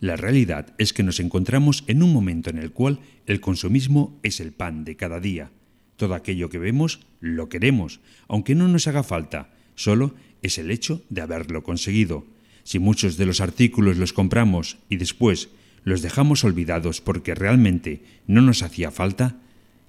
[0.00, 4.40] la realidad es que nos encontramos en un momento en el cual el consumismo es
[4.40, 5.50] el pan de cada día.
[5.96, 11.02] Todo aquello que vemos lo queremos, aunque no nos haga falta, solo es el hecho
[11.08, 12.26] de haberlo conseguido.
[12.62, 15.48] Si muchos de los artículos los compramos y después
[15.82, 19.36] los dejamos olvidados porque realmente no nos hacía falta,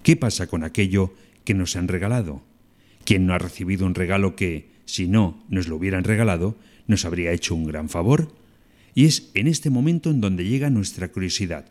[0.02, 1.12] ¿qué pasa con aquello
[1.44, 2.42] que nos han regalado?
[3.04, 7.32] ¿Quién no ha recibido un regalo que, si no nos lo hubieran regalado, nos habría
[7.32, 8.32] hecho un gran favor?
[8.98, 11.66] Y es en este momento en donde llega nuestra curiosidad.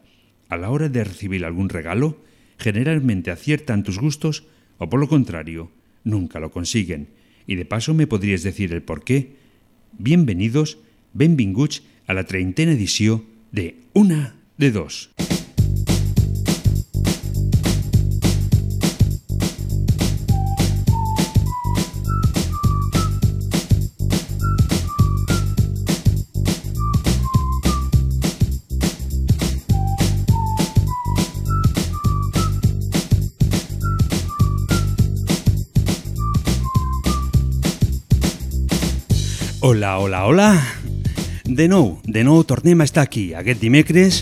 [0.47, 2.23] A la hora de recibir algún regalo,
[2.57, 4.45] generalmente aciertan tus gustos
[4.77, 5.69] o por lo contrario,
[6.05, 7.09] nunca lo consiguen.
[7.45, 9.35] Y de paso me podrías decir el por qué.
[9.97, 10.77] Bienvenidos,
[11.11, 15.09] benvinguts a la treintena edició de Una de Dos.
[39.69, 40.63] Hola, hola, hola.
[41.43, 44.21] De nou, de nou tornem a estar aquí, aquest dimecres.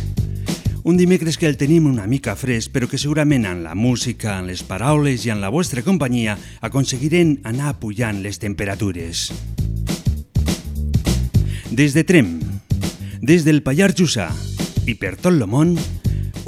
[0.82, 4.50] Un dimecres que el tenim una mica fresc, però que segurament en la música, en
[4.50, 6.34] les paraules i en la vostra companyia
[6.66, 9.28] aconseguirem anar pujant les temperatures.
[11.70, 12.40] Des de Trem,
[13.22, 14.32] des del Pallars Jussà
[14.90, 15.78] i per tot el món,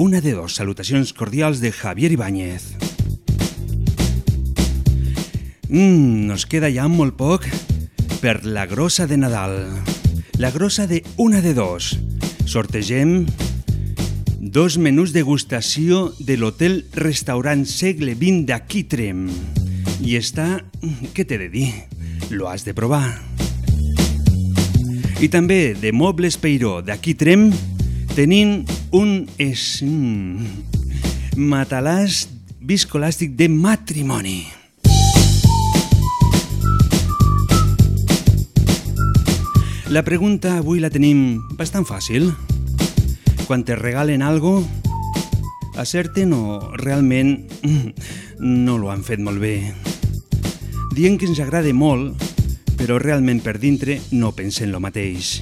[0.02, 2.66] una de dos salutacions cordials de Javier Ibáñez.
[5.70, 7.46] Mm, nos queda ja molt poc
[8.22, 9.70] per la grossa de Nadal.
[10.38, 11.98] La grossa de una de dos.
[12.46, 13.26] Sortegem
[14.40, 19.28] dos menús degustació de l'hotel restaurant segle XX d'aquí Trem.
[20.02, 20.64] I està...
[21.14, 21.70] què t'he de dir?
[22.30, 23.06] Lo has de provar.
[25.22, 27.50] I també de Mobles Peiró d'aquí Trem
[28.16, 28.64] tenim
[28.98, 29.82] un es...
[29.86, 32.26] mm, matalàs
[32.62, 34.57] viscolàstic de matrimoni.
[39.88, 42.26] La pregunta avui la tenim bastant fàcil.
[43.48, 44.60] Quan te regalen algo,
[45.80, 47.48] acerten o realment
[48.68, 49.72] no lo han fet molt bé.
[50.92, 52.20] Dient que ens agrada molt,
[52.76, 55.38] però realment per dintre no pensen lo mateix.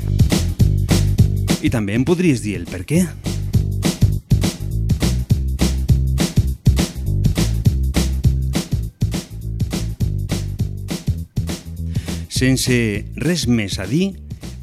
[1.65, 3.01] I també em podries dir el per què?
[12.29, 12.77] Sense
[13.25, 14.11] res més a dir,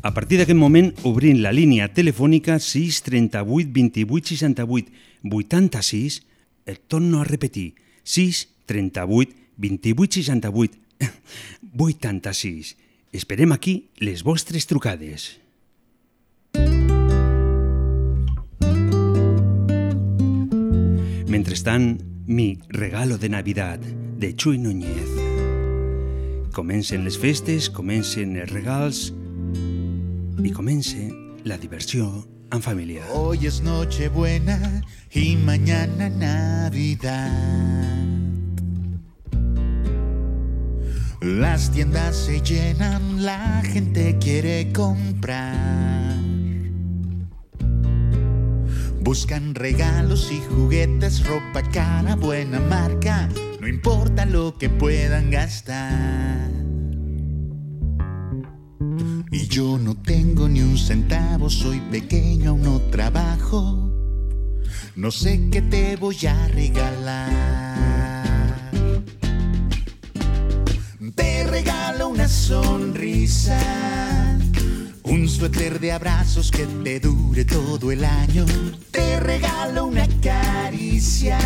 [0.02, 4.90] a partir d'aquest moment obrint la línia telefònica 638 28 68
[5.31, 6.22] 86,
[6.66, 10.78] el torno a repetir, 6 38 28 68
[11.78, 12.76] 86.
[13.12, 15.38] Esperem aquí les vostres trucades.
[21.31, 25.08] Mentrestant, mi regalo de Navidad de Chuy Núñez.
[26.52, 29.12] Comencen les festes, comencen els regals
[30.38, 31.11] i comence
[31.44, 33.05] la diversió en família.
[33.12, 37.31] Hoy es Nochebuena y mañana Navidad.
[41.20, 46.17] Las tiendas se llenan, la gente quiere comprar.
[49.00, 53.28] Buscan regalos y juguetes, ropa cara, buena marca,
[53.61, 56.71] no importa lo que puedan gastar.
[59.32, 63.90] Y yo no tengo ni un centavo, soy pequeño, aún no trabajo.
[64.94, 68.12] No sé qué te voy a regalar.
[71.14, 73.58] Te regalo una sonrisa,
[75.05, 78.44] un suéter de abrazos que te dure todo el año.
[78.90, 81.38] Te regalo una caricia,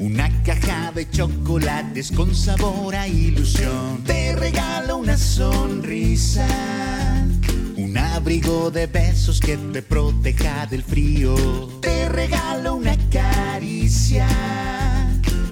[0.00, 4.02] una caja de chocolates con sabor a ilusión.
[4.04, 6.46] Te regalo una sonrisa,
[7.76, 11.34] un abrigo de besos que te proteja del frío.
[11.82, 14.26] Te regalo una caricia,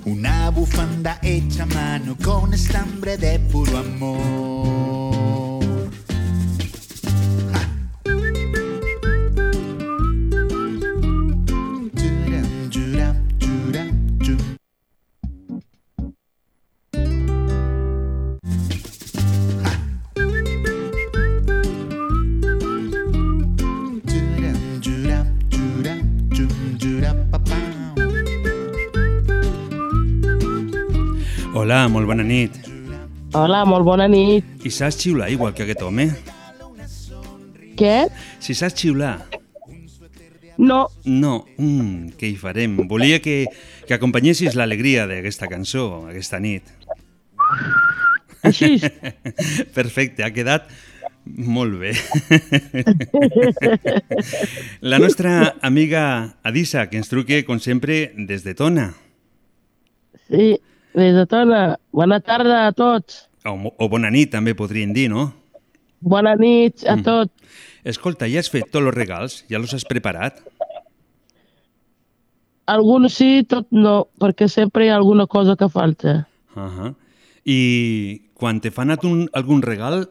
[0.06, 5.47] una bufanda hecha a mano con estambre de puro amor.
[31.68, 32.54] Hola, molt bona nit.
[33.36, 34.46] Hola, molt bona nit.
[34.64, 36.06] I saps xiular igual que aquest home?
[37.76, 37.96] Què?
[38.40, 39.18] Si saps xiular,
[40.56, 42.78] No, no, mm, què hi farem?
[42.88, 43.34] Volia que,
[43.84, 46.64] que acompanyessis l'alegria d'aquesta cançó, aquesta nit.
[48.40, 48.80] així.
[49.76, 50.72] Perfecte, ha quedat
[51.26, 51.92] molt bé.
[54.80, 58.94] La nostra amiga Adisa, que ens truque, com sempre, des de Tona.
[60.32, 60.56] Sí,
[60.98, 61.78] des de Tona.
[61.94, 63.24] Bona tarda a tots.
[63.46, 65.30] O, o bona nit, també podrien dir, no?
[66.00, 67.32] Bona nit a tots.
[67.88, 69.40] Escolta, ja has fet tots els regals?
[69.50, 70.42] Ja els has preparat?
[72.68, 76.26] Alguns sí, tot no, perquè sempre hi ha alguna cosa que falta.
[76.54, 76.94] Uh -huh.
[77.44, 80.10] I quan te fan un- algun regal,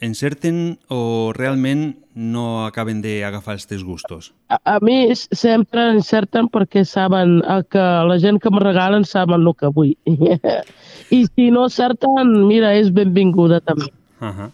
[0.00, 4.32] encerten o realment no acaben d'agafar els teus gustos?
[4.48, 9.42] A, a mi sempre encerten perquè saben el que la gent que me regalen saben
[9.42, 9.94] el que vull.
[11.18, 13.90] I si no encerten, mira, és benvinguda també.
[14.20, 14.50] Uh -huh.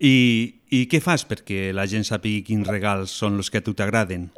[0.00, 3.72] I, I què fas perquè la gent sàpiga quins regals són els que a tu
[3.74, 4.30] t'agraden?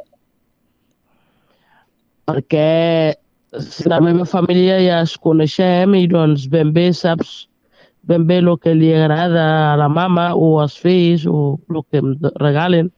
[2.29, 3.17] perquè
[3.89, 7.47] la meva família ja es coneixem i doncs ben bé saps
[8.09, 11.99] ben bé el que li agrada a la mama o als fills o el que
[12.01, 12.91] em regalen.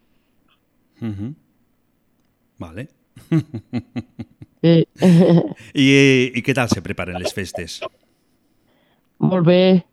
[1.01, 1.35] Uh -huh.
[2.59, 2.89] Vale.
[4.63, 4.87] Sí.
[5.75, 5.87] I,
[6.35, 7.81] I què tal se preparen les festes?
[9.19, 9.85] molt bé.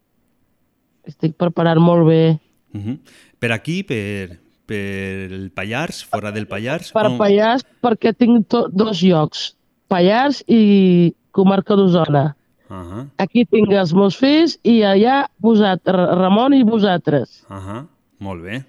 [1.07, 2.39] Estic preparant molt bé.
[2.73, 2.97] Uh -huh.
[3.39, 6.91] Per aquí, per, per el Pallars, fora del Pallars?
[6.91, 9.55] Per on- Pallars, perquè tinc dos llocs,
[9.87, 12.35] Pallars i comarca d'Osona.
[12.69, 13.09] Uh -huh.
[13.17, 17.45] Aquí tinc els meus fills i allà vosaltres, Ramon i vosaltres.
[17.49, 17.87] Uh -huh.
[18.19, 18.65] Molt bé.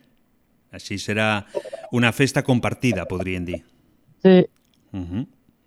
[0.73, 1.45] Així serà
[1.93, 3.65] una festa compartida, podríem dir.
[4.23, 4.47] Sí,
[4.93, 5.27] Uh -huh.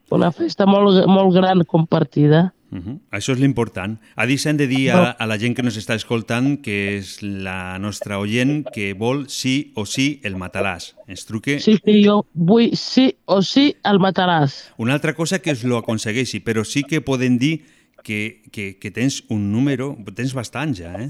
[0.09, 2.53] una festa molt, molt gran compartida.
[2.71, 2.99] Uh -huh.
[3.11, 3.99] Això és l'important.
[4.15, 7.77] A dir de dir a, a la gent que nos està escoltant que és la
[7.79, 10.95] nostra oient que vol sí o sí el matalàs.
[11.07, 14.71] Ens truque Sí, sí, jo vull sí o sí el mataràs.
[14.77, 17.65] una altra cosa que es lo aconsegueixi, però sí que poden dir
[18.03, 21.09] que, que, que tens un número, tens bastant ja, eh?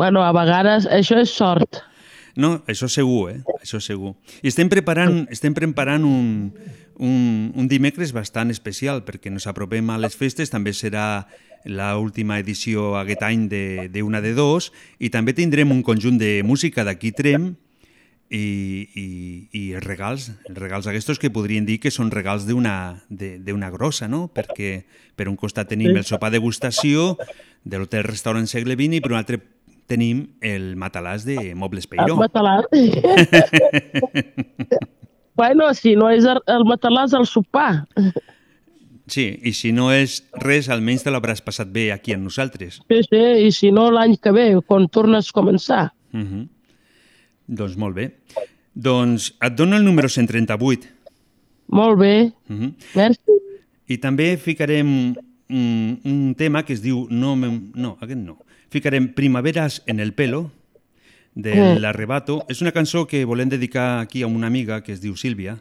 [0.00, 1.82] Bueno, a vegades això és sort.
[2.40, 3.40] No, això segur, eh?
[3.60, 4.14] Això segur.
[4.40, 6.52] I estem preparant, estem preparant un,
[6.96, 11.26] un, un dimecres bastant especial perquè ens apropem a les festes, també serà
[11.64, 16.16] la última edició aquest any de, de una de dos i també tindrem un conjunt
[16.20, 17.50] de música d'aquí Trem
[18.30, 19.06] i, i,
[19.58, 24.28] i els regals, els regals aquests que podrien dir que són regals d'una grossa, no?
[24.34, 24.84] Perquè
[25.18, 27.16] per un costat tenim el sopar degustació
[27.64, 29.40] de l'hotel restaurant segle XX i per un altre
[29.90, 32.16] tenim el matalàs de Mobles El Peiró.
[32.20, 32.70] matalàs.
[35.40, 37.88] bueno, si no és el el matalàs, el sopar.
[39.10, 42.78] Sí, i si no és res, almenys te l'hauràs passat bé aquí amb nosaltres.
[42.86, 45.90] Sí, sí, i si no l'any que ve, quan tornes a començar.
[46.14, 46.46] Uh -huh.
[47.50, 48.04] Doncs molt bé.
[48.74, 50.86] Doncs et dono el número 138.
[51.74, 52.74] Molt bé, Uh -huh.
[52.94, 53.32] merci.
[53.88, 55.14] I també ficarem
[55.50, 57.06] un, un tema que es diu...
[57.10, 58.38] No, no, aquest no.
[58.70, 60.52] Ficarem Primaveras en el pelo,
[61.34, 61.78] de Mm.
[61.80, 62.44] l'Arrebato.
[62.48, 65.58] És una cançó que volem dedicar aquí a una amiga que es diu Sílvia,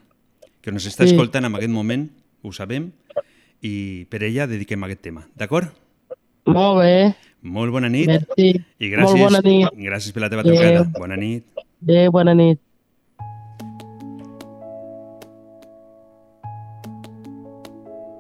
[0.62, 1.12] que ens està Sí.
[1.12, 2.10] escoltant en aquest moment,
[2.44, 2.92] ho sabem,
[3.62, 5.28] i per ella dediquem aquest tema.
[5.36, 5.70] D'acord?
[6.46, 8.08] Molt bé, Molt bona nit.
[8.08, 8.62] merci.
[8.80, 9.68] I gràcies, Molt bona nit.
[9.76, 10.84] gràcies per la teva trucada.
[10.98, 11.44] Bona nit.
[11.82, 12.60] Bé, bona nit.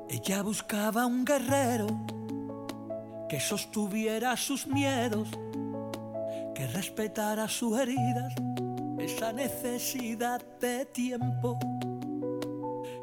[0.09, 1.87] Ella buscaba un guerrero
[3.27, 5.29] que sostuviera sus miedos,
[6.55, 8.33] que respetara sus heridas,
[8.97, 11.59] esa necesidad de tiempo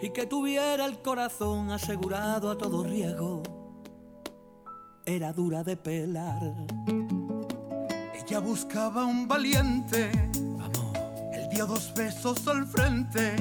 [0.01, 3.43] y que tuviera el corazón asegurado a todo riesgo.
[5.05, 6.55] Era dura de pelar.
[8.15, 10.11] Ella buscaba un valiente,
[11.57, 13.35] dio dos besos al frente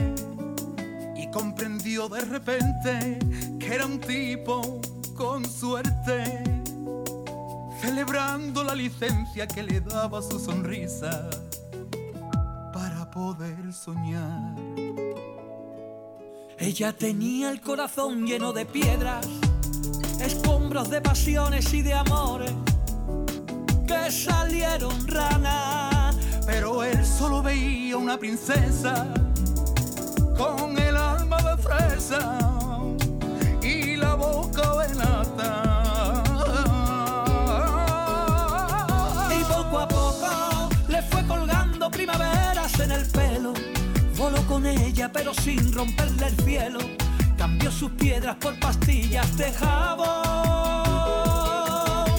[1.17, 3.19] y comprendió de repente
[3.59, 4.79] que era un tipo
[5.17, 6.41] con suerte,
[7.81, 11.29] celebrando la licencia que le daba su sonrisa
[12.71, 14.55] para poder soñar.
[16.57, 19.27] ella tenía el corazón lleno de piedras,
[20.21, 22.53] escombros de pasiones y de amores
[23.85, 25.94] que salieron ranas.
[26.45, 29.07] Pero él solo veía una princesa
[30.37, 32.39] con el alma de fresa
[33.61, 36.23] y la boca de nata.
[39.31, 43.53] Y poco a poco le fue colgando primaveras en el pelo.
[44.15, 46.79] Voló con ella pero sin romperle el cielo.
[47.37, 50.15] Cambió sus piedras por pastillas de jabón.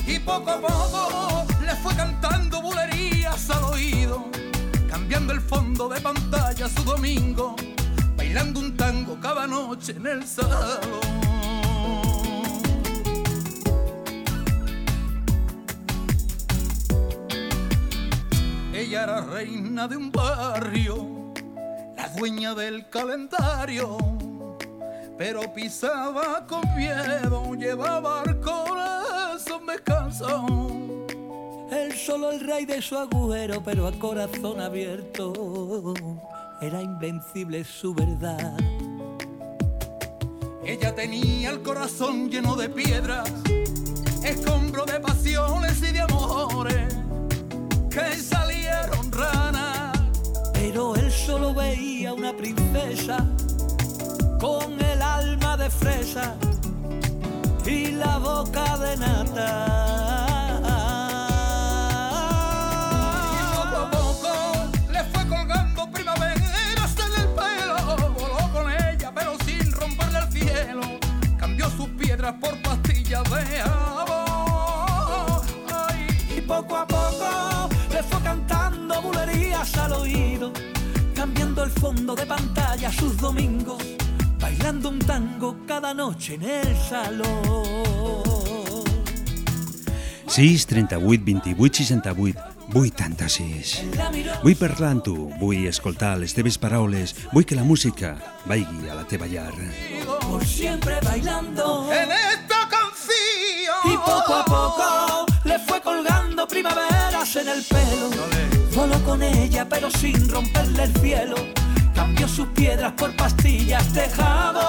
[0.06, 4.05] Y poco a poco le fue cantando bulerías al oído,
[5.06, 7.54] cambiando el fondo de pantalla su domingo,
[8.16, 10.80] bailando un tango cada noche en el salón.
[18.74, 21.32] Ella era reina de un barrio,
[21.96, 23.96] la dueña del calendario,
[25.16, 29.66] pero pisaba con miedo, llevaba al corazón.
[31.70, 35.94] Él solo el rey de su agujero, pero a corazón abierto.
[36.60, 38.56] Era invencible su verdad.
[40.64, 43.30] Ella tenía el corazón lleno de piedras,
[44.24, 46.94] escombro de pasiones y de amores
[47.90, 49.98] que salieron ranas.
[50.52, 53.24] Pero él solo veía una princesa
[54.40, 56.36] con el alma de fresa
[57.66, 60.25] y la boca de nata.
[72.26, 75.42] Piedras por pastillas de jabón.
[75.72, 76.06] Ay,
[76.36, 80.52] Y poco a poco le fue cantando bulerías al oído,
[81.14, 83.82] cambiando el fondo de pantalla sus domingos,
[84.40, 87.26] bailando un tango cada noche en el salón.
[90.26, 93.84] 6, 38, 28, 68, 86.
[93.96, 98.16] La miró Vull parlar amb tu, vull escoltar les teves paraules, vull que la música
[98.44, 99.54] vaigui a la teva llar.
[100.28, 101.88] por siempre bailando.
[101.92, 103.80] en esta canción.
[103.84, 108.10] Y poco a poco le fue colgando primaveras en el pelo.
[108.74, 111.36] Voló con ella, pero sin romperle el cielo.
[111.94, 114.66] Cambió sus piedras por pastillas de jabón.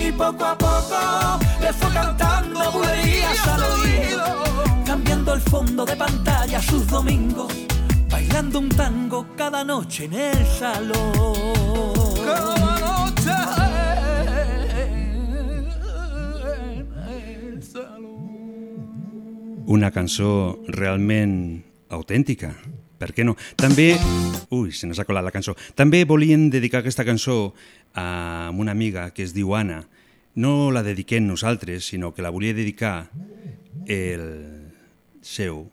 [0.00, 4.51] Y poco a poco le fue cantando bulerías al oído.
[5.32, 7.50] El fondo de pantalla sus domingos.
[8.10, 11.32] Bailando un tango cada noche en el salón.
[12.22, 13.30] Cada noche
[16.76, 19.62] en el salón.
[19.64, 22.52] Una cançó realment autèntica.
[23.00, 23.32] Per què no?
[23.56, 23.96] També...
[24.52, 25.56] Ui, se nos ha colat la cançó.
[25.72, 27.56] També volien dedicar aquesta cançó
[27.96, 29.88] a una amiga que es diu Anna.
[30.36, 33.08] No la dediquem nosaltres, sinó que la volia dedicar
[33.88, 34.51] el
[35.22, 35.70] seu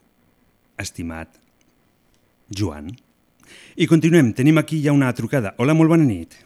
[0.80, 1.34] estimat
[2.50, 2.94] Joan.
[3.76, 4.32] I continuem.
[4.34, 5.54] Tenim aquí ja una trucada.
[5.58, 6.38] Hola, molt bona nit.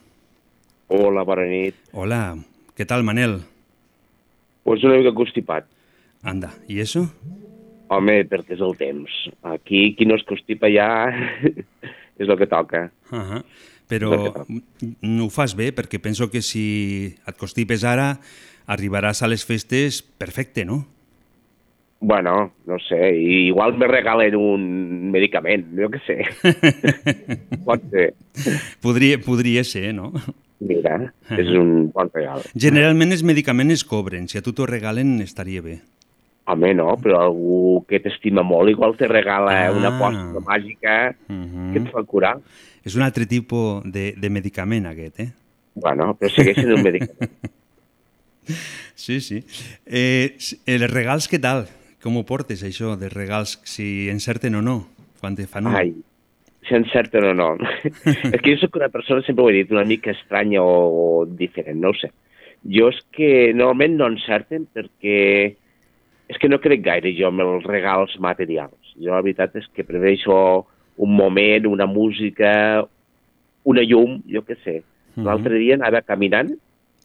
[0.94, 1.78] Hola, bona nit.
[1.92, 2.36] Hola,
[2.78, 3.40] què tal, Manel?
[4.64, 5.68] Pues una mica constipat.
[6.24, 7.06] Anda, i eso?
[7.92, 9.16] Home, perquè és el temps.
[9.54, 10.88] Aquí, qui no es constipa ja
[12.22, 12.90] és el que toca.
[13.12, 13.44] Uh -huh.
[13.90, 14.46] Però
[15.02, 18.20] no ho fas bé, perquè penso que si et constipes ara,
[18.66, 20.88] arribaràs a les festes perfecte, no?
[22.04, 24.64] Bueno, no sé, igual me regalen un
[25.14, 26.18] medicament, jo què sé.
[27.68, 28.10] Pot ser.
[28.84, 30.10] Podria, podria ser, no?
[30.64, 30.98] Mira,
[31.32, 32.44] és un bon regal.
[32.60, 34.28] Generalment els medicaments es cobren.
[34.28, 35.78] Si a tu t'ho regalen, estaria bé.
[36.52, 39.72] Home, no, però algú que t'estima molt igual te regala Ah.
[39.72, 40.96] una posta màgica
[41.32, 42.34] Uh que et fa curar.
[42.84, 45.30] És un altre tipus de, de medicament, aquest, eh?
[45.80, 47.32] Bueno, però segueix sent un medicament.
[48.96, 49.38] Sí, sí.
[49.86, 51.64] Eh, s- els regals, què tal?
[52.04, 54.82] Com ho portes, això, dels regals, si encerten o no,
[55.22, 55.78] quan te fan un?
[55.80, 55.94] Ai,
[56.68, 57.50] si encerten o no.
[58.34, 61.08] és que jo sóc una persona, sempre ho he dit, una mica estranya o, o
[61.26, 62.12] diferent, no ho sé.
[62.76, 65.20] Jo és que normalment no encerten perquè
[66.32, 68.94] és que no crec gaire jo en els regals materials.
[68.96, 70.36] Jo la veritat és que prefereixo
[71.04, 72.84] un moment, una música,
[73.64, 74.82] una llum, jo què sé.
[75.16, 75.28] Mhm.
[75.28, 76.52] L'altre dia anava caminant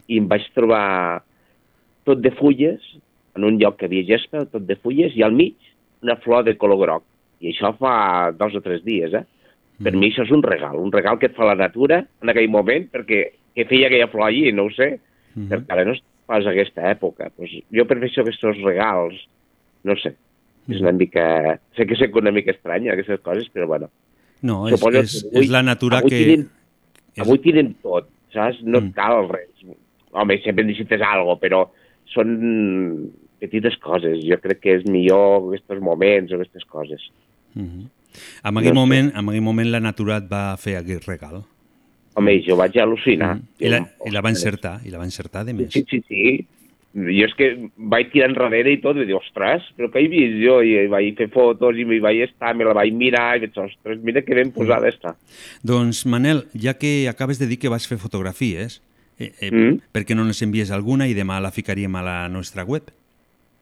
[0.07, 1.23] i em vaig trobar
[2.07, 2.83] tot de fulles,
[3.39, 5.55] en un lloc que havia gespa, tot de fulles, i al mig
[6.03, 7.03] una flor de color groc.
[7.39, 9.23] I això fa dos o tres dies, eh?
[9.79, 12.49] Per mi això és un regal, un regal que et fa la natura en aquell
[12.51, 13.21] moment, perquè
[13.55, 14.99] què feia aquella flor allí, no ho sé,
[15.35, 15.47] Mhm.
[15.49, 17.29] perquè ara no és pas aquesta època.
[17.35, 19.15] Pues jo prefereixo aquests regals,
[19.83, 20.15] no sé,
[20.69, 21.59] és una mica...
[21.77, 23.89] Sé que soc una mica estranya, aquestes coses, però bueno.
[24.41, 26.19] No, és, Suposo és, que avui- és la natura avui que...
[26.25, 26.49] Tenen,
[27.15, 28.61] és- avui tenen tot, saps?
[28.63, 28.91] No Mm.
[28.93, 29.47] cal res.
[30.11, 31.69] Home, sempre necessites alguna però
[32.09, 34.19] són petites coses.
[34.25, 37.09] Jo crec que és millor aquests moments o aquestes coses.
[37.55, 37.87] Mhm.
[38.43, 41.43] En aquell, No moment, en aquell moment la natura et va fer aquell regal.
[42.15, 43.35] Home, jo vaig al·lucinar.
[43.35, 43.43] Mhm.
[43.59, 45.71] I, la, I la va encertar, i la va encertar de més.
[45.71, 46.45] Sí, sí, sí.
[46.91, 50.39] Jo és que vaig tirar enrere i tot, i dic, ostres, però què he vist
[50.41, 50.55] jo?
[50.65, 53.61] I vaig fer fotos i m'hi vaig estar, me la vaig mirar i vaig dir,
[53.61, 55.13] ostres, mira que ben posada està.
[55.63, 58.81] Doncs, Manel, ja que acabes de dir que vas fer fotografies,
[59.19, 59.81] eh, eh, Mm.
[59.91, 62.89] per què no ens envies alguna i demà la ficaríem a la nostra web?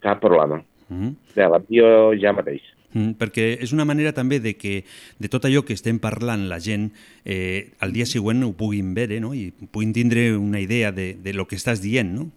[0.04, 0.62] Cap problema.
[0.90, 1.14] Mm.
[1.36, 2.62] Ja, l'envio ja mateix.
[2.94, 4.86] Mm, perquè és una manera també de que
[5.20, 6.92] de tot allò que estem parlant la gent
[7.26, 9.34] eh, al dia següent ho puguin veure no?
[9.36, 12.14] i puguin tindre una idea de, de lo que estàs dient.
[12.16, 12.30] No?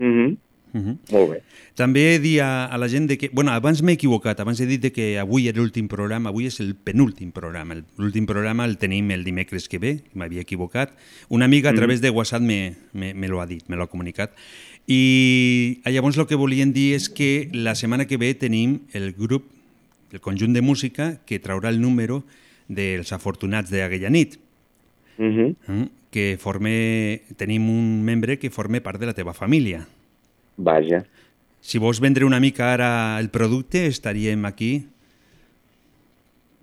[0.00, 0.36] Mm
[0.76, 0.98] Mhm.
[1.12, 1.36] Molt bé.
[1.78, 3.30] També dir a, a la gent de que...
[3.32, 6.58] Bueno, abans m'he equivocat, abans he dit de que avui era l'últim programa, avui és
[6.60, 7.78] el penúltim programa.
[7.78, 10.92] El- L'últim programa el tenim el dimecres que ve, m'havia equivocat.
[11.30, 13.88] Una amiga a través de WhatsApp me, me, me lo ha dit, me lo ha
[13.88, 14.32] comunicat.
[14.86, 19.10] I eh, llavors el que volien dir és que la setmana que ve tenim el
[19.18, 19.48] grup,
[20.14, 22.22] el conjunt de música, que traurà el número
[22.68, 24.38] dels afortunats d'aquella nit.
[25.18, 25.54] Mm -hmm.
[25.66, 29.86] Mm, que forme, tenim un membre que forme part de la teva família.
[30.56, 31.04] Vaja.
[31.60, 34.86] Si vols vendre una mica ara el producte, estaríem aquí.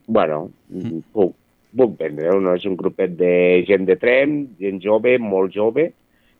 [0.07, 0.49] Bueno,
[1.11, 1.35] puc,
[1.75, 2.55] puc vendre-ho, no?
[2.55, 5.91] És un grupet de gent de Trem, gent jove, molt jove,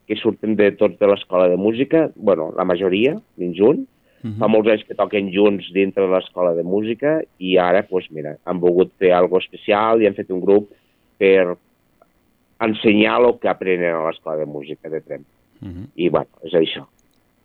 [0.07, 3.85] que surten de tots de l'escola de música, bueno, la majoria, dins junt.
[4.23, 4.39] Mhm.
[4.39, 8.11] Fa molts anys que toquen junts dintre de l'escola de música i ara, doncs pues,
[8.11, 10.69] mira, han volgut fer alguna especial i han fet un grup
[11.19, 11.57] per
[12.63, 15.23] ensenyar el que aprenen a l'escola de música de Trem.
[15.61, 15.87] Mhm.
[15.95, 16.85] I, bueno, és això,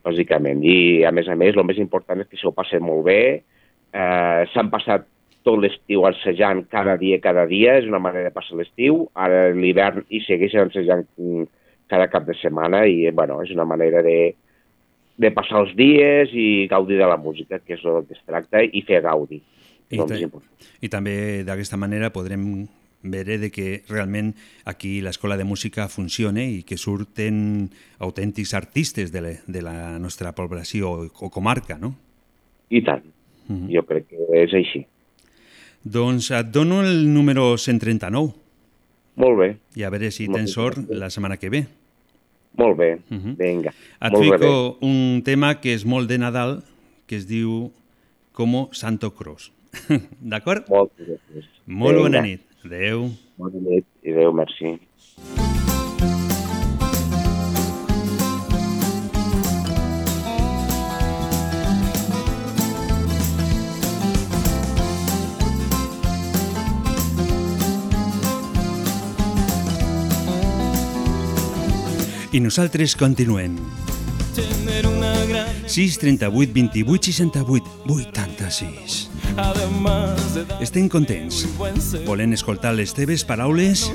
[0.05, 0.63] bàsicament.
[0.63, 3.43] I, a més a més, el més important és que s'ho passen molt bé.
[3.93, 5.07] Eh, S'han passat
[5.47, 7.79] tot l'estiu assajant cada dia, cada dia.
[7.79, 9.07] És una manera de passar l'estiu.
[9.15, 11.47] Ara l'hivern i segueixen assajant mm,
[11.89, 14.35] cada cap de setmana i, bueno, és una manera de,
[15.19, 18.63] de passar els dies i gaudir de la música, que és el que es tracta,
[18.63, 19.41] i fer gaudi.
[19.91, 20.19] I, ta.
[20.85, 21.15] I també
[21.49, 22.45] d'aquesta manera podrem
[23.03, 24.35] veure de que realment
[24.69, 27.71] aquí l'escola de música funciona i que surten
[28.05, 31.95] autèntics artistes de la, de la nostra població o, comarca, no?
[32.69, 33.07] I tant.
[33.49, 33.71] Mhm.
[33.73, 34.85] Jo crec que és així.
[35.83, 38.35] Doncs et dono el número 139
[39.19, 41.65] Molt bé, i a veure si tens sort la setmana que ve.
[42.59, 42.99] Molt bé.
[43.09, 43.37] Mhm.
[43.39, 43.73] Vinga.
[44.01, 44.39] Et molt bé.
[44.39, 46.63] fico un tema que és molt de Nadal,
[47.07, 47.71] que es diu
[48.33, 49.51] Como Santo Cross.
[50.33, 50.69] D'acord?
[50.69, 51.51] Moltes gràcies.
[51.67, 52.45] Molt bona nit.
[52.65, 53.11] Adéu.
[53.39, 54.79] Bona nit i adéu, merci.
[72.31, 73.57] I nosaltres continuem.
[75.67, 79.09] 6 38 28 68 86
[80.61, 81.47] Estem contents,
[82.05, 83.87] volent escoltar les teves paraules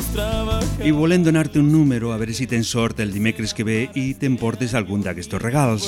[0.83, 4.15] i volent donar-te un número a veure si tens sort el dimecres que ve i
[4.17, 5.87] t'emportes algun d'aquests regals.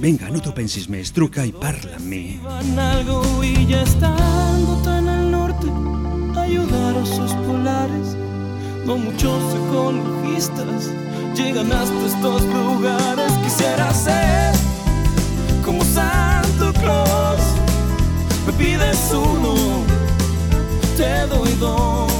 [0.00, 2.40] Vinga, no t'ho pensis més, truca i parla amb mi.
[2.78, 5.68] Algo y ya estando tan al norte,
[6.40, 8.16] ayudar a sus polares.
[8.86, 10.90] No muchos ecologistas
[11.34, 13.32] llegan hasta estos lugares.
[13.44, 14.52] Quisiera ser
[15.64, 17.40] como Santo Claus.
[18.46, 19.54] Me pides uno,
[20.96, 22.10] te doy dos.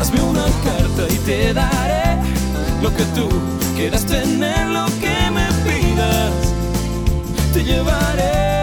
[0.00, 2.18] Hazme una carta y te daré
[2.82, 3.28] lo que tú
[3.76, 6.32] quieras tener, lo que me pidas
[7.52, 8.61] te llevaré.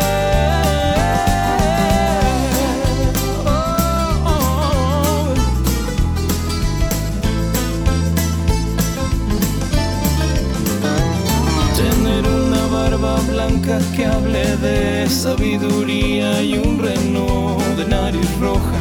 [13.95, 18.79] Que hable de sabiduría y un reno de nariz roja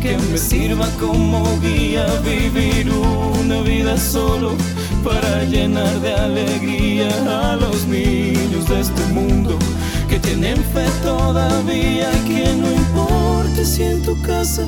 [0.00, 4.52] que me sirva como guía vivir una vida solo
[5.04, 7.10] para llenar de alegría
[7.50, 9.58] a los niños de este mundo
[10.08, 14.66] que tienen fe todavía que no importa si en tu casa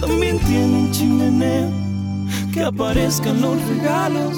[0.00, 1.70] también tienen chimenea,
[2.52, 4.36] que aparezcan los regalos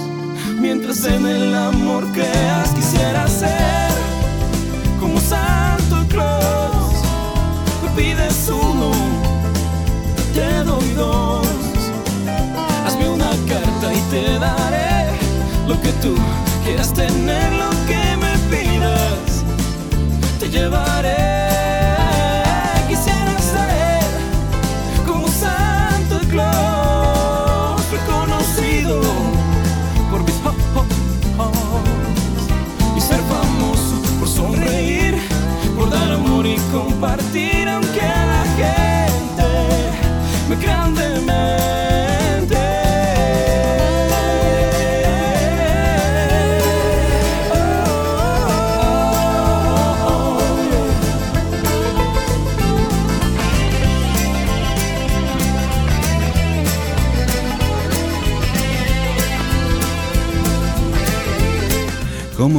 [0.60, 3.75] mientras en el amor creas quisiera ser
[5.00, 6.92] como Santo Claus.
[7.82, 8.90] Me pides uno,
[10.34, 11.46] te doy dos.
[12.86, 15.10] Hazme una carta y te daré
[15.66, 16.14] lo que tú
[16.64, 19.44] quieras tener, lo que me pidas,
[20.38, 21.35] te llevaré.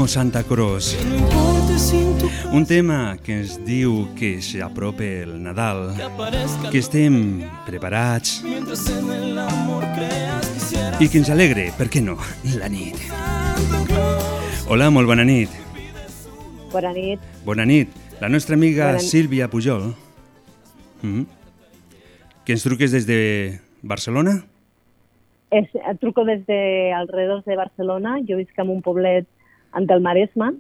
[0.08, 0.96] Santa Cruz.
[2.54, 5.92] Un tema que ens diu que s'apropa el Nadal,
[6.72, 8.40] que estem preparats
[10.98, 12.16] i que ens alegre, per què no,
[12.56, 12.98] la nit.
[14.72, 15.52] Hola, molt bona nit.
[16.72, 17.24] Bona nit.
[17.46, 17.92] Bona nit.
[18.20, 19.04] La nostra amiga Bona.
[19.04, 19.92] Sílvia Pujol,
[21.04, 21.24] mm,
[22.46, 24.40] que ens truques des de Barcelona.
[25.52, 25.70] Es,
[26.02, 28.18] truco des de alrededors de Barcelona.
[28.28, 29.28] Jo visc en un poblet
[29.78, 30.52] ante el Maresme,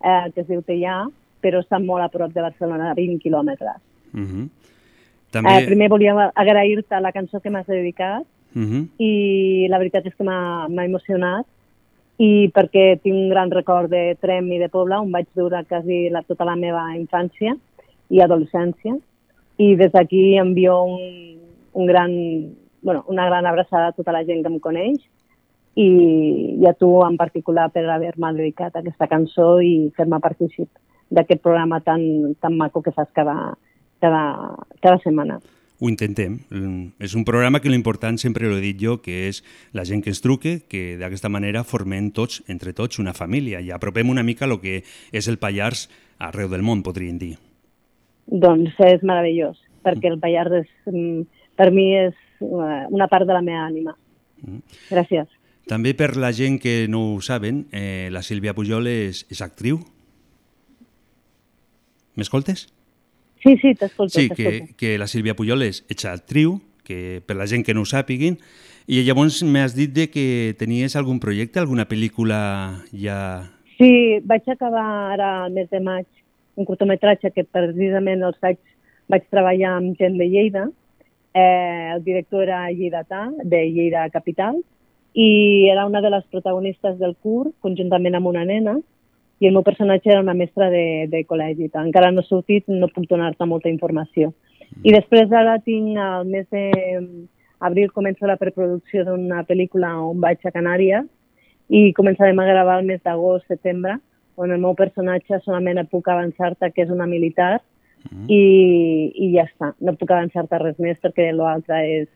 [0.00, 1.02] eh, que es diu Teià,
[1.42, 3.78] però està molt a prop de Barcelona, a 20 quilòmetres.
[4.12, 4.44] Mm -hmm.
[4.44, 5.66] Eh, També...
[5.66, 8.88] primer volia agrair-te la cançó que m'has dedicat Mm -hmm.
[8.98, 11.46] i la veritat és que m'ha emocionat
[12.18, 16.10] i perquè tinc un gran record de Trem i de Pobla, on vaig viure quasi
[16.10, 17.56] la, tota la meva infància
[18.10, 18.98] i adolescència.
[19.56, 21.38] I des d'aquí envio un,
[21.72, 22.10] un gran,
[22.82, 24.98] bueno, una gran abraçada a tota la gent que em coneix
[25.74, 30.68] i, i a tu en particular per haver-me dedicat a aquesta cançó i fer-me partícip
[31.10, 33.56] d'aquest programa tan, tan maco que fas cada,
[34.00, 35.40] cada, cada setmana.
[35.80, 36.40] Ho intentem.
[36.50, 39.40] Mm, És un programa que l'important sempre l'he dit jo, que és
[39.72, 43.72] la gent que ens truque, que d'aquesta manera formem tots, entre tots, una família i
[43.72, 47.38] apropem una mica el que és el Pallars arreu del món, podríem dir.
[48.28, 51.24] Doncs és meravellós, perquè el Pallars és, mm,
[51.56, 53.96] per mi és eh, una part de la meva ànima.
[54.90, 55.39] Gràcies.
[55.70, 59.78] També per la gent que no ho saben, eh, la Sílvia Pujol és, és actriu.
[62.18, 62.66] M'escoltes?
[63.44, 64.18] Sí, sí, t'escolto.
[64.18, 67.88] Sí, que, que la Sílvia Pujol és, actriu, que per la gent que no ho
[67.88, 68.40] sàpiguin,
[68.90, 72.40] i llavors m'has dit de que tenies algun projecte, alguna pel·lícula
[72.90, 73.20] ja...
[73.78, 76.08] Sí, vaig acabar ara al mes de maig
[76.58, 78.58] un curtometratge que precisament els faig,
[79.08, 80.66] vaig treballar amb gent de Lleida.
[81.30, 84.58] Eh, el director era lleidatà, de Lleida Capital,
[85.14, 88.76] i era una de les protagonistes del curt, conjuntament amb una nena,
[89.40, 91.70] i el meu personatge era una mestra de, de col·legi.
[91.80, 94.34] Encara no ha sortit, no puc donar-te molta informació.
[94.84, 100.52] I després ara tinc, al mes d'abril començo la preproducció d'una pel·lícula on vaig a
[100.54, 101.08] Canàries
[101.70, 103.96] i començarem a gravar el mes d'agost, setembre,
[104.36, 107.58] on el meu personatge solament puc avançar-te que és una militar
[108.08, 108.26] Mm.
[108.32, 109.74] i, i ja està.
[109.84, 112.08] No puc avançar-te res més perquè l'altre és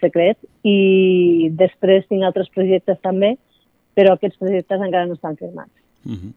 [0.00, 0.38] secret.
[0.64, 3.36] I després tinc altres projectes també,
[3.96, 5.72] però aquests projectes encara no estan firmats.
[6.04, 6.32] Uh -huh.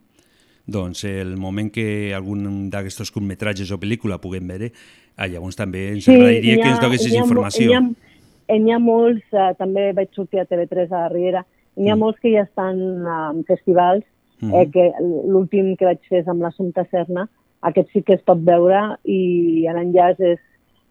[0.66, 4.70] Doncs el moment que algun d'aquests curtmetratges o pel·lícula puguem veure,
[5.16, 7.66] ah, llavors també ens agradaria n'hi que ens ha- donessis ha informació.
[7.70, 11.44] N'hi ha, n'hi ha molts, eh, també vaig sortir a TV3 a la Riera,
[11.76, 11.98] n'hi ha Mm.
[11.98, 14.04] molts que ja estan eh, en festivals,
[14.40, 14.54] Mhm.
[14.54, 14.92] eh, que
[15.26, 17.28] l'últim que vaig fer és amb l'Assumpta Serna,
[17.62, 20.38] aquest sí que es pot veure i l'enllaç és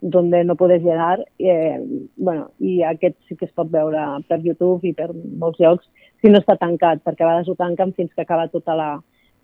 [0.02, 1.80] donde no puedes llegar, eh,
[2.16, 5.90] bueno, i aquest sí que es pot veure per YouTube i per molts llocs,
[6.22, 8.90] si no està tancat, perquè a vegades ho tanquen fins que acaba tota la,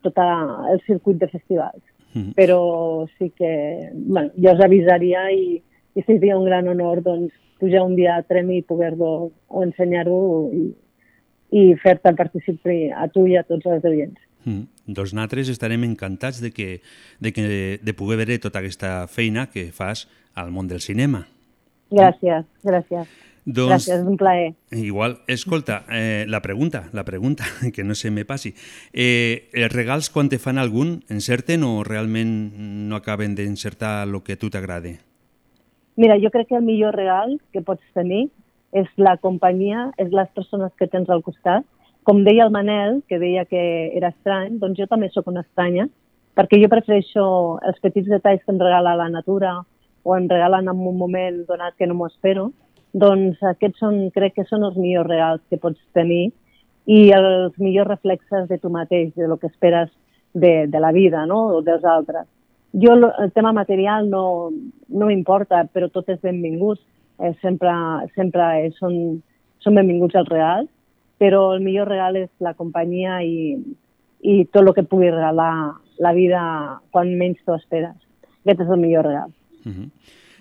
[0.01, 0.25] tota
[0.71, 1.83] el circuit de festivals.
[2.13, 2.33] Mhm.
[2.37, 5.61] Però sí que, bueno, jo us avisaria i,
[5.95, 10.19] i seria un gran honor doncs, pujar un dia a Trem i poder-ho o ensenyar-ho
[10.53, 10.65] i,
[11.55, 14.19] i fer-te participar a tu i a tots els oients.
[14.45, 14.67] Mm.
[14.93, 16.81] Doncs nosaltres estarem encantats de, que,
[17.19, 17.45] de, que,
[17.81, 21.25] de poder veure tota aquesta feina que fas al món del cinema.
[21.91, 23.07] Gràcies, gràcies.
[23.45, 24.53] Doncs, Gràcies, és un plaer.
[24.73, 28.55] Igual, escolta, eh, la pregunta, la pregunta, que no se me passi.
[28.91, 32.31] Eh, els regals, quan te fan algun, encerten o realment
[32.89, 34.97] no acaben d'encertar el que a tu t'agrade?
[35.95, 38.27] Mira, jo crec que el millor regal que pots tenir
[38.75, 41.63] és la companyia, és les persones que tens al costat.
[42.03, 43.61] Com deia el Manel, que deia que
[43.95, 45.87] era estrany, doncs jo també sóc una estranya
[46.35, 47.23] perquè jo prefereixo
[47.65, 49.55] els petits detalls que em regala la natura
[50.05, 52.51] o em regalen en un moment donat que no m'ho espero,
[52.93, 56.29] doncs aquests són, crec que són els millors regals que pots tenir
[56.85, 59.89] i els millors reflexes de tu mateix, de lo que esperes
[60.33, 61.39] de, de la vida no?
[61.57, 62.27] o dels altres.
[62.77, 64.51] Jo el tema material no,
[64.87, 66.79] no m'importa, però tot és benvingut.
[67.23, 67.71] Eh, sempre
[68.13, 68.45] sempre
[68.77, 69.23] són,
[69.63, 70.69] són benvinguts els regals,
[71.17, 73.55] però el millor regal és la companyia i,
[74.21, 76.43] i tot el que pugui regalar la vida
[76.91, 77.95] quan menys t'ho esperes.
[78.43, 79.31] Aquest és el millor regal.
[79.65, 79.89] Uh -huh.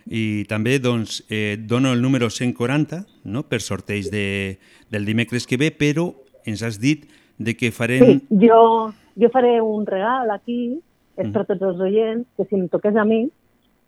[0.06, 3.42] I també doncs, eh, dono el número 140 no?
[3.42, 4.58] per sorteig de,
[4.90, 7.06] del dimecres que ve, però ens has dit
[7.38, 8.04] de que farem...
[8.04, 10.78] Sí, jo, jo faré un regal aquí,
[11.16, 13.30] és per tots els oients, que si em toqués a mi,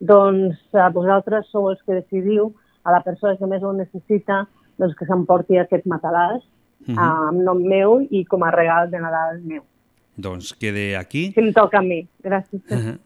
[0.01, 4.47] doncs a vosaltres sou els que decidiu a la persona que més ho necessita
[4.79, 6.99] doncs que s'emporti aquest matalàs uh -huh.
[6.99, 9.63] amb nom meu i com a regal de Nadal meu.
[10.17, 11.33] Doncs quede aquí.
[11.33, 12.63] Si em toca a mi, gràcies.
[12.71, 12.99] Uh -huh.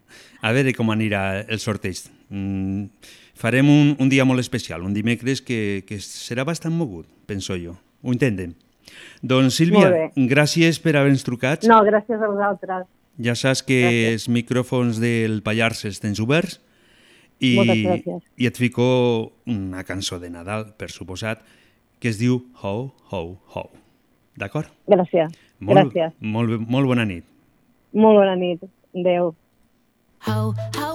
[0.43, 2.20] A veure com anirà el sorteig.
[2.31, 2.87] Mm,
[3.35, 7.77] farem un, un dia molt especial, un dimecres que, que serà bastant mogut, penso jo.
[8.03, 8.55] Ho intentem.
[9.23, 11.67] Doncs Sílvia, gràcies per haver-nos trucat.
[11.69, 12.89] No, gràcies a vosaltres.
[13.21, 14.13] Ja saps que gràcies.
[14.15, 16.61] els micròfons del Pallars els tens oberts
[17.41, 17.53] i,
[18.41, 18.87] i et fico
[19.51, 21.43] una cançó de Nadal, per suposat,
[22.01, 23.23] que es diu Ho, Ho,
[23.55, 23.67] Ho.
[24.41, 24.71] D'acord?
[24.89, 25.35] Gràcies.
[25.61, 26.17] Molt, gràcies.
[26.21, 27.27] Molt, molt bona nit.
[27.93, 28.65] Molt bona nit.
[28.97, 29.35] Adéu.
[30.29, 30.90] Ho, ho,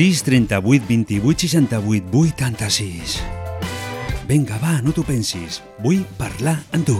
[0.00, 3.20] 6 38 28 68 86.
[4.26, 5.60] Vinga, va, no t'ho pensis.
[5.84, 6.96] Vull parlar amb tu.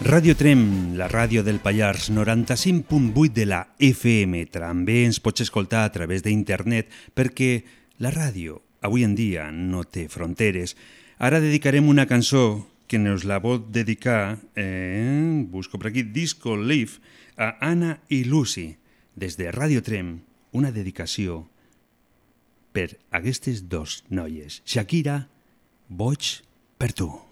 [0.00, 4.46] Ràdio Trem, la ràdio del Pallars, 95.8 de la FM.
[4.48, 7.66] També ens pots escoltar a través d'internet perquè
[8.00, 10.72] la ràdio avui en dia no té fronteres.
[11.20, 16.96] Ara dedicarem una cançó que nos la vol dedicar, eh, busco por aquí, Disco Leaf,
[17.36, 18.78] a Anna i Lucy,
[19.14, 21.44] des de Radio Trem, una dedicació
[22.72, 24.62] per aquestes dos noies.
[24.64, 25.28] Shakira,
[25.88, 26.40] boig
[26.78, 27.29] per tu.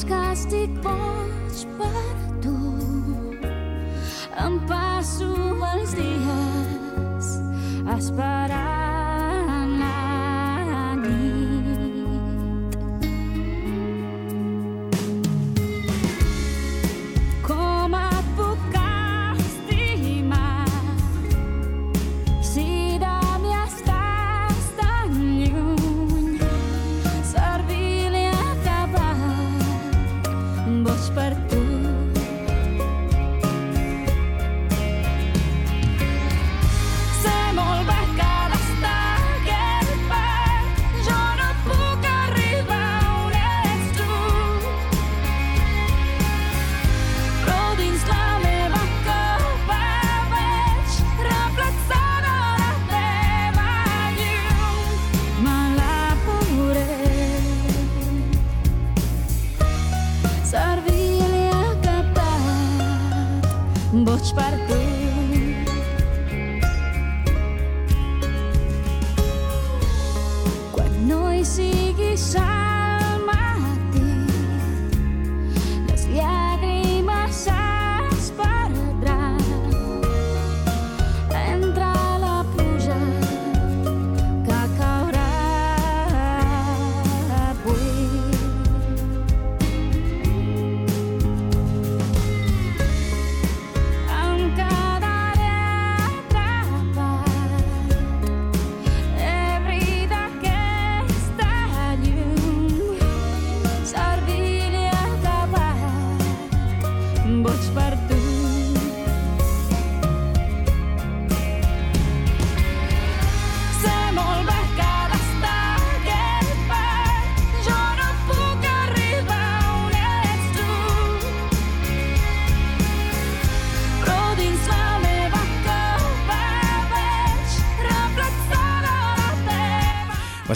[0.00, 2.04] Saps que estic boig per
[2.40, 2.54] tu.
[4.46, 5.28] Em passo
[5.74, 7.30] els dies
[7.98, 8.69] esperant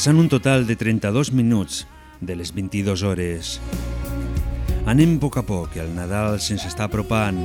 [0.04, 1.86] Passant un total de 32 minuts
[2.20, 3.54] de les 22 hores.
[4.84, 7.38] Anem a poc a poc, el Nadal se'ns està apropant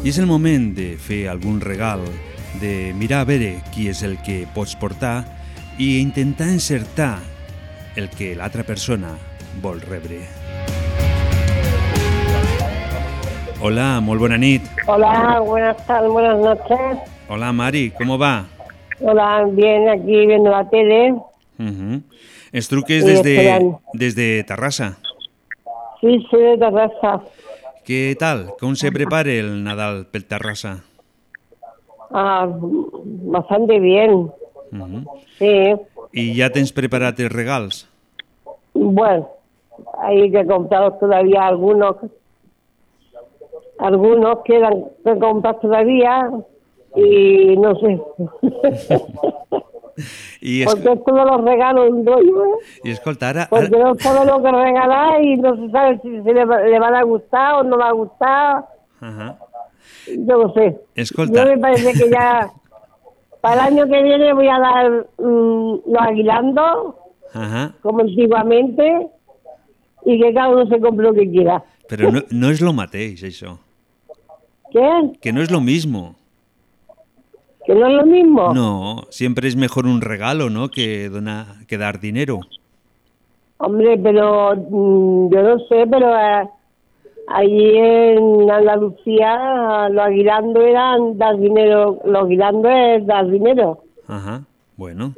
[0.00, 2.00] i és el moment de fer algun regal,
[2.62, 5.26] de mirar a veure qui és el que pots portar
[5.76, 7.18] i intentar encertar
[8.00, 9.12] el que l'altra persona
[9.60, 10.22] vol rebre.
[13.60, 14.72] Hola, molt bona nit.
[14.88, 17.14] Hola, buenas tardes, buenas noches.
[17.28, 18.48] Hola, Mari, ¿cómo va?
[19.04, 21.12] Hola, bien, aquí viendo la tele.
[21.58, 22.02] Ujú.
[22.52, 24.98] Es truques Sí, desde, desde Tarrasa.
[26.00, 27.22] Sí, soy de Terrassa.
[27.84, 28.52] ¿Qué tal?
[28.60, 30.84] ¿Cómo se prepara el Nadal per Tarrasa?
[32.10, 34.30] Ah, bastante bien,
[35.38, 35.72] sí.
[36.12, 37.86] ¿Y ya tens preparat els regals?
[38.74, 39.30] Bueno,
[39.98, 41.96] hay que comprar todavía algunos.
[43.78, 46.28] Algunos quedan que comprar todavía
[46.96, 48.00] y no sé.
[50.40, 52.64] Es, Porque todos los regalos ¿eh?
[52.84, 56.46] i escolta, Porque no sabe lo que regalar y no se sabe si se le,
[56.46, 58.66] le van a gustar o no va a gustar.
[59.00, 59.38] Ajá.
[60.08, 60.80] Yo no sé.
[60.94, 61.44] Escolta.
[61.44, 62.50] Yo me parece que ya
[63.42, 66.94] para el año que viene voy a dar mm, los aguilandos,
[67.34, 67.74] Ajá.
[67.82, 69.08] como antiguamente,
[70.04, 71.62] y que cada uno se compre lo que quiera.
[71.92, 73.58] Però no, no és lo mateix, això.
[74.72, 74.88] ¿Qué?
[75.20, 76.14] Que no es lo mismo.
[77.64, 78.52] ¿Que no es lo mismo?
[78.54, 80.68] No, siempre es mejor un regalo, ¿no?
[80.68, 82.40] Que, dona, que dar dinero.
[83.58, 86.48] Hombre, pero mm, yo no sé, pero eh,
[87.28, 93.84] allí en Andalucía los aguilandos eran dar dinero, los aguilandos es dar dinero.
[94.08, 94.42] Ajá.
[94.76, 95.14] Bueno.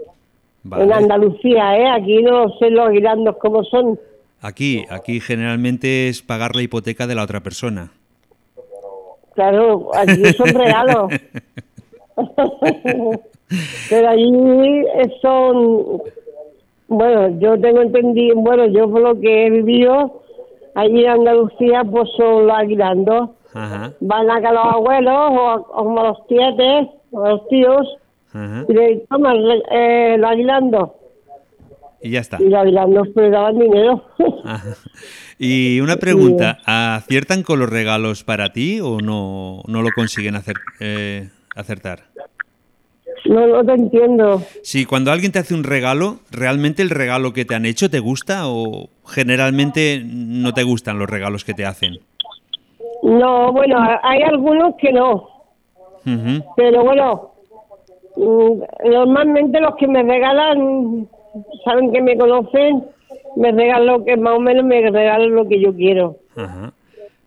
[0.71, 0.93] En.
[0.93, 1.89] Andalucía, ¿eh?
[1.89, 3.99] Aquí no sé los aguilandos cómo son.
[4.43, 7.93] Aquí, aquí generalmente es pagar la hipoteca de la otra persona.
[9.35, 11.13] Claro, aquí son regalos.
[13.91, 14.33] Pero allí
[15.21, 16.03] son,
[16.89, 20.23] bueno, yo tengo entendido, bueno, yo por lo que he vivido,
[20.75, 23.31] allí en Andalucía, pues son los aguilandos.
[24.01, 27.87] Van acá los abuelos o, como los tietes o los tíos
[28.33, 28.65] Ajá.
[28.69, 29.37] y le toman
[29.71, 30.91] eh, los aguilandos.
[32.03, 32.39] Y ya está.
[32.41, 34.03] Y los aguinaldos pues daban dinero.
[34.45, 34.75] Ajá.
[35.39, 40.57] Y una pregunta, ¿aciertan con los regalos para ti o no, no lo consiguen hacer,
[40.81, 42.05] eh, acertar?
[43.27, 44.43] No, no te entiendo.
[44.63, 48.01] Si cuando alguien te hace un regalo, ¿realmente el regalo que te han hecho te
[48.01, 52.01] gusta o generalmente no te gustan los regalos que te hacen?
[53.03, 55.31] No, bueno, hay algunos que no.
[56.57, 57.33] Pero bueno,
[58.17, 61.09] mm, normalmente los que me regalan,
[61.65, 62.85] saben que me conocen,
[63.37, 66.17] me regalan lo que más o menos me regalan lo que yo quiero.
[66.37, 66.73] Ajá.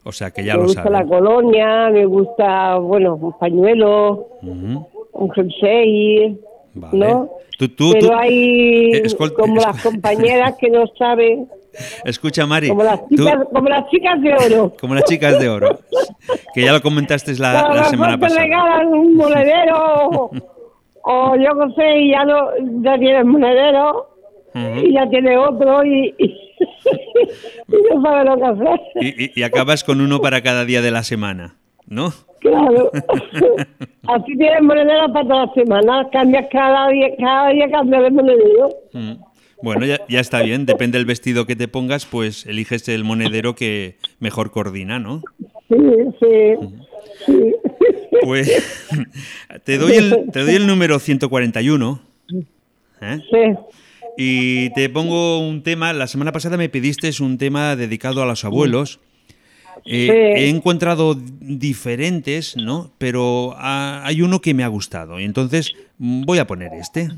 [0.08, 1.00] O sea que ya me lo gusta saben.
[1.00, 6.40] la colonia, me gusta, bueno, un pañuelo, un jersey,
[6.74, 6.98] Vale.
[6.98, 7.30] ¿no?
[7.58, 11.50] Tú, tú, Pero tú- hay Eh, escol- como las compañeras que no saben,
[12.06, 14.74] Escucha, Mari, como las tú- chicas, como las chicas de oro.
[14.80, 15.80] como las chicas de oro,
[16.54, 18.42] que ya lo comentaste la, lo la semana te pasada.
[18.44, 20.32] regalan un monedero
[21.10, 22.48] o yo qué sé, y ya no,
[22.82, 24.08] ya tienes monedero
[24.56, 26.36] y ya tiene otro y, y,
[29.36, 31.56] y acabas con uno para cada día de la semana,
[31.88, 32.14] ¿no?
[32.40, 32.92] Claro.
[34.08, 38.70] Así tienes monedero para toda la semana, cambias cada día, cada día cambias de monedero.
[38.94, 39.14] Mm.
[39.62, 43.56] Bueno, ya, ya está bien, depende del vestido que te pongas, pues eliges el monedero
[43.56, 45.24] que mejor coordina, ¿no?
[45.68, 45.76] Sí,
[46.20, 46.54] sí.
[47.26, 47.56] sí.
[48.22, 48.88] Pues
[49.64, 52.00] te doy el, te doy el número 141.
[53.02, 53.20] ¿eh?
[53.32, 53.58] Sí.
[54.18, 58.44] Y te pongo un tema, la semana pasada me pediste un tema dedicado a los
[58.46, 59.00] abuelos.
[59.86, 60.44] Eh, Sí.
[60.44, 62.92] He encontrado diferentes, ¿no?
[62.98, 65.20] Pero ah, hay uno que me ha gustado.
[65.20, 67.10] Y entonces mm, voy a poner este.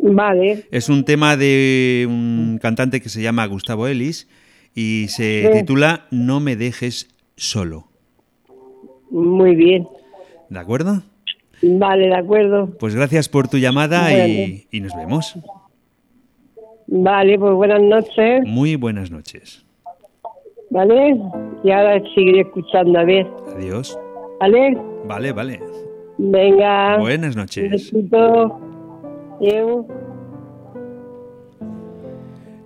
[0.00, 0.66] Vale.
[0.70, 4.28] Es un tema de un cantante que se llama Gustavo Ellis
[4.74, 5.58] y se Sí.
[5.60, 7.88] titula No me dejes solo.
[9.10, 9.88] Muy bien.
[10.50, 11.02] ¿De acuerdo?
[11.62, 12.76] Vale, de acuerdo.
[12.78, 15.34] Pues gracias por tu llamada y nos vemos.
[16.94, 18.44] Vale, pues buenas noches.
[18.44, 19.64] Muy buenas noches.
[20.68, 21.18] ¿Vale?
[21.64, 23.26] Y ahora seguiré escuchando, a ver.
[23.56, 23.98] Adiós.
[24.38, 24.78] ¿Vale?
[25.06, 25.60] Vale, vale.
[26.18, 26.98] Venga.
[26.98, 27.90] Buenas Un noches.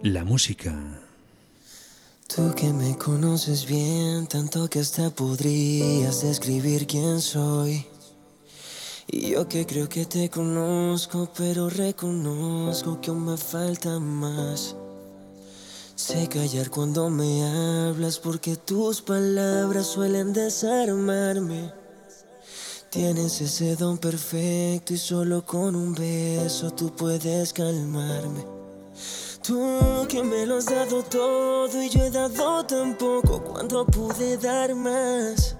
[0.03, 0.75] La música.
[2.27, 7.87] Tú que me conoces bien, tanto que hasta podrías describir quién soy.
[9.09, 14.75] Y yo que creo que te conozco, pero reconozco que aún me falta más.
[15.95, 17.45] Sé callar cuando me
[17.89, 21.73] hablas porque tus palabras suelen desarmarme.
[22.91, 28.45] Tienes ese don perfecto y solo con un beso tú puedes calmarme.
[29.43, 34.37] Tú que me lo has dado todo y yo he dado tan poco cuando pude
[34.37, 35.57] dar más.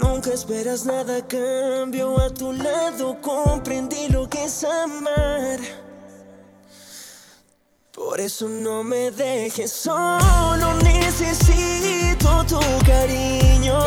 [0.00, 5.60] Nunca esperas nada cambio, a tu lado comprendí lo que es amar.
[7.92, 13.78] Por eso no me dejes solo, necesito tu cariño.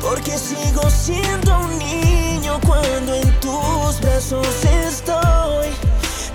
[0.00, 5.68] Porque sigo siendo un niño cuando en tus brazos estoy.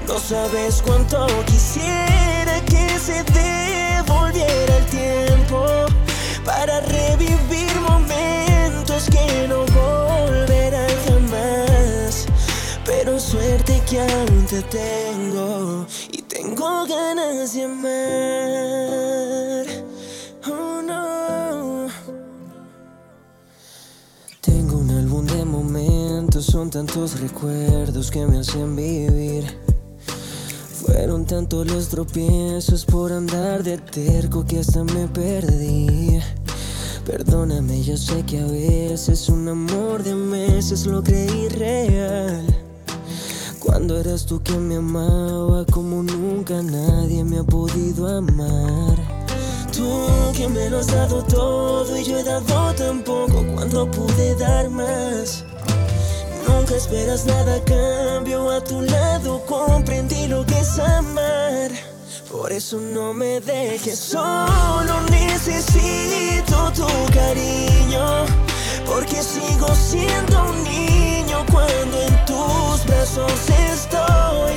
[0.08, 5.66] No sabes cuánto quisiera que se devolviera el tiempo
[6.44, 7.69] para revivir
[16.12, 17.86] y tengo ganas de amar.
[20.48, 21.88] Oh no.
[24.42, 29.46] Tengo un álbum de momentos, son tantos recuerdos que me hacen vivir.
[30.82, 36.20] Fueron tantos los tropiezos por andar de terco que hasta me perdí.
[37.06, 42.69] Perdóname, yo sé que a veces un amor de meses lo creí real.
[43.70, 48.98] Cuando eras tú quien me amaba como nunca nadie me ha podido amar.
[49.72, 49.88] Tú
[50.36, 54.72] que me lo has dado todo y yo he dado tan poco cuando pude dar
[54.72, 55.46] más.
[56.48, 61.70] Nunca esperas nada a cambio, a tu lado comprendí lo que es amar.
[62.32, 68.26] Por eso no me dejes solo, necesito tu cariño.
[68.90, 73.32] Porque sigo siendo un niño cuando en tus brazos
[73.72, 74.54] estoy.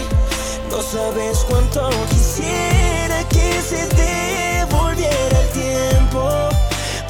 [0.70, 6.30] No sabes cuánto quisiera que se devolviera el tiempo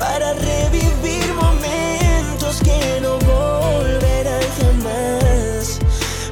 [0.01, 5.79] para revivir momentos que no volverán jamás.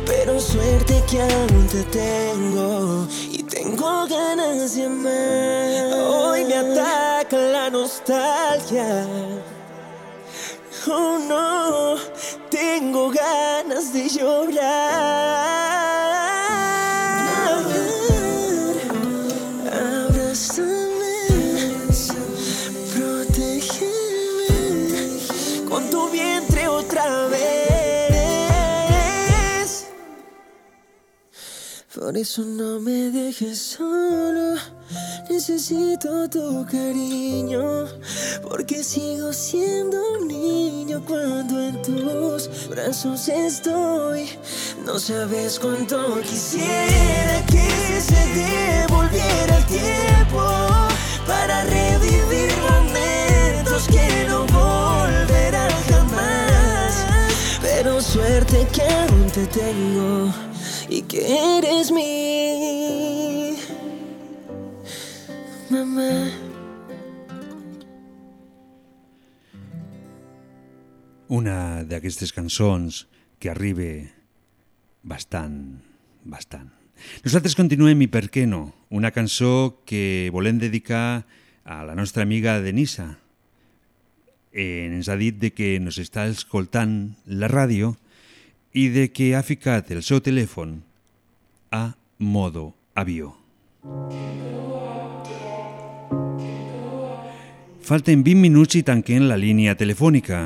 [0.04, 6.08] Pero suerte que aún te tengo y tengo ganas de amar.
[6.08, 9.06] Hoy me ataca la nostalgia.
[10.86, 11.96] Oh no,
[12.48, 14.60] tengo ganas de llorar.
[19.70, 21.18] Abrázame,
[22.94, 24.48] protégeme
[25.68, 27.50] con tu vientre otra vez.
[31.94, 34.79] Por eso no me dejes solo.
[35.28, 37.86] Necesito tu cariño.
[38.42, 44.28] Porque sigo siendo un niño cuando en tus brazos estoy.
[44.84, 50.44] No sabes cuánto quisiera que se devolviera el tiempo
[51.26, 57.06] para revivir momentos que no volverán jamás.
[57.62, 60.32] Pero suerte que aún te tengo
[60.88, 63.29] y que eres mi
[65.70, 66.10] mamá.
[71.30, 73.06] Una d'aquestes cançons
[73.38, 74.10] que arriba
[75.02, 75.80] bastant,
[76.26, 76.68] bastant.
[77.24, 78.74] Nosaltres continuem i per què no?
[78.90, 81.24] Una cançó que volem dedicar
[81.64, 83.14] a la nostra amiga Denisa.
[84.52, 87.94] Eh, ens ha dit de que nos està escoltant la ràdio
[88.74, 90.80] i de que ha ficat el seu telèfon
[91.70, 93.36] a modo avió.
[97.90, 100.36] Falten 20 minuts i tanquem la línia telefònica.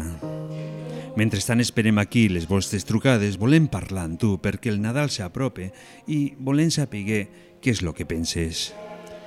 [1.12, 5.66] Mentrestant esperem aquí les vostres trucades, volem parlar amb tu perquè el Nadal s'aprope
[6.09, 8.70] i volem saber què és el que penses.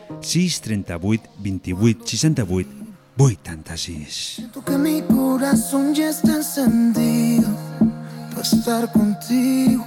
[0.09, 2.87] 6 38 28 68
[3.21, 7.53] 86 Siento que mi corazón ya está encendido
[8.31, 9.85] para estar contigo.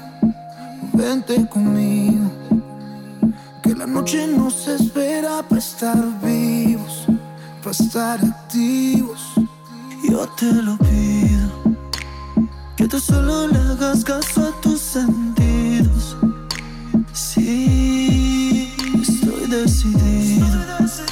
[0.95, 2.31] Vente conmigo.
[3.61, 6.80] Que la noche nos espera para estar vivos,
[7.63, 9.21] para estar activos.
[10.03, 11.51] Yo te lo pido.
[12.77, 16.17] Que tú solo le hagas caso a tus sentidos.
[17.13, 20.47] Sí, estoy decidido.
[20.47, 21.10] De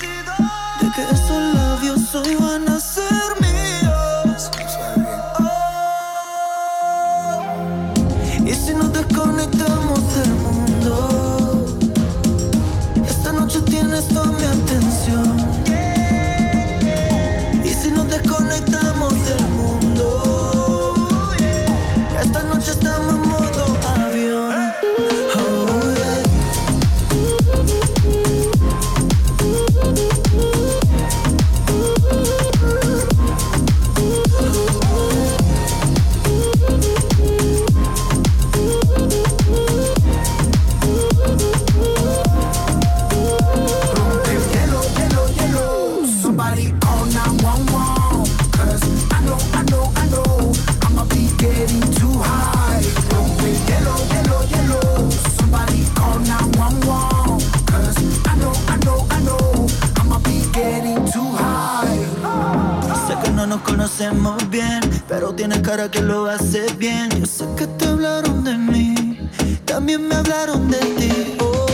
[65.07, 67.11] pero tienes cara que lo hace bien.
[67.19, 69.29] Yo sé que te hablaron de mí,
[69.65, 71.37] también me hablaron de ti.
[71.41, 71.67] Oh,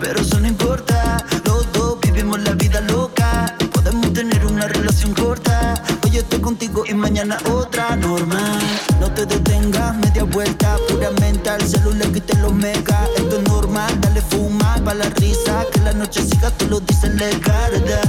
[0.00, 3.54] pero eso no importa, los vivimos la vida loca.
[3.72, 5.74] Podemos tener una relación corta.
[6.02, 8.58] Hoy estoy contigo y mañana otra normal.
[9.00, 11.60] No te detengas, media vuelta, pura mental.
[11.62, 14.00] Celular quite los megas, esto es normal.
[14.00, 18.00] Dale fuma pa' la risa, que la noche siga, tú lo dices la carga.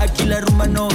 [0.00, 0.88] Aquí la rumba no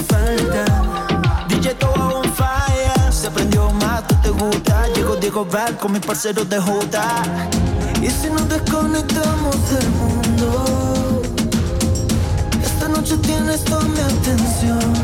[5.45, 7.23] Val con mis parceros de Jota.
[8.01, 11.21] Y si nos desconectamos del mundo,
[12.63, 15.00] esta noche tienes toda mi atención.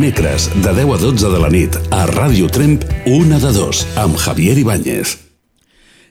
[0.00, 4.16] Dimecres, de 10 a 12 de la nit, a Ràdio Tremp, una de dos, amb
[4.16, 5.10] Javier Ibáñez.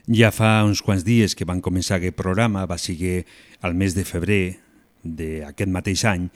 [0.06, 3.24] Ja fa uns quants dies que van començar aquest programa, va ser
[3.66, 4.60] al mes de febrer
[5.02, 6.28] d'aquest mateix any,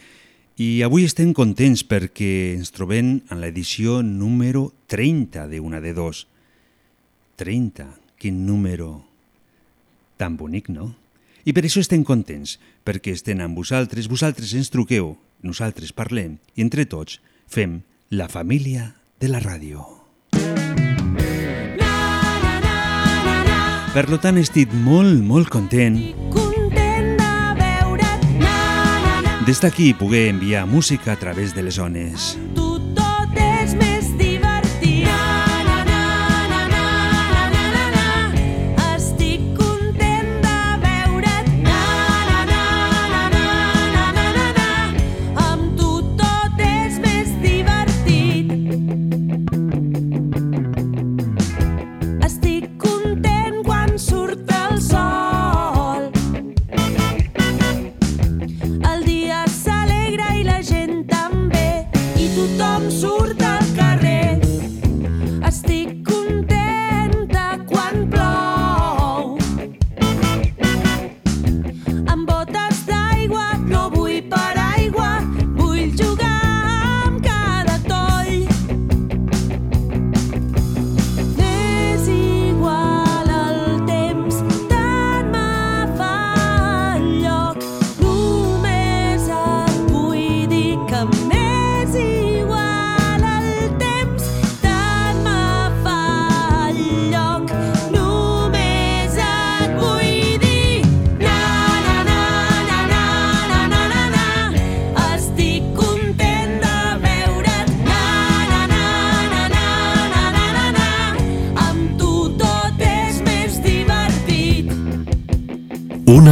[0.59, 6.26] I avui estem contents perquè ens trobem en l'edició número 30 de Una de Dos.
[7.38, 7.86] 30,
[8.18, 9.05] quin número
[10.18, 10.90] tan bonic, no?
[11.46, 15.14] I per això estem contents, perquè estem amb vosaltres, vosaltres ens truqueu,
[15.46, 19.84] nosaltres parlem i entre tots fem la família de la ràdio.
[23.95, 26.01] Per lo tant, estic molt, molt content
[29.45, 32.38] des d'aquí poder enviar música a través de les zones.
[32.57, 32.73] Tot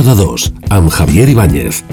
[0.03, 1.85] Jornada 2, amb Javier Ibáñez.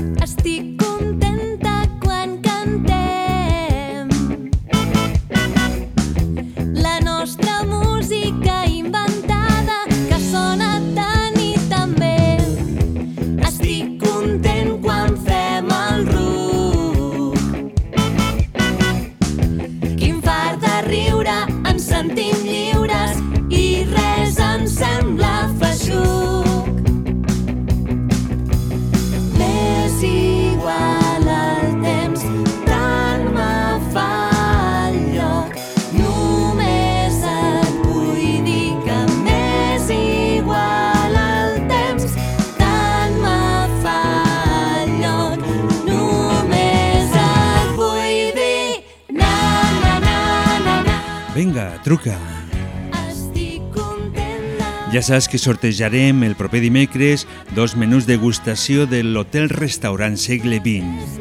[55.10, 57.24] Saps que sortejarem el proper dimecres
[57.57, 61.18] dos menús degustació de l'Hotel Restaurant Segle XX.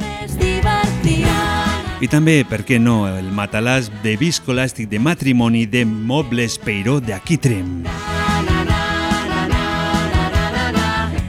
[2.04, 7.40] I també, per què no, el matalàs de viscolàstic de matrimoni de Mobles Peiró d'aquí
[7.40, 7.88] Trem.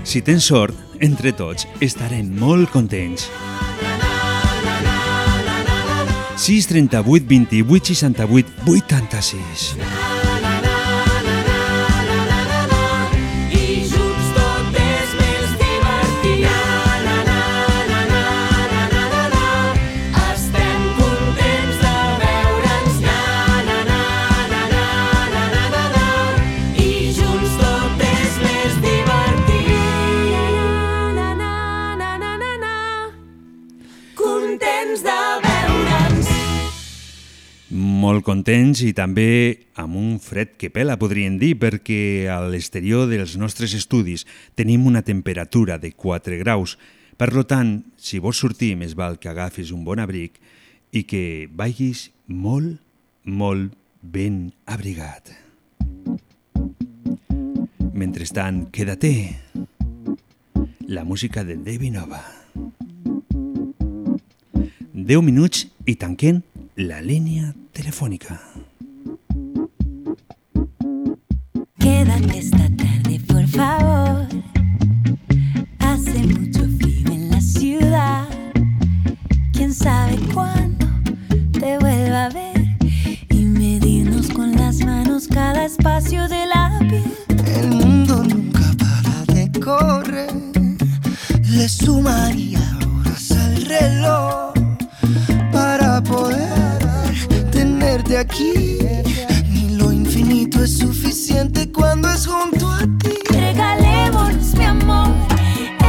[0.03, 3.31] Si tens sort, entre tots estarem molt contents.
[6.35, 10.08] 6 38 28 68 86
[38.09, 43.35] Molt contents i també amb un fred que pela, podríem dir, perquè a l'exterior dels
[43.37, 44.23] nostres estudis
[44.57, 46.73] tenim una temperatura de 4 graus.
[47.21, 50.41] Per tant, si vols sortir, més val que agafis un bon abric
[50.89, 52.81] i que vagis molt,
[53.29, 55.29] molt ben abrigat.
[57.93, 59.13] Mentrestant, quédate.
[60.89, 62.25] La música de Devi Nova.
[64.97, 66.41] 10 minuts i tanquem
[66.79, 68.39] la línia telefònica.
[71.77, 74.27] Quédate esta tarde, por favor.
[75.79, 78.29] Hace mucho frío en la ciudad.
[79.51, 80.85] Quién sabe cuándo
[81.51, 82.77] te vuelva a ver
[83.29, 87.03] y medirnos con las manos cada espacio de la piel.
[87.57, 90.31] El mundo nunca para de correr.
[91.43, 92.61] Le sumaría
[92.99, 94.53] horas al reloj
[95.51, 96.48] para poder
[98.09, 98.53] desde aquí.
[99.51, 103.13] Ni lo infinito es suficiente cuando es junto a ti.
[103.29, 105.09] Regalémonos, mi amor,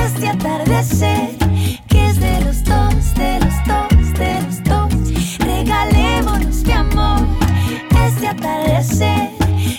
[0.04, 1.30] este atardecer.
[1.88, 5.38] Que es de los dos, de los dos, de los dos.
[5.38, 7.26] Regalémonos, mi amor,
[8.06, 9.30] este atardecer.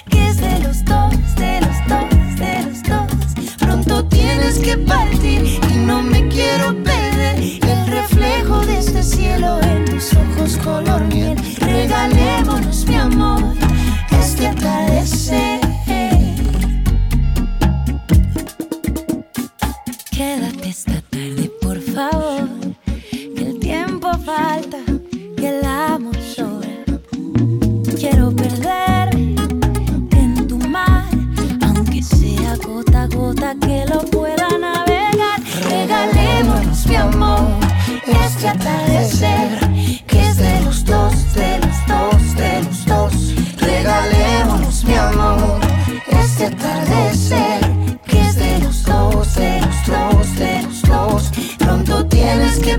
[0.09, 3.57] Que es de los dos, de los dos, de los dos.
[3.59, 5.60] Pronto tienes que partir.
[9.11, 11.37] Cielo en tus ojos color miel.
[11.59, 13.43] Regalémonos, mi amor,
[14.11, 15.60] este atardecer.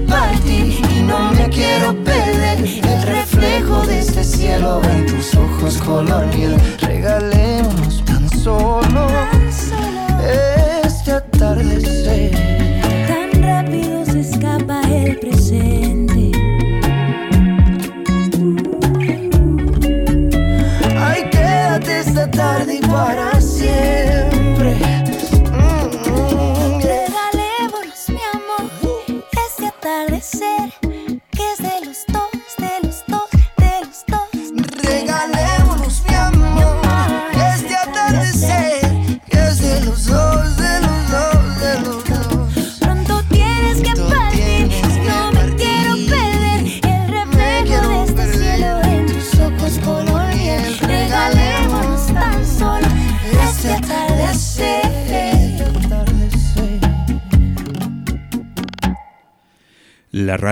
[0.00, 6.26] Partir y no me quiero perder el reflejo de este cielo en tus ojos color
[6.34, 6.56] miel.
[6.80, 9.31] Regalémonos tan solo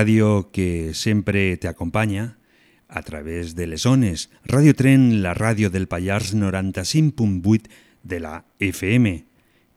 [0.00, 2.38] La ràdio que sempre t'acompanya
[2.88, 4.30] a través de les ones.
[4.48, 7.68] Radio Tren, la ràdio del Pallars 95.8
[8.02, 9.12] de la FM.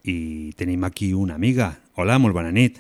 [0.08, 1.82] I tenim aquí una amiga.
[2.00, 2.80] Hola, molt bona nit.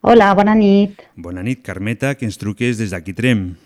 [0.00, 1.04] Hola, bona nit.
[1.20, 3.58] Bona nit, Carmeta, que ens truques des d'aquí Trem.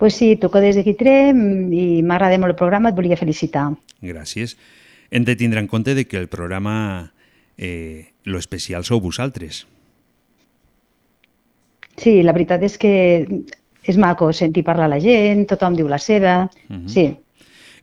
[0.00, 3.74] Pues sí, toco des de Quitrem i m'agrada molt el programa, et volia felicitar.
[4.00, 4.56] Gràcies.
[5.12, 7.12] Hem de tindre en compte de que el programa,
[7.58, 9.66] eh, lo especial sou vosaltres.
[12.06, 12.92] Sí, la veritat és que
[13.82, 16.88] és maco sentir parlar la gent, tothom diu la seva, Mhm.
[16.88, 17.06] sí.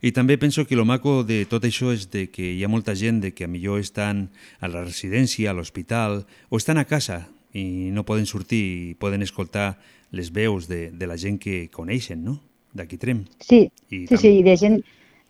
[0.04, 2.94] I també penso que lo maco de tot això és de que hi ha molta
[2.94, 4.28] gent de que a millor estan
[4.60, 9.22] a la residència, a l'hospital, o estan a casa i no poden sortir i poden
[9.22, 9.78] escoltar
[10.10, 12.40] les veus de, de la gent que coneixen, no?
[12.74, 13.24] D'aquí Trem.
[13.40, 14.80] Sí, I sí, sí, de gent,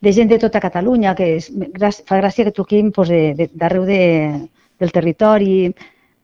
[0.01, 3.49] de gent de tota Catalunya, que és, gràcies, fa gràcia que truquin pues, de- de-
[3.53, 4.47] d'arreu de,
[4.79, 5.73] del territori.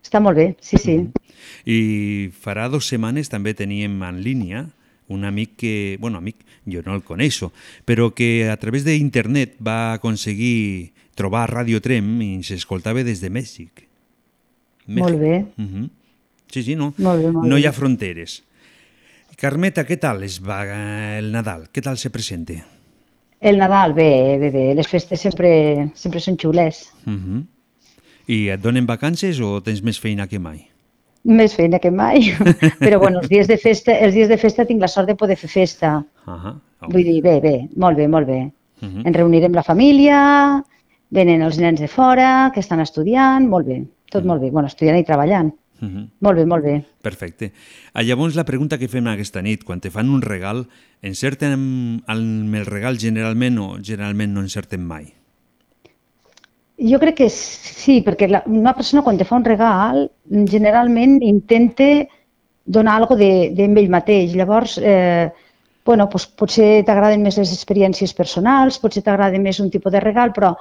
[0.01, 0.97] Està molt bé, sí, sí.
[1.65, 4.65] I farà dues setmanes també teníem en línia
[5.11, 7.51] un amic que, bueno, amic, jo no el coneixo,
[7.85, 13.87] però que a través d'internet va aconseguir trobar Radio Trem i s'escoltava des de Mèxic.
[14.87, 15.45] Molt bé.
[15.57, 15.89] Mhm.
[16.51, 18.41] Sí, sí, no, Molt bé, molt no hi ha fronteres.
[19.39, 20.61] Carmeta, què tal es va
[21.17, 21.69] el Nadal?
[21.71, 22.59] Què tal se presenta?
[23.39, 24.65] El Nadal, bé, bé, bé.
[24.75, 26.91] Les festes sempre, sempre són xules.
[27.05, 27.47] Mhm.
[28.31, 30.63] I et donen vacances o tens més feina que mai?
[31.27, 32.31] Més feina que mai.
[32.85, 35.37] Però bueno, els dies de festa, els dies de festa tinc la sort de poder
[35.37, 35.97] fer festa.
[36.25, 36.55] Ahà.
[36.87, 38.41] Vull dir, bé, bé, molt bé, molt bé.
[38.81, 39.05] Mhm.
[39.05, 40.19] Ens reunirem la família,
[41.13, 44.49] venen els nens de fora, que estan estudiant, molt bé, tot molt bé.
[44.49, 45.51] Bueno, estudiant i treballant.
[45.81, 46.07] Mhm.
[46.21, 46.75] Molt bé, molt bé.
[47.01, 47.51] Perfecte.
[47.93, 50.67] Ah, Llavors, la pregunta que fem aquesta nit, quan te fan un regal,
[51.01, 55.13] encerten amb el regal generalment o generalment no encerten mai?
[56.81, 60.07] Jo crec que sí, perquè la, una persona quan te fa un regal,
[60.49, 62.07] generalment intenta
[62.65, 64.33] donar alguna cosa de- d'ell de, mateix.
[64.35, 65.29] Llavors, eh,
[65.85, 70.31] bueno, doncs potser t'agraden més les experiències personals, potser t'agrada més un tipus de regal,
[70.33, 70.55] però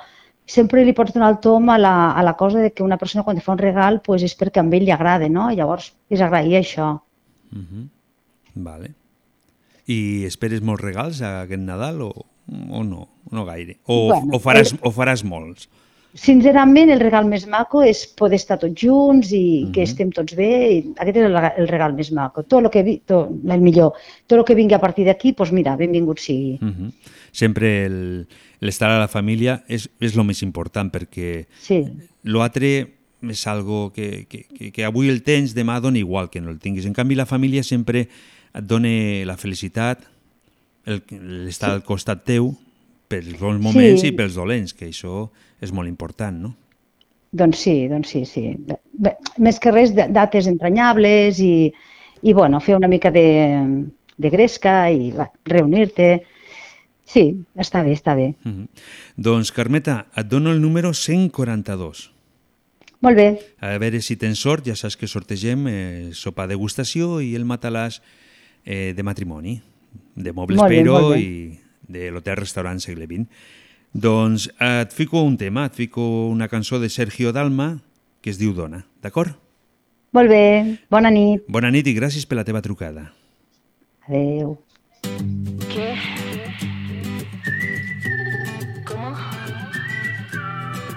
[0.46, 3.22] sempre li pots donar el tom a la, a la cosa de que una persona
[3.24, 5.48] quan te fa un regal pues, és perquè a ell li agrada, no?
[5.50, 6.98] Llavors, és agrair això.
[7.52, 7.88] Mhm.
[8.64, 8.90] Vale.
[9.86, 12.10] I esperes molts regals aquest Nadal o,
[12.70, 13.08] o no?
[13.30, 13.78] No gaire.
[13.86, 15.68] O, Bueno, o, faràs, el- o faràs molts?
[16.14, 20.48] Sincerament, el regal més maco és poder estar tots junts i que estem tots bé.
[20.74, 22.42] I aquest és el, el regal més maco.
[22.42, 23.92] Tot el que vi, tot, el millor.
[24.26, 26.58] Tot el que vingui a partir d'aquí, doncs mira, benvingut sigui.
[26.60, 26.90] Mhm.
[27.30, 28.26] Sempre el-
[28.60, 31.84] l'estar a la família és, és el més important perquè Sí,
[32.24, 32.88] l'altre
[33.22, 36.58] és algo que, que, que, que avui el tens, demà dona igual que no el
[36.58, 36.86] tinguis.
[36.86, 38.08] En canvi, la família sempre
[38.52, 38.88] et dona
[39.26, 40.02] la felicitat,
[40.86, 41.04] el-
[41.46, 41.74] l'estar Sí.
[41.76, 42.56] al costat teu
[43.06, 44.08] pels bons moments Sí.
[44.08, 45.30] i pels dolents, que això
[45.60, 46.54] és molt important, no?
[47.32, 48.44] doncs sí, doncs sí, sí.
[48.92, 51.70] Bé, més que res, dates entranyables i,
[52.22, 53.26] i bueno, fer una mica de,
[54.18, 55.12] de gresca i
[55.46, 56.10] reunir-te.
[57.10, 57.24] Sí,
[57.58, 58.32] està bé, està bé.
[58.44, 58.66] Mhm.
[59.16, 62.10] Doncs, Carmeta, et dono el número 142.
[63.00, 67.32] Molt bé, A veure si tens sort, ja saps que sortegem eh, sopa degustació i
[67.34, 68.02] el matalàs
[68.64, 69.62] eh, de matrimoni,
[70.14, 71.20] de Mobles Molt bé, bé.
[71.20, 71.58] i
[71.88, 73.24] de l'hotel restaurant segle XX.
[73.92, 77.80] Doncs eh, et fico un tema, et fico una cançó de Sergio Dalma
[78.20, 79.36] que es diu Dona, d'acord?
[80.12, 80.78] molt bé.
[80.90, 81.44] Bona nit.
[81.48, 83.12] Bona nit i gràcies per la teva trucada.
[84.08, 84.58] Adéu.
[85.70, 85.94] ¿Qué?
[88.84, 89.16] ¿Cómo?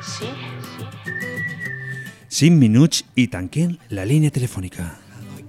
[0.02, 0.26] ¿Sí?
[2.30, 4.90] 5 minuts i tanquem la línia telefònica.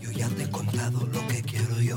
[0.01, 1.97] Yo ya te he contado lo que quiero yo.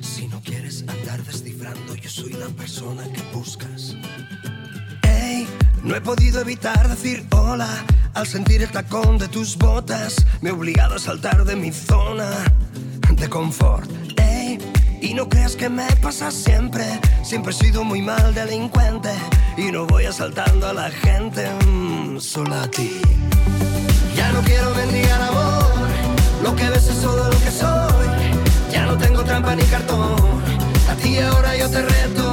[0.00, 3.96] Si no quieres andar descifrando, yo soy la persona que buscas.
[5.82, 7.68] No he podido evitar decir hola
[8.14, 10.16] al sentir el tacón de tus botas.
[10.40, 12.30] Me he obligado a saltar de mi zona
[13.10, 13.90] de confort.
[15.02, 16.84] Y no creas que me pasa siempre.
[17.22, 19.10] Siempre he sido muy mal delincuente
[19.56, 23.00] y no voy asaltando a la gente, mm, solo a ti.
[24.14, 25.72] Ya no quiero mendigar amor,
[26.42, 28.06] lo que ves es todo lo que soy.
[28.70, 30.16] Ya no tengo trampa ni cartón,
[30.90, 32.29] a ti ahora yo te reto.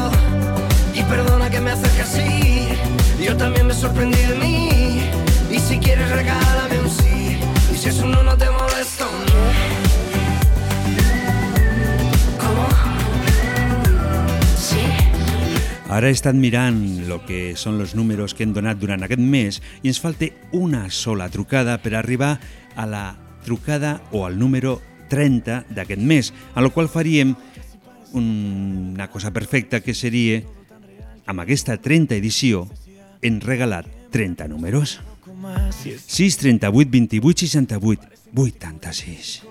[15.97, 19.55] Ara he estat mirant el que són els números que hem donat durant aquest mes
[19.81, 22.35] i ens falta una sola trucada per arribar
[22.77, 23.05] a la
[23.41, 24.75] trucada o al número
[25.09, 27.33] 30 d'aquest mes, a la qual faríem
[28.13, 30.43] una cosa perfecta que seria,
[31.25, 32.67] amb aquesta 30 edició,
[33.25, 34.99] hem regalat 30 números.
[35.25, 39.41] 6, 38, 28, 68, 86.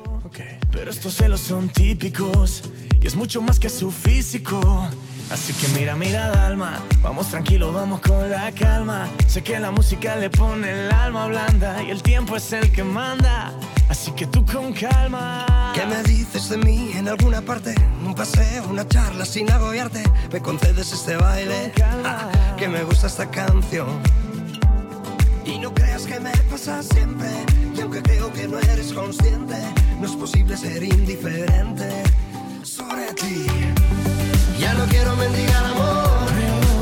[0.71, 2.63] Pero estos celos son típicos
[3.03, 4.61] y es mucho más que su físico.
[5.31, 9.09] Así que mira, mira, Dalma, vamos tranquilo, vamos con la calma.
[9.27, 12.85] Sé que la música le pone el alma blanda y el tiempo es el que
[12.85, 13.53] manda.
[13.89, 15.73] Así que tú con calma.
[15.75, 17.75] ¿Qué me dices de mí en alguna parte?
[18.05, 20.05] Un paseo, una charla sin agobiarte.
[20.33, 21.73] ¿Me concedes este baile?
[22.05, 24.01] Ah, que me gusta esta canción.
[25.45, 27.29] Y no creas que me pasa siempre.
[27.77, 29.57] Y aunque creo que no eres consciente,
[30.01, 32.05] no es posible ser indiferente
[32.63, 33.47] sobre ti.
[34.67, 36.29] Ya no quiero mendigar amor.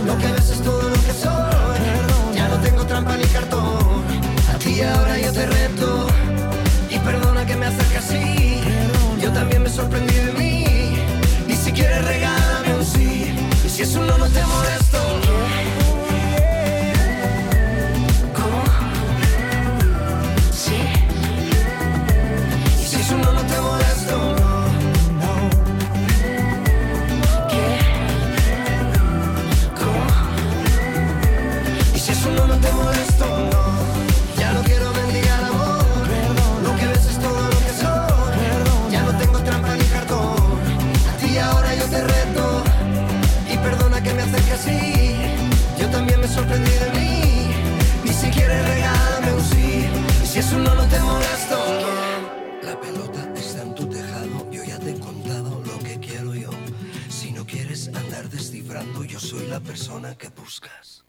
[0.07, 2.35] Lo que ves es todo lo que soy.
[2.35, 4.03] Ya no tengo trampa ni cartón.
[4.51, 6.07] A ti ahora yo te reto.
[6.89, 8.61] Y perdona que me acerque así.
[9.21, 10.65] Yo también me sorprendí de mí.
[11.47, 13.35] Y si quieres regálame un sí.
[13.67, 14.99] Y si es un no, no te molesto.
[50.55, 51.57] Y si es un no, no te molesto.
[52.63, 54.51] La pelota está en tu tejado.
[54.51, 56.51] Yo ya te he contado lo que quiero yo.
[57.09, 61.05] Si no quieres andar descifrando, yo soy la persona que buscas.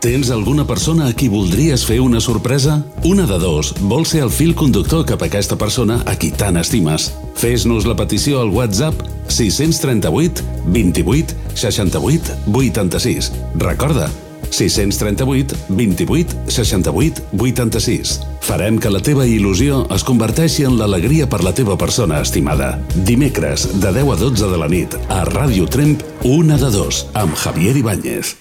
[0.00, 2.84] Tens alguna persona a qui voldries fer una sorpresa?
[3.04, 6.56] Una de dos vol ser el fil conductor cap a aquesta persona a qui tant
[6.56, 7.12] estimes.
[7.34, 8.94] Fes-nos la petició al WhatsApp
[9.28, 13.32] 638 28 68 86.
[13.54, 14.10] Recorda,
[14.52, 18.20] 638 28 68 86.
[18.44, 22.74] Farem que la teva il·lusió es converteixi en l'alegria per la teva persona estimada.
[23.08, 27.34] Dimecres, de 10 a 12 de la nit, a Ràdio Tremp, una de dos, amb
[27.34, 28.36] Javier Ibáñez.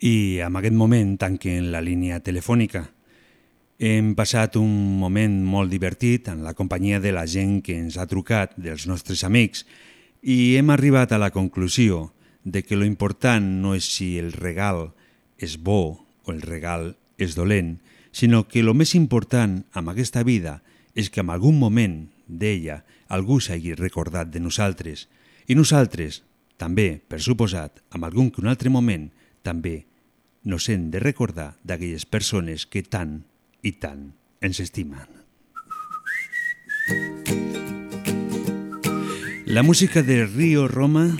[0.00, 2.88] I en aquest moment tanquen la línia telefònica.
[3.82, 8.08] Hem passat un moment molt divertit en la companyia de la gent que ens ha
[8.10, 9.66] trucat, dels nostres amics,
[10.22, 12.12] i hem arribat a la conclusió
[12.44, 14.92] de que lo important no és si el regal
[15.42, 17.80] és bo o el regal és dolent,
[18.14, 20.60] sinó que lo més important amb aquesta vida
[20.94, 22.82] és que en algun moment d'ella
[23.12, 25.08] algú s'hagi recordat de nosaltres
[25.50, 26.22] i nosaltres,
[26.56, 29.10] també, per suposat, en algun que un altre moment,
[29.42, 29.82] també
[30.46, 33.22] nos hem de recordar d'aquelles persones que tant
[33.62, 35.22] i tant ens estimen.
[39.46, 41.10] La música de Río Roma,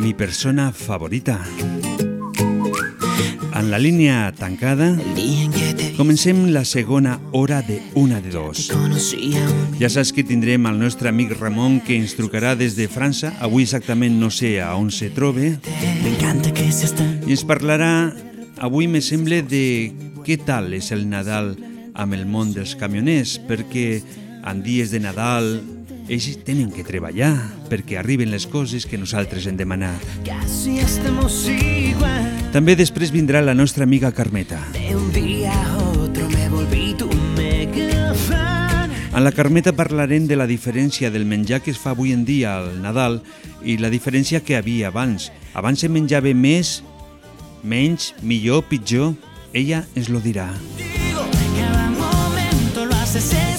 [0.00, 1.38] mi persona favorita.
[3.54, 4.96] En la línia tancada,
[5.96, 8.66] comencem la segona hora de una de dos.
[9.78, 13.30] Ja saps que tindrem el nostre amic Ramon que ens trucarà des de França.
[13.38, 15.52] Avui exactament no sé a on se trobe.
[15.54, 18.10] I ens parlarà,
[18.58, 19.94] avui me sembla, de
[20.26, 21.54] què tal és el Nadal
[21.94, 24.02] amb el món dels camioners, perquè
[24.50, 25.60] en dies de Nadal
[26.08, 27.32] ells tenen que treballar
[27.70, 30.00] perquè arriben les coses que nosaltres hem demanat.
[30.26, 32.28] Casi estamos igual.
[32.54, 34.60] També després vindrà la nostra amiga Carmeta.
[34.74, 38.92] De un día a otro me volví tu mega fan.
[39.14, 42.58] En la Carmeta parlarem de la diferència del menjar que es fa avui en dia
[42.58, 43.22] al Nadal
[43.62, 45.30] i la diferència que havia abans.
[45.54, 46.82] Abans se menjava més,
[47.62, 49.14] menys, millor, pitjor.
[49.54, 50.50] Ella ens lo dirà.
[51.54, 53.53] Cada momento lo haces.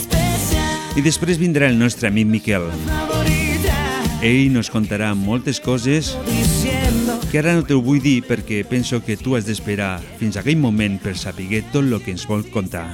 [0.95, 2.69] I després vindrà el nostre amic Miquel.
[4.23, 6.13] Ell nos contarà moltes coses
[7.31, 10.41] que ara no te ho vull dir perquè penso que tu has d'esperar fins a
[10.41, 12.87] aquell moment per saber tot el que ens vol contar.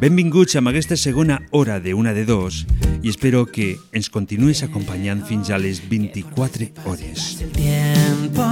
[0.00, 2.64] Benvinguts amb aquesta segona hora de una de dos
[3.02, 7.42] i espero que ens continues acompanyant fins a les 24 hores.
[7.52, 8.46] tiempo,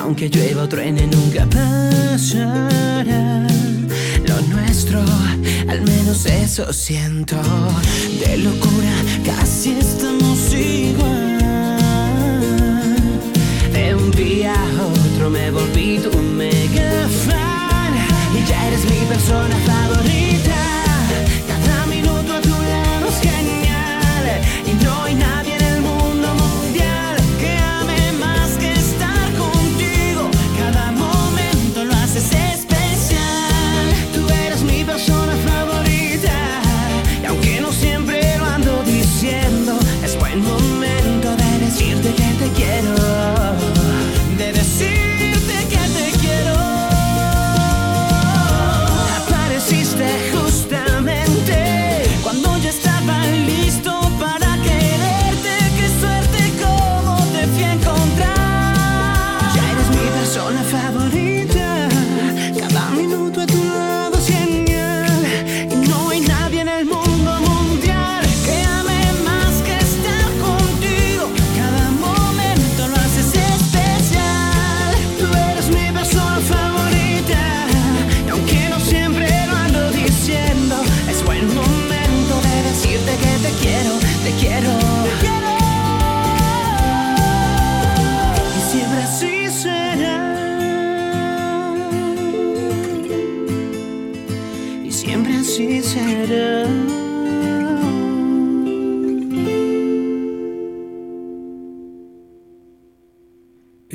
[0.00, 3.59] aunque llueva o truene nunca pasará.
[4.70, 7.34] Al menos eso siento.
[8.24, 8.92] De locura
[9.24, 11.38] casi estamos igual.
[13.72, 17.94] De un día a otro me volví tu mega fan
[18.32, 20.69] y ya eres mi persona favorita.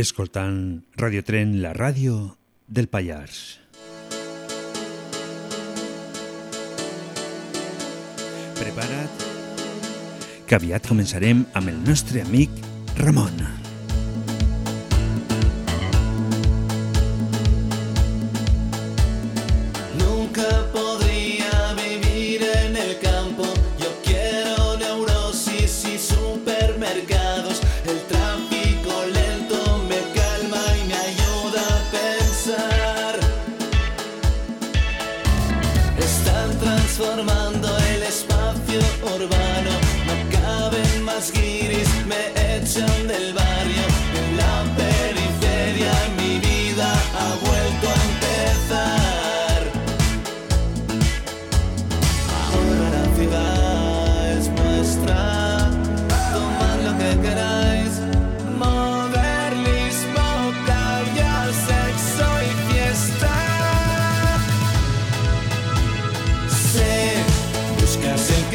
[0.05, 2.37] Escoltant Radio Tren, la ràdio
[2.69, 3.39] del Pallars.
[8.61, 9.27] Prepara't,
[10.45, 12.53] que aviat començarem amb el nostre amic
[13.01, 13.33] Ramon.
[13.41, 13.64] Nunca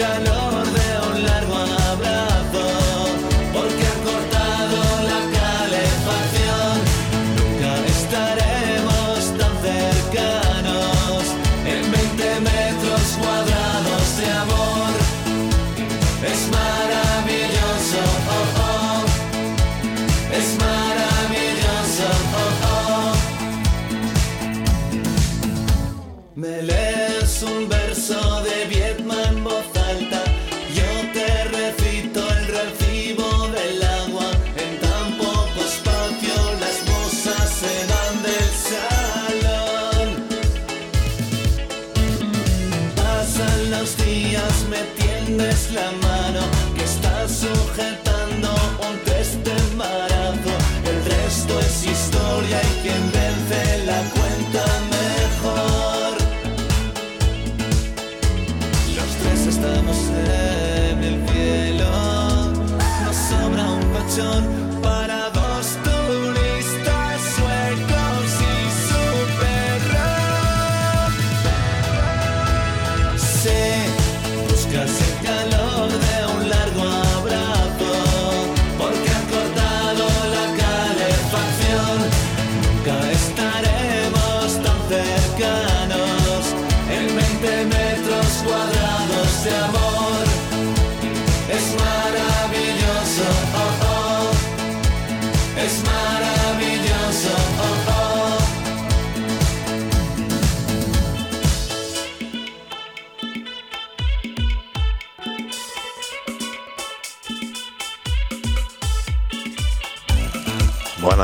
[0.01, 0.29] buscas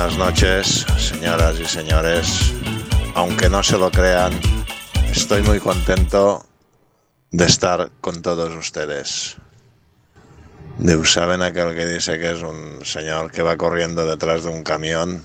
[0.07, 2.55] Buenas noches, señoras y señores.
[3.17, 4.33] Aunque no se lo crean,
[5.11, 6.47] estoy muy contento
[7.33, 9.37] de estar con todos ustedes.
[11.07, 15.25] ¿saben aquel que dice que es un señor que va corriendo detrás de un camión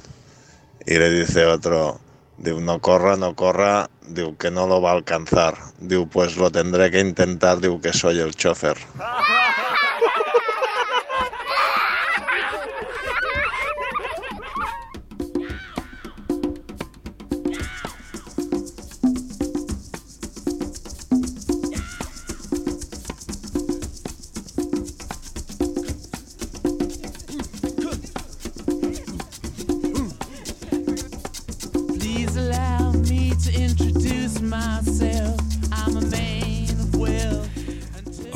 [0.83, 1.99] y le dice otro,
[2.39, 5.59] digo, no corra, no corra, digo, que no lo va a alcanzar.
[5.77, 8.77] Digo, pues lo tendré que intentar, digo, que soy el chofer.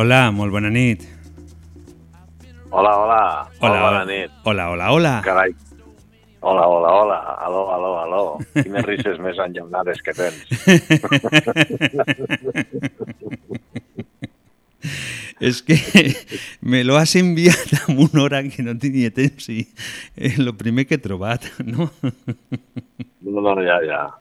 [0.05, 1.01] Hola, molt bona nit.
[2.69, 3.49] Hola, hola.
[3.57, 4.29] Hola, Molt bona nit.
[4.45, 5.17] Hola, hola, hola.
[5.25, 5.49] Carai.
[6.45, 7.17] Hola, hola, hola.
[7.41, 8.37] Aló, aló, aló.
[8.53, 10.45] Quines risses més enllaunades que tens.
[15.41, 15.73] És que
[16.61, 19.65] me lo has enviat amb una hora que no tenia temps i
[20.13, 21.89] és el primer que he trobat, no?
[23.25, 24.13] No, no, ja, ja.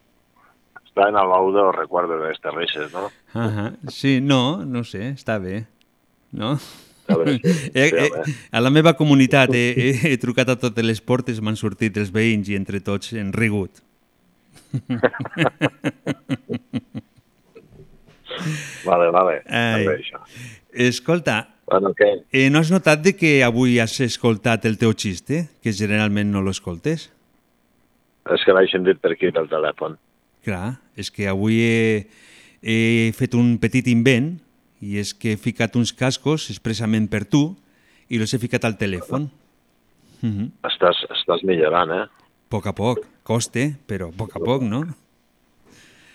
[0.80, 3.12] Està en el baú dels recuerdos d'aquestes risses, no?
[3.36, 3.76] Ahà.
[3.92, 5.68] Sí, no, no sé, està bé,
[6.34, 6.56] no?
[7.06, 8.34] A veure, sí, Eh, eh, home.
[8.50, 12.10] a la meva comunitat he, he, he trucat a totes les portes, m'han sortit els
[12.14, 13.82] veïns i entre tots hem rigut.
[18.84, 19.42] Vale, vale.
[19.46, 19.86] Ai.
[19.94, 20.18] Això.
[20.72, 22.08] Escolta, Bueno, què?
[22.32, 25.44] eh, no has notat de que avui has escoltat el teu xiste?
[25.62, 27.06] Que generalment no l'escoltes?
[28.34, 29.94] És que l'he sentit per aquí, pel telèfon.
[30.44, 32.06] Clar, és que avui he,
[32.60, 34.34] he fet un petit invent
[34.80, 37.54] i és que he ficat uns cascos expressament per tu
[38.08, 39.30] i los he ficat al telèfon.
[40.22, 40.50] Mm -hmm.
[40.70, 42.04] Estàs, estàs millorant, eh?
[42.04, 44.84] A poc a poc, coste, però a poc a poc, no?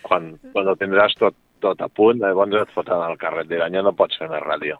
[0.02, 3.48] Quan, quan ho tindràs tot, tot a punt, llavors et fotran al carret.
[3.48, 4.77] Diran, ja no pots fer més ràdio.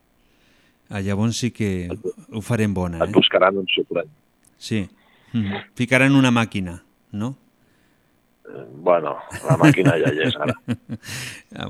[0.90, 1.90] Ah, llavors sí que
[2.34, 3.14] ho farem bona, Et eh?
[3.14, 4.10] buscaran un suplent.
[4.58, 4.90] Sí.
[5.34, 5.64] Mm -hmm.
[5.76, 7.36] Ficaran una màquina, no?
[8.46, 9.18] Eh, Bueno,
[9.50, 10.54] la màquina ja hi és ara.
[11.56, 11.70] Ah,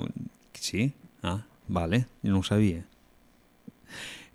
[0.54, 0.92] Sí?
[1.24, 1.40] Ah,
[1.70, 2.84] vale, jo no ho sabia.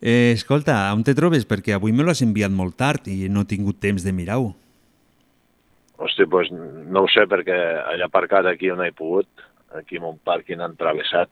[0.01, 1.47] Eh, escolta, on te trobes?
[1.49, 4.53] Perquè avui me l'has enviat molt tard i no he tingut temps de mirar-ho.
[5.97, 7.57] Hosti, doncs no ho sé perquè
[7.95, 9.29] he aparcat aquí on he pogut,
[9.75, 11.31] aquí en un pàrquing entravessat,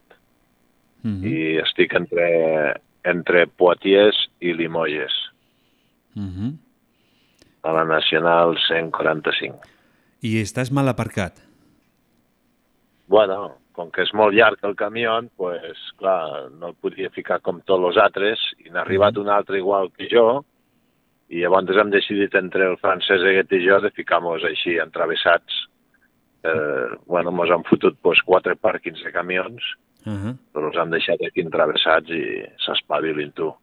[1.03, 1.27] Mm -hmm.
[1.27, 5.12] i estic entre, entre Poitiers i Limoges,
[6.15, 6.53] Mm -hmm.
[7.62, 9.59] a la Nacional 145.
[10.20, 11.43] I estàs mal aparcat.
[13.09, 17.61] Bueno, com que és molt llarg el camió, pues, clar, no el podia ficar com
[17.61, 20.44] tots els altres, i n'ha arribat un altre igual que jo,
[21.32, 25.62] i llavors hem decidit entre el francès aquest i jo de ficar-nos així entravessats.
[26.44, 29.62] Eh, bueno, mos han fotut pues, quatre pàrquings de camions,
[30.05, 30.36] Uh -huh.
[30.53, 33.55] però els han deixat aquí entravessats i s'espavilin tu.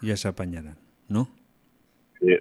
[0.00, 0.76] Ja s'apanyaran,
[1.08, 1.26] no?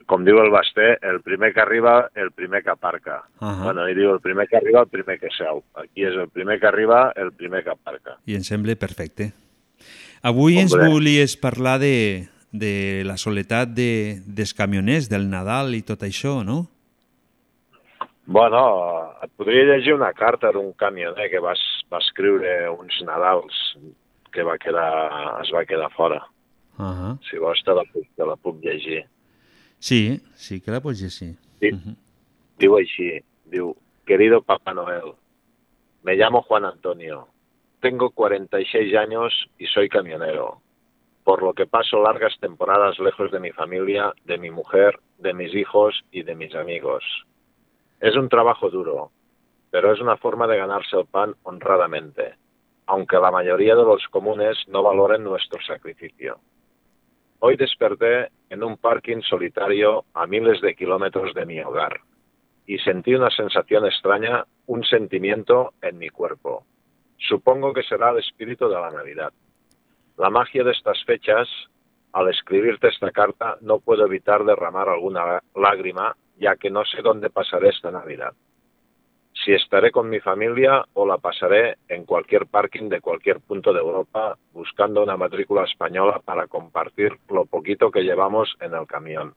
[0.05, 3.23] Com diu el Basté, el primer que arriba, el primer que aparca.
[3.39, 3.63] Ahà.
[3.63, 5.63] Bueno, ell diu el primer que arriba, el primer que seu.
[5.73, 8.19] Aquí és el primer que arriba, el primer que aparca.
[8.29, 9.31] I em sembla perfecte.
[10.21, 10.91] Avui ens Hombre.
[10.93, 16.67] volies parlar de, de la soledat de, dels camioners, del Nadal i tot això, no?
[18.31, 18.61] Bueno,
[19.23, 21.55] et podria llegir una carta d'un camioner que va,
[21.91, 23.57] va escriure uns Nadals
[24.31, 26.21] que va quedar, es va quedar fora.
[26.77, 27.17] Uh -huh.
[27.29, 29.03] Si vols te la, puc, te la puc llegir.
[29.81, 31.37] Sí, sí que la llegir.
[31.59, 31.71] Sí.
[32.61, 33.71] Diu així, diu,
[34.05, 35.15] querido Papá Noel,
[36.03, 37.27] me llamo Juan Antonio,
[37.79, 40.61] tengo 46 años y soy camionero,
[41.23, 45.51] por lo que paso largas temporadas lejos de mi familia, de mi mujer, de mis
[45.55, 47.03] hijos y de mis amigos.
[47.99, 49.09] Es un trabajo duro,
[49.71, 52.35] pero es una forma de ganarse el pan honradamente,
[52.85, 56.37] aunque la mayoría de los comunes no valoren nuestro sacrificio.
[57.43, 62.01] Hoy desperté en un parking solitario a miles de kilómetros de mi hogar
[62.67, 66.67] y sentí una sensación extraña, un sentimiento en mi cuerpo.
[67.17, 69.33] Supongo que será el espíritu de la Navidad.
[70.17, 71.49] La magia de estas fechas,
[72.13, 77.31] al escribirte esta carta, no puedo evitar derramar alguna lágrima, ya que no sé dónde
[77.31, 78.33] pasaré esta Navidad.
[79.33, 83.79] Si estaré con mi familia o la pasaré en cualquier parking de cualquier punto de
[83.79, 89.33] Europa buscando una matrícula española para compartir lo poquito que llevamos en el camión.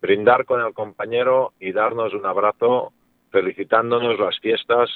[0.00, 2.92] Brindar con el compañero y darnos un abrazo
[3.30, 4.88] felicitándonos las fiestas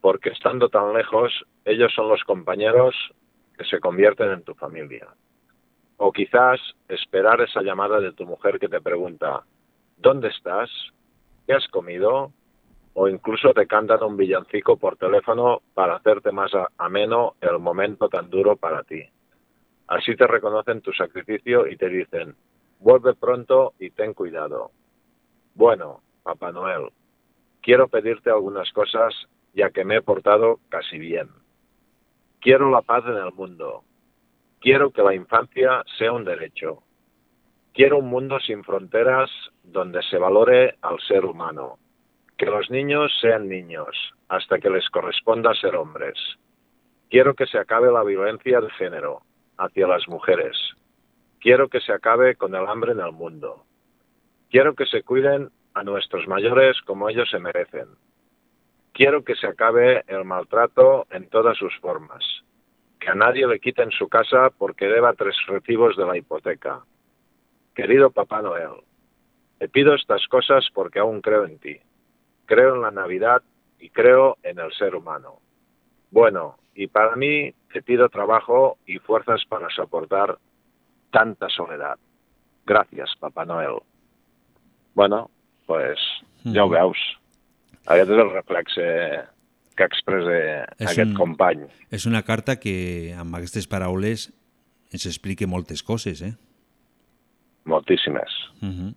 [0.00, 1.32] porque estando tan lejos
[1.64, 2.94] ellos son los compañeros
[3.56, 5.08] que se convierten en tu familia.
[5.98, 6.58] O quizás
[6.88, 9.44] esperar esa llamada de tu mujer que te pregunta,
[9.98, 10.70] ¿dónde estás?
[11.46, 12.32] ¿Qué has comido?
[12.94, 18.28] O incluso te cantan un villancico por teléfono para hacerte más ameno el momento tan
[18.28, 19.02] duro para ti.
[19.86, 22.34] Así te reconocen tu sacrificio y te dicen,
[22.78, 24.70] vuelve pronto y ten cuidado.
[25.54, 26.90] Bueno, Papá Noel,
[27.60, 29.14] quiero pedirte algunas cosas
[29.54, 31.28] ya que me he portado casi bien.
[32.40, 33.84] Quiero la paz en el mundo.
[34.60, 36.82] Quiero que la infancia sea un derecho.
[37.72, 39.30] Quiero un mundo sin fronteras
[39.62, 41.78] donde se valore al ser humano.
[42.42, 46.18] Que los niños sean niños hasta que les corresponda ser hombres.
[47.08, 49.22] Quiero que se acabe la violencia de género
[49.58, 50.56] hacia las mujeres.
[51.38, 53.64] Quiero que se acabe con el hambre en el mundo.
[54.50, 57.86] Quiero que se cuiden a nuestros mayores como ellos se merecen.
[58.90, 62.24] Quiero que se acabe el maltrato en todas sus formas.
[62.98, 66.80] Que a nadie le quiten su casa porque deba tres recibos de la hipoteca.
[67.72, 68.82] Querido Papá Noel,
[69.60, 71.78] te pido estas cosas porque aún creo en ti.
[72.46, 73.42] Creo en la Navidad
[73.78, 75.40] y creo en el ser humano.
[76.10, 80.38] Bueno, y para mí te pido trabajo y fuerzas para soportar
[81.10, 81.98] tanta soledad.
[82.66, 83.80] Gracias, Papá Noel.
[84.94, 85.30] Bueno,
[85.66, 85.98] pues
[86.44, 86.98] ja ho veus.
[87.86, 88.84] Aquest és el reflexe
[89.74, 90.36] que expressa
[90.78, 91.64] És aquest un- company.
[91.90, 94.28] És una carta que, amb aquestes paraules,
[94.92, 96.34] ens explica moltes coses, eh?
[97.64, 98.30] Moltíssimes.
[98.60, 98.94] Uh -huh.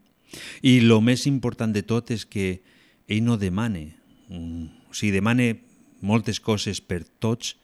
[0.62, 2.62] I el més important de tot és que
[3.08, 3.96] ell no demane,
[4.30, 5.56] mm, o sigui, demane
[6.02, 7.56] moltes coses per tots,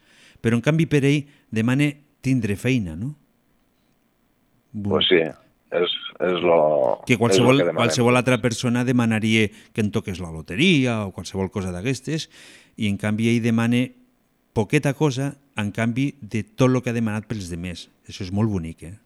[0.41, 3.15] però en canvi per ell demane tindre feina, no?
[4.71, 5.93] Pues sí, és,
[6.23, 7.81] és lo, Que és qualsevol, lo que demanem.
[7.81, 12.29] qualsevol altra persona demanaria que en toques la loteria o qualsevol cosa d'aquestes,
[12.77, 13.91] i en canvi ell demane
[14.53, 17.89] poqueta cosa en canvi de tot el que ha demanat pels demés.
[18.07, 18.97] Això és molt bonic, eh?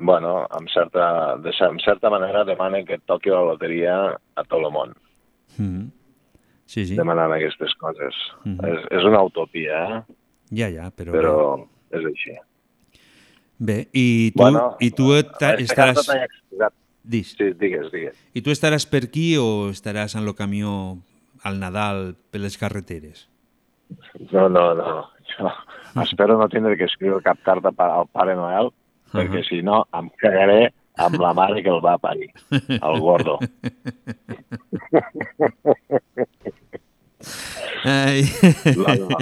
[0.00, 3.94] Bueno, en certa, de, en certa manera demanen que et toqui la loteria
[4.34, 4.94] a tot el món,
[5.58, 5.90] Mm -hmm.
[6.66, 6.94] Sí, sí.
[6.96, 8.14] demanant aquestes coses.
[8.44, 8.64] Mhm.
[8.64, 10.02] és, és una utopia, eh?
[10.52, 11.10] Ja, ja, però...
[11.12, 12.36] però és així.
[13.58, 16.06] Bé, i tu, Bueno, i tu Aquesta estaràs...
[17.02, 17.34] Dis.
[17.36, 18.16] Sí, digues, digues.
[18.34, 20.98] I tu estaràs per aquí o estaràs en el camió
[21.42, 23.28] al Nadal per les carreteres?
[24.32, 25.08] No, no, no.
[25.38, 28.70] Jo espero no tindre que escriure cap carta pa- al Pare Noel,
[29.12, 33.38] perquè si no em cagaré amb la mare que el va parir, el gordo.
[37.84, 38.24] Ai.
[38.76, 39.18] No, no.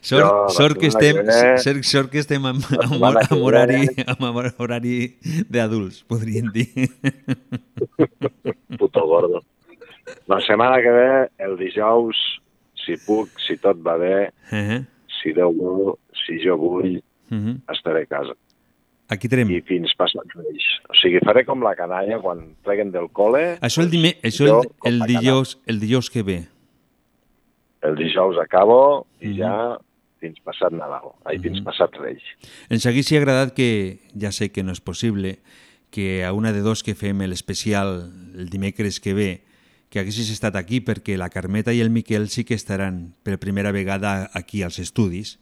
[0.00, 4.26] Sort, la sort, que estem, que sort, sort que estem amb, amb, amb, horari, amb
[4.62, 4.96] horari
[5.50, 6.68] d'adults, podríem dir.
[8.78, 9.42] Puto gordo.
[10.30, 11.10] La setmana que ve,
[11.46, 12.18] el dijous,
[12.84, 14.86] si puc, si tot va bé, Uh -huh.
[15.22, 17.60] si Déu vol, si jo vull, Uh -huh.
[17.72, 18.34] estaré a casa.
[19.10, 19.50] Aquí tenim.
[19.50, 20.66] I fins passat Reis.
[20.88, 23.56] O sigui, faré com la canalla quan pleguen del col·le.
[23.66, 25.06] Això el, dime, això jo, el, el, canalla.
[25.20, 26.38] dijous, el dijous que ve.
[27.82, 29.36] El dijous acabo i Mhm.
[29.40, 29.78] ja
[30.20, 31.14] fins passat Nadal.
[31.24, 32.22] Ai, fins passat Reis.
[32.68, 35.38] Ens hagués agradat que, ja sé que no és possible,
[35.90, 39.42] que a una de dos que fem l'especial el dimecres que ve,
[39.88, 43.72] que haguessis estat aquí perquè la Carmeta i el Miquel sí que estaran per primera
[43.72, 45.39] vegada aquí als estudis.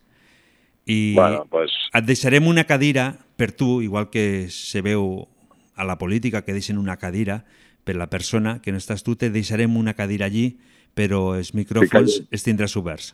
[0.89, 5.29] I Bueno, pues, et deixarem una cadira per tu, igual que se veu
[5.77, 7.43] a la política que deixen una cadira
[7.85, 10.59] per la persona que no estàs tu, te deixarem una cadira allí,
[10.97, 13.13] però els micròfons els tindràs oberts.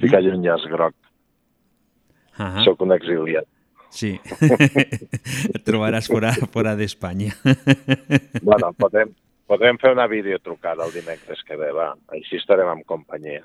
[0.00, 0.94] fica allà un llaç groc.
[2.38, 3.44] Ah Soc un exiliat.
[3.92, 4.14] Sí,
[5.54, 7.34] et trobaràs fora, fora d'Espanya.
[8.42, 9.12] Bueno, podem,
[9.46, 11.92] podem fer una videotrucada el dimecres que ve, va.
[12.16, 13.44] Així estarem en companyia.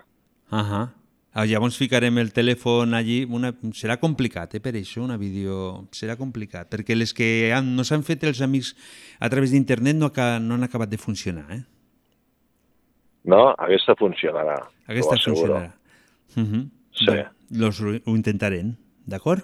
[0.49, 0.85] Ahà.
[0.85, 1.06] Ah,
[1.45, 3.23] llavors ficarem el telèfon allí.
[3.29, 3.51] Una...
[3.77, 5.87] Serà complicat, eh, per això, una vídeo...
[5.93, 8.73] Serà complicat, perquè les que han, no s'han fet els amics
[9.19, 11.63] a través d'internet no, aca- no han acabat de funcionar, eh?
[13.27, 13.51] No?
[13.59, 14.57] Aquesta funcionarà.
[14.87, 15.75] Aquesta funcionarà.
[16.35, 16.63] Uh -huh.
[16.93, 17.19] Sí.
[17.51, 18.75] Los, ho intentarem,
[19.05, 19.43] d'acord?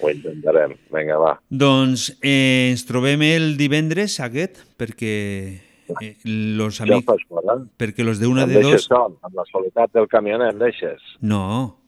[0.00, 0.74] Ho intentarem.
[0.92, 1.40] Vinga, va.
[1.50, 5.67] Doncs eh, ens trobem el divendres aquest, perquè
[6.00, 7.06] eh, los amics...
[7.06, 7.58] fas fora.
[7.80, 8.86] Perquè los de una em de dos...
[8.90, 11.02] sol, amb la soledat del camioner em deixes.
[11.20, 11.78] No,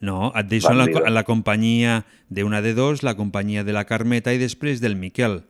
[0.00, 3.74] no, et deixo en la, en la companyia de una de dos, la companyia de
[3.74, 5.42] la Carmeta i després del Miquel.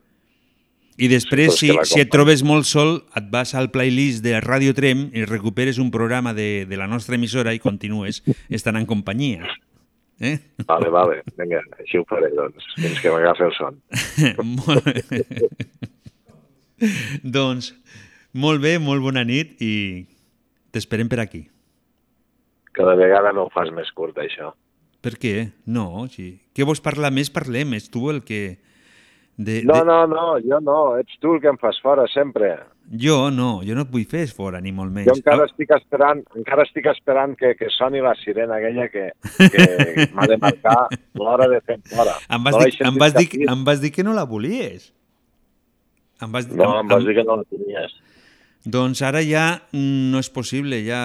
[0.99, 5.07] I després, si, si et trobes molt sol, et vas al playlist de Radio Trem
[5.15, 9.47] i recuperes un programa de, de la nostra emissora i continues estant en companyia.
[10.19, 10.35] Eh?
[10.67, 13.79] Vale, vale, vinga, així ho faré, doncs, fins que m'agafi el son.
[14.57, 15.23] molt bé.
[17.39, 17.73] doncs,
[18.35, 20.07] molt bé, molt bona nit i
[20.75, 21.45] t'esperem per aquí.
[22.77, 24.53] Cada vegada no ho fas més curt, això.
[25.03, 25.51] Per què?
[25.67, 26.33] No, sí.
[26.55, 27.31] Què vols parlar més?
[27.31, 28.59] Parlem, és tu el que...
[29.39, 29.85] De, No, de...
[29.87, 32.57] no, no, jo no, ets tu el que em fas fora, sempre.
[32.89, 35.07] Jo no, jo no et vull fer fora, ni molt menys.
[35.11, 39.11] Jo encara estic esperant, encara estic esperant que, que soni la sirena aquella que,
[39.55, 40.79] que m'ha de marcar
[41.21, 42.17] l'hora de fer fora.
[42.27, 44.91] Em vas, No dir, em, vas dir, em vas dir que no la volies.
[46.21, 47.95] Em vas, No, em vas dir que no la tenies.
[48.67, 51.01] Doncs ara ja no és possible, ja...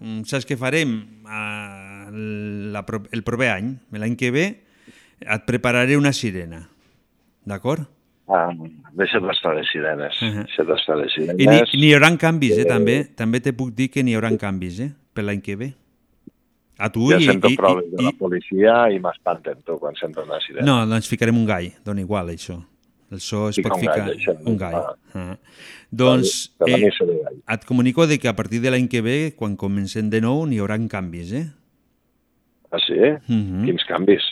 [0.00, 0.98] mm, Saps què farem?
[1.26, 2.82] Ah, La,
[3.14, 4.44] el proper any, l'any que ve,
[5.20, 6.64] et prepararé una sirena.
[7.46, 7.86] D'acord?
[8.30, 8.50] Ah,
[8.94, 10.18] deixa't estar de sirenes.
[10.22, 10.44] Uh -huh.
[10.46, 11.74] Deixa't estar de sirenes.
[11.74, 13.04] I n'hi haurà canvis, eh, Eh, també.
[13.16, 15.74] També te puc dir que n'hi haurà canvis, eh, per l'any que ve.
[16.78, 17.24] A tu Ja i...
[17.24, 20.64] sento i, prou i, de la policia i m'espanten tu quan sento una sirena.
[20.66, 22.62] No, doncs ficarem un gall, dona igual, això.
[23.10, 24.14] El so es Fica pot un gall, ficar...
[24.14, 24.34] això.
[24.46, 24.76] un gall.
[24.78, 24.96] Ah.
[25.18, 25.38] Ah.
[25.90, 27.40] Doncs eh, gall.
[27.54, 30.60] et comunico de que a partir de l'any que ve, quan comencem de nou, n'hi
[30.62, 31.46] haurà canvis, eh?
[32.70, 33.00] Ah, sí?
[33.26, 33.64] Mhm.
[33.66, 34.30] Quins canvis?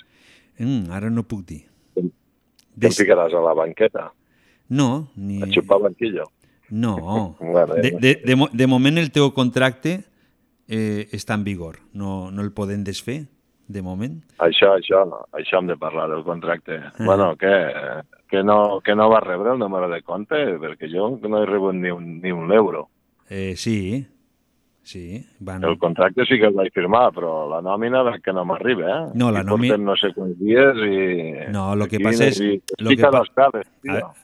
[0.59, 1.65] Mm, ara no puc dir.
[2.79, 4.13] Te em ficaràs a la banqueta?
[4.69, 5.41] No, ni...
[5.43, 6.29] A xupar banquillo?
[6.71, 7.35] No.
[7.83, 10.03] De, de, de, de moment el teu contracte
[10.69, 11.81] eh, està en vigor.
[11.93, 13.25] No, no el podem desfer,
[13.69, 14.17] de moment.
[14.41, 15.05] Això, això,
[15.37, 16.81] això hem de parlar del contracte.
[16.81, 17.05] Ah.
[17.05, 17.53] Bueno, que,
[18.29, 21.77] que, no, que no va rebre el número de compte, perquè jo no he rebut
[21.77, 22.89] ni un, ni un euro.
[23.29, 24.07] Eh, sí,
[24.83, 25.25] sí.
[25.41, 25.65] Van...
[25.65, 29.03] El contracte sí que el vaig firmar, però la nòmina que no m'arriba, eh?
[29.15, 31.51] No, la I nòmi- portem no sé quants dies i...
[31.53, 32.41] No, lo que passa és...
[32.79, 33.53] Lo que pa...
[33.53, 33.99] tio.
[34.01, 34.15] Ah,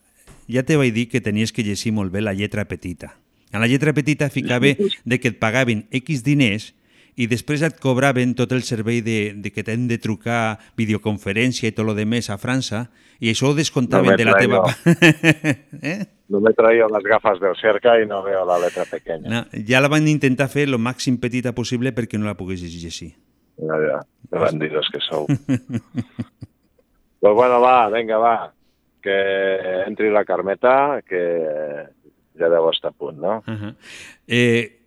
[0.48, 3.18] ja te vaig dir que tenies que llegir molt bé la lletra petita.
[3.52, 4.72] En la lletra petita ficava
[5.04, 6.72] de que et pagaven X diners
[7.16, 11.74] i després et cobraven tot el servei de, de que t'hem de trucar videoconferència i
[11.76, 12.88] tot lo de més a França
[13.22, 14.64] i això ho descomptaven No de la teva...
[14.64, 16.10] traigo.
[16.26, 19.28] No me traio les gafes del cerca i no veo la letra pequeña.
[19.28, 23.10] No, ja la van intentar fer lo màxim petita possible perquè no la poguessis llegir.
[23.60, 23.98] Ja, ja,
[24.32, 25.28] de bandidos que sou.
[27.20, 28.36] pues bueno, va, vinga, va.
[29.04, 29.18] Que
[29.84, 31.20] entri la Carmeta, que
[32.40, 33.36] ja deu estar a punt, no?
[33.44, 33.74] Uh -huh.
[34.26, 34.83] eh,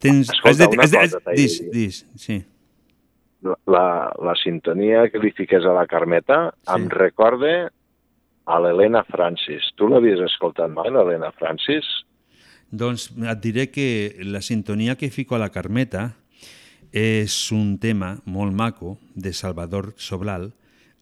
[0.00, 0.30] tens...
[0.32, 2.40] Escolta, has de, una has de, cosa has, t'he de dis, dis, sí.
[3.72, 6.74] La, la sintonia que li fiques a la Carmeta sí.
[6.76, 7.70] em recorda
[8.50, 9.70] a l'Helena Francis.
[9.78, 11.88] Tu l'havies escoltat mai, l'Helena Francis?
[12.70, 13.86] Doncs et diré que
[14.26, 16.10] la sintonia que fico a la Carmeta
[16.90, 20.50] és un tema molt maco de Salvador Sobral,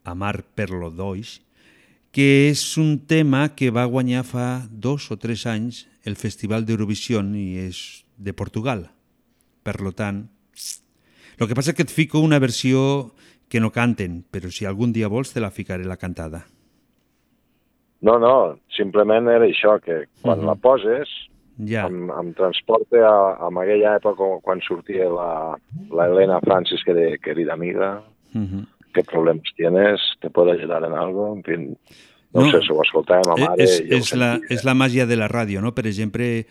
[0.05, 1.39] Amar per lo doix,
[2.13, 7.21] que és un tema que va guanyar fa dos o tres anys el Festival d'Eurovisió
[7.37, 8.91] i és de Portugal.
[9.63, 10.29] Per lo tant,
[11.39, 13.13] el que passa és que et fico una versió
[13.49, 16.45] que no canten, però si algun dia vols te la ficaré la cantada.
[18.01, 20.47] No, no, simplement era això, que quan Mhm.
[20.47, 21.09] la poses
[21.65, 21.87] Ja.
[21.87, 25.57] em, em transporta a, a aquella època quan sortia la,
[25.91, 28.03] la Helena Francis que, de, que era d'amiga,
[28.35, 28.67] Mhm.
[28.95, 31.77] qué problemas tienes, te puedo ayudar en algo, en fin,
[32.33, 32.51] no, No.
[32.53, 35.75] sé, s'ho escoltàvem a mare és, és, la, és la màgia de la ràdio, no?
[35.75, 36.47] Per exemple,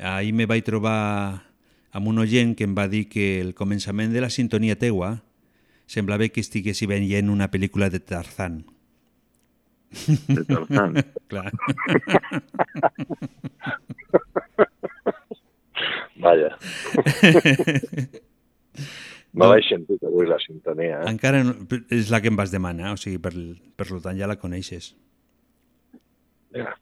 [0.00, 1.44] ahir me vaig trobar
[1.92, 5.18] amb un oient que em va dir que el començament de la sintonia teua
[5.90, 8.62] semblava que estigués veient una pel·lícula de Tarzán.
[10.28, 10.94] De Tarzán.
[11.30, 11.52] Clar.
[16.20, 16.56] Vaja.
[19.30, 21.10] No l'he sentit avui la sintonia, eh?
[21.12, 21.52] Encara no,
[21.94, 23.30] és la que em vas demanar, o sigui, per,
[23.78, 24.88] per tant ja la coneixes.
[26.56, 26.72] Ja.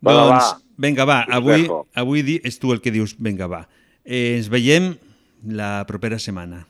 [0.00, 0.62] Bueno, doncs, va.
[0.78, 1.66] vinga, va, avui,
[1.98, 3.64] avui di, és tu el que dius, vinga, va.
[4.04, 4.92] Eh, ens veiem
[5.44, 6.64] la propera setmana.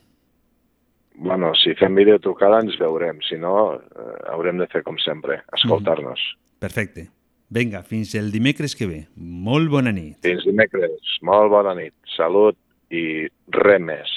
[1.18, 6.22] Bueno, si fem videotrucada ens veurem, si no eh, haurem de fer com sempre, escoltar-nos.
[6.62, 7.08] Perfecte.
[7.50, 9.00] Vinga, fins el dimecres que ve.
[9.16, 10.18] Molt bona nit.
[10.22, 12.58] Fins dimecres, molt bona nit, salut
[12.92, 13.26] i
[13.56, 14.16] res més.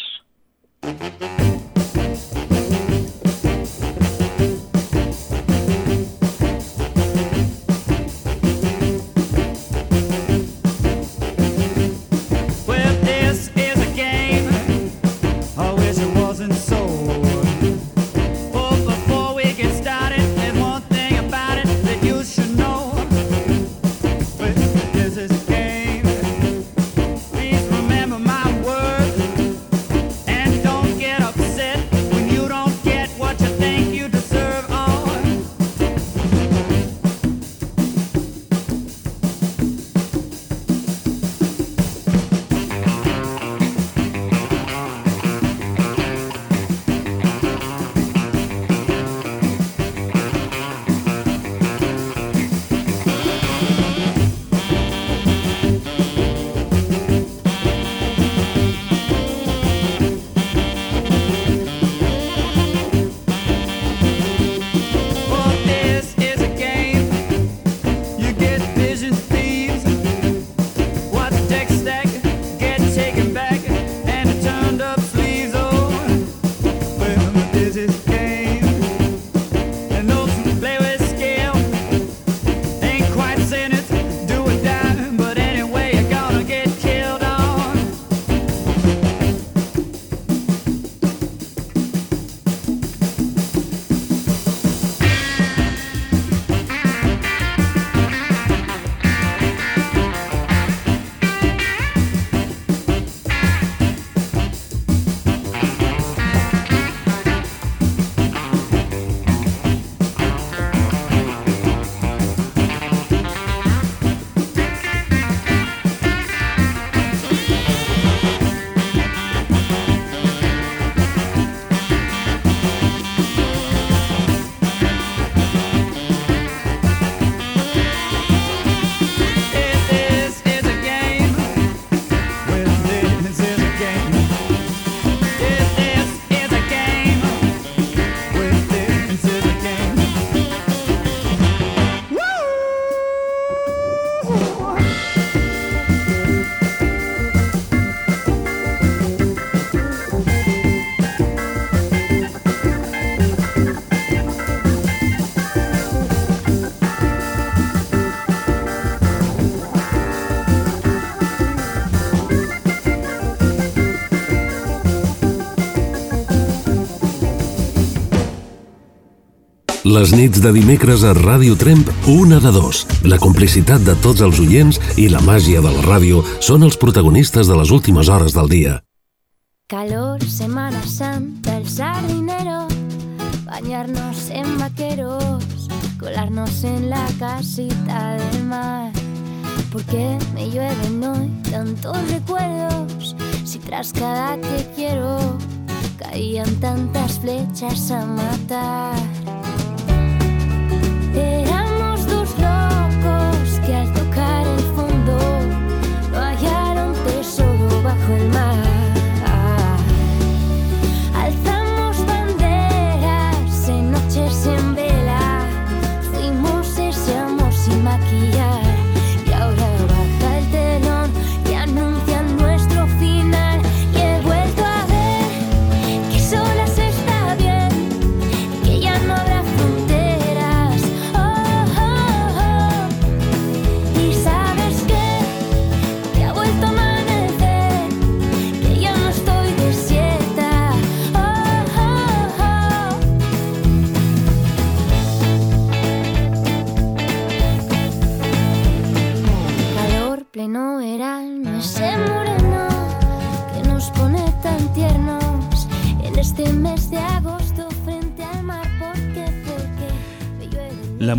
[169.92, 172.86] Les nits de dimecres a Ràdio Tremp, una de dos.
[173.04, 177.52] La complicitat de tots els oients i la màgia de la ràdio són els protagonistes
[177.52, 178.78] de les últimes hores del dia.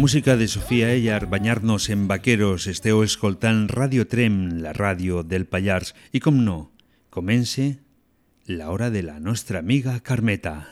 [0.02, 5.94] Música de Sofia Ellar, Banyar-nos en vaqueros, esteu escoltant Radio Trem, la ràdio del Pallars.
[6.10, 6.74] I com no,
[7.06, 7.78] comence
[8.50, 10.71] la hora de la nostra amiga Carmeta.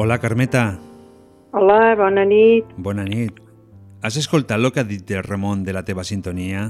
[0.00, 0.78] Hola, Carmeta.
[1.50, 2.64] Hola, bona nit.
[2.76, 3.34] Bona nit.
[4.02, 6.68] Has escoltat el que ha dit el Ramon de la teva sintonia?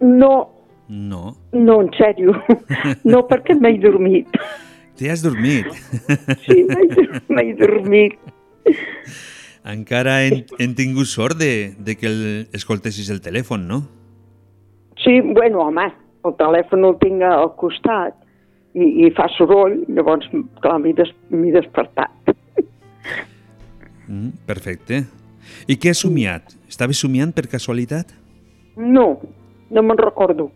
[0.00, 0.34] No,
[0.92, 1.38] No.
[1.52, 2.34] no, en sèrio.
[3.08, 4.28] No, perquè m'he dormit.
[4.98, 5.70] T'hi has dormit?
[6.44, 6.58] Sí,
[7.32, 8.18] m'he dormit.
[9.64, 12.20] Encara hem, hem tingut sort de, de que el,
[12.52, 13.78] escoltessis el telèfon, no?
[15.00, 15.86] Sí, bueno, home,
[16.28, 18.18] el telèfon el tinc al costat
[18.74, 20.28] i, i fa soroll, llavors,
[20.62, 21.12] clar, m'he des,
[21.54, 22.32] despertat.
[24.08, 25.04] Mm, perfecte.
[25.70, 26.56] I què has somiat?
[26.68, 28.10] Estaves somiant per casualitat?
[28.76, 29.06] No,
[29.70, 30.50] no me'n recordo.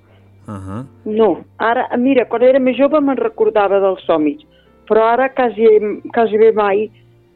[0.47, 0.83] Uh -huh.
[1.05, 4.45] No, ara, mira, quan era més jove me'n recordava dels somnis,
[4.89, 5.65] però ara quasi,
[6.13, 6.91] quasi bé mai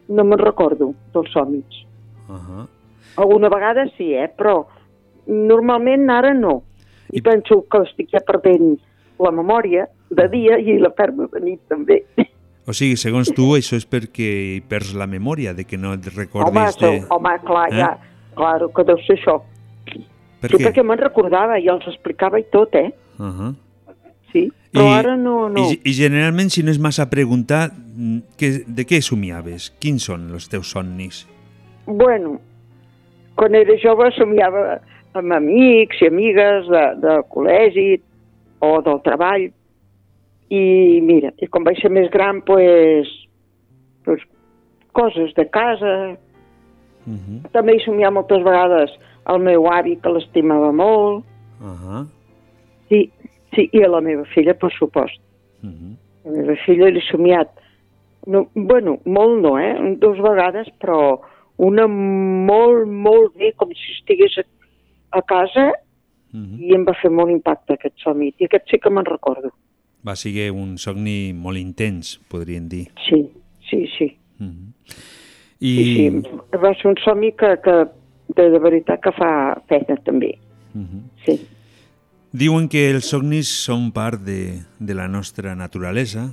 [0.08, 1.86] no me'n recordo dels somnis.
[2.28, 2.66] Uh -huh.
[3.16, 4.28] Alguna vegada sí, eh?
[4.28, 4.66] però
[5.26, 6.62] normalment ara no.
[7.10, 8.78] I, I penso que estic ja perdent
[9.18, 12.02] la memòria de dia i la perdo de nit també.
[12.68, 14.26] O sigui, segons tu, això és perquè
[14.56, 17.00] hi perds la memòria, de que no et Home, recordis so, de...
[17.10, 17.78] home, clar, Eh?
[17.78, 17.88] ja,
[18.36, 19.40] claro que deu ser això.
[20.40, 20.64] Per sí, què?
[20.68, 22.92] perquè me'n recordava i els explicava i tot, eh?
[23.18, 23.54] Uh -huh.
[24.32, 25.48] Sí, però I- ara no...
[25.48, 25.64] no.
[25.70, 29.70] I, I generalment, si no és massa preguntar, mm, que, de què somiaves?
[29.80, 31.26] Quins són els teus somnis?
[31.86, 32.40] Bueno,
[33.34, 34.80] quan era jove somiava
[35.14, 38.00] amb amics i amigues de, de col·legi
[38.60, 39.50] o del treball.
[40.50, 43.08] I mira, i quan vaig ser més gran, pues,
[44.04, 44.22] pues
[44.92, 46.16] coses de casa.
[47.06, 47.50] Uh -huh.
[47.52, 48.90] També hi somiava moltes vegades
[49.28, 51.24] el meu avi, que l'estimava molt.
[51.60, 52.06] Uh -huh.
[52.88, 53.10] Sí,
[53.54, 55.20] sí, i a la meva filla, per supost.
[55.62, 55.96] Uh -huh.
[56.24, 57.48] La meva filla l'he somiat,
[58.26, 59.96] no, bueno, molt no, eh?
[59.98, 61.20] Dos vegades, però
[61.56, 64.44] una molt, molt bé, com si estigués a,
[65.18, 65.72] a casa
[66.32, 66.60] Uh -huh.
[66.60, 68.34] i em va fer molt impacte aquest somni.
[68.38, 69.50] I aquest sí que me'n recordo.
[70.06, 72.86] Va ser un somni molt intens, podríem dir.
[73.08, 73.28] Sí,
[73.68, 74.16] sí, sí.
[74.40, 74.94] Uh -huh.
[75.60, 75.74] I...
[75.76, 76.22] Sí, sí.
[76.56, 77.86] Va ser un somni que, que
[78.36, 80.38] de, de veritat que fa pena també.
[80.74, 81.02] Uh -huh.
[81.24, 81.40] Sí.
[82.32, 86.32] Diuen que els somnis són part de, de la nostra naturalesa,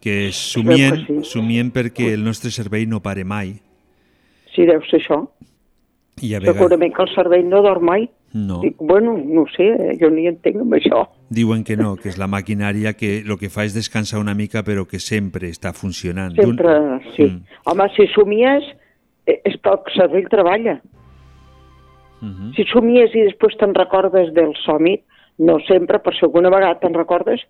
[0.00, 1.30] que somiem, Crec que sí.
[1.30, 3.54] somiem perquè el nostre cervell no pare mai.
[4.54, 5.28] Sí, deu ser això.
[6.20, 8.10] I a vegades Segurament que el cervell no dorm mai.
[8.34, 8.60] No.
[8.62, 11.08] Dic, bueno, no sé, eh, jo ni entenc amb això.
[11.30, 14.62] Diuen que no, que és la maquinària que el que fa és descansar una mica
[14.62, 16.34] però que sempre està funcionant.
[16.38, 16.76] Sempre,
[17.16, 17.24] sí.
[17.24, 17.42] Mm.
[17.66, 18.64] Home, si somies,
[19.26, 20.80] eh, és que el cervell treballa.
[22.20, 22.52] Mhm.
[22.56, 24.98] Si somies i després te'n recordes del somni,
[25.38, 27.40] no sempre, per si alguna vegada te'n recordes,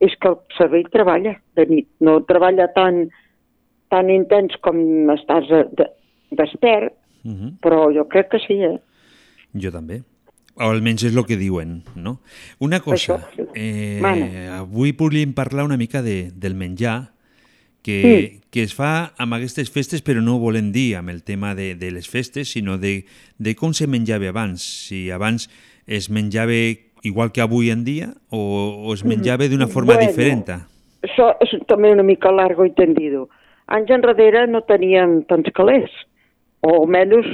[0.00, 1.88] és que el cervell treballa de nit.
[2.00, 3.06] No treballa tan,
[3.88, 4.76] tan intens com
[5.14, 5.86] estàs eh, de,
[6.32, 6.92] despert,
[7.24, 7.58] Mhm.
[7.62, 8.78] però jo crec que sí, eh?
[9.54, 10.02] Jo també.
[10.56, 12.20] O almenys és el que diuen, no?
[12.64, 13.18] Una cosa,
[13.54, 14.00] eh,
[14.56, 17.10] avui podríem parlar una mica de, del menjar
[17.82, 18.40] que, Sí.
[18.50, 21.90] que es fa amb aquestes festes, però no volem dir amb el tema de, de
[21.92, 23.04] les festes, sinó de,
[23.38, 24.64] de com se menjava abans.
[24.88, 25.50] Si abans
[25.86, 26.56] es menjava
[27.04, 28.40] igual que avui en dia o,
[28.88, 30.48] o es menjava d'una forma Bueno, diferent.
[31.06, 33.28] Això és també una mica largo i tendido.
[33.68, 35.90] Anys enrere no teníem tants calés,
[36.66, 37.28] o almenys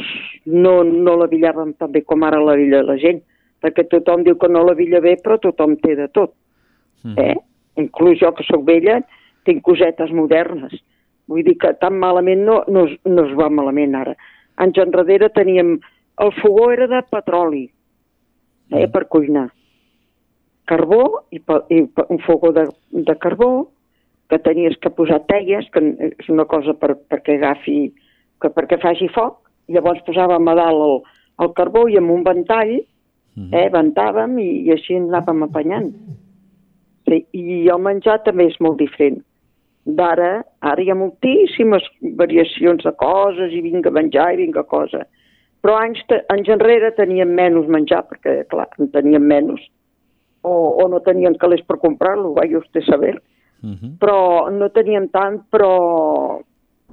[0.46, 3.22] no, no la villàvem tan bé com ara la villa la gent,
[3.64, 6.34] perquè tothom diu que no la villa bé, però tothom té de tot.
[7.18, 7.34] Eh?
[7.80, 9.00] Inclús jo, que sóc vella,
[9.48, 10.74] tinc cosetes modernes.
[11.30, 14.14] Vull dir que tan malament no, no, no es va malament ara.
[14.60, 15.78] Anys enrere teníem...
[16.22, 17.62] El fogó era de petroli,
[18.76, 19.46] eh, per cuinar
[20.72, 21.40] carbó i,
[21.74, 23.52] i un fogó de, de carbó
[24.30, 27.92] que tenies que posar teies, que és una cosa per, perquè agafi,
[28.42, 29.38] que perquè faci foc,
[29.72, 30.96] llavors posàvem a dalt el,
[31.44, 35.92] el carbó i amb un ventall eh, ventàvem i, i així anàvem apanyant.
[37.08, 39.22] Sí, I el menjar també és molt diferent.
[39.98, 41.86] D'ara, ara hi ha moltíssimes
[42.18, 45.02] variacions de coses i vinga menjar i vinga cosa.
[45.62, 49.62] Però anys, anys enrere teníem menys menjar, perquè, clar, en teníem menys
[50.42, 50.52] o,
[50.82, 53.16] o no tenien calés per comprar-lo, usted a saber.
[54.02, 56.42] Però no teníem tant, però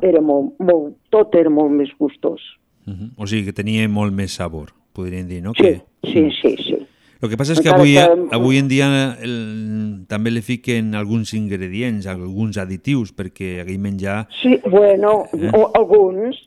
[0.01, 2.41] era molt, molt, tot era molt més gustós.
[2.85, 3.11] Mhm.
[3.17, 5.53] O sigui que tenia molt més sabor, podríem dir, no?
[5.57, 5.81] Sí, Que,
[6.11, 6.77] sí, sí, sí.
[7.21, 8.87] el que passa és que avui, avui en dia
[9.21, 14.27] el, també li fiquen alguns ingredients, alguns additius, perquè aquell menjar...
[14.41, 15.51] Sí, bueno, Eh?
[15.53, 16.39] o alguns,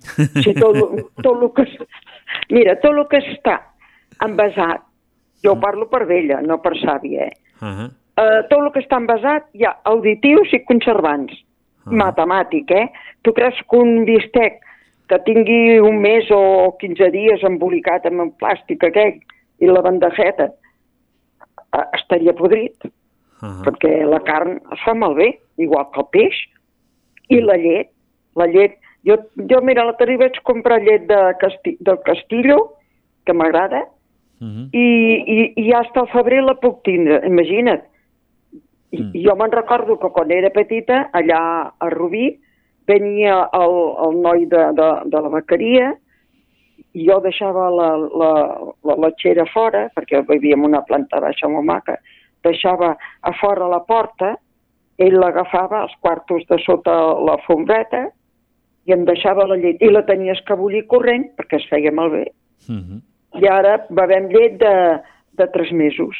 [0.42, 1.66] sí, tot, lo- tot el que...
[2.50, 3.58] Mira, tot el que està
[4.24, 4.80] envasat,
[5.44, 7.36] jo parlo per vella, no per sàvia, eh?
[7.60, 11.32] Uh Uh, tot el que està envasat hi ha auditius i conservants.
[11.86, 12.88] Matemàtic, eh?
[13.22, 14.60] Tu creus que un bistec
[15.10, 19.18] que tingui un mes o 15 dies embolicat amb el plàstic aquell
[19.62, 22.86] i la bandejeta eh, estaria podrit,
[23.66, 26.38] perquè la carn es fa malbé, igual que el peix,
[27.28, 27.90] i la llet.
[28.38, 29.18] La llet, jo,
[29.50, 32.58] jo mira, l'altre dia vaig comprar llet de Casti, del Castillo,
[33.26, 33.82] que m'agrada,
[34.42, 34.86] i,
[35.34, 37.84] i, i ja hasta el febrer la puc tindre, imagina't.
[38.92, 41.42] I, i jo me'n recordo que quan era petita, allà
[41.80, 42.28] a Rubí,
[42.88, 45.92] venia el, el noi de, de, de la bequeria
[46.92, 48.32] i jo deixava la, la,
[48.84, 51.96] la letxera fora, perquè vivíem una planta baixa molt maca,
[52.44, 54.34] deixava a fora la porta,
[55.00, 56.92] ell l'agafava als quartos de sota
[57.24, 58.08] la fombreta
[58.86, 59.80] i em deixava la llet.
[59.80, 62.26] I la tenies que bullir corrent perquè es feia malbé.
[63.40, 64.74] I ara bevem llet de,
[65.40, 66.18] de tres mesos,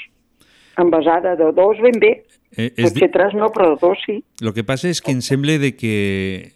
[0.78, 2.14] envasada de dos ben bé.
[2.56, 4.18] Eh, és Potser tres no, però dos sí.
[4.42, 6.52] El que passa és que em sembla de que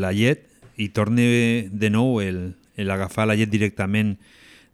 [0.00, 0.46] la llet
[0.80, 4.14] i torne de nou el, el agafar la llet directament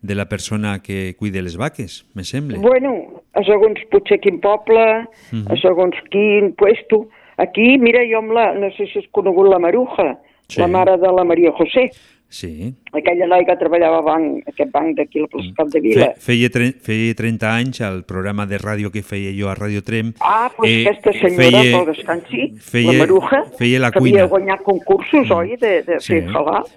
[0.07, 2.59] de la persona que cuida les vaques, me sembla.
[2.63, 5.47] Bueno, a segons potser quin poble, Mhm.
[5.51, 7.09] a segons quin puesto.
[7.39, 10.61] Aquí, mira, jo amb la, no sé si has conegut la Maruja, Sí.
[10.61, 11.91] la mare de la Maria José,
[12.29, 12.75] Sí.
[12.93, 16.07] aquella noi que treballava a banc, aquest banc d'aquí al Plaç Cap de Vila.
[16.17, 19.83] Fe, feia, tre, feia 30 anys al programa de ràdio que feia jo a Ràdio
[19.87, 20.13] Trem.
[20.21, 24.23] Ah, doncs eh, aquesta senyora, feia- pel descansi, feia- la Maruja, feia la que cuina.
[24.25, 26.15] havia guanyat concursos, oi, de, de Sí.
[26.15, 26.27] fer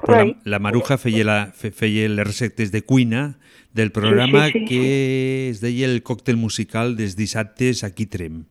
[0.03, 0.27] rai.
[0.27, 3.37] la, la Maruja feia, la, fe, feia les receptes de cuina
[3.73, 4.65] del programa sí, sí.
[4.65, 8.45] que es deia el còctel musical dels dissabtes aquí Trem.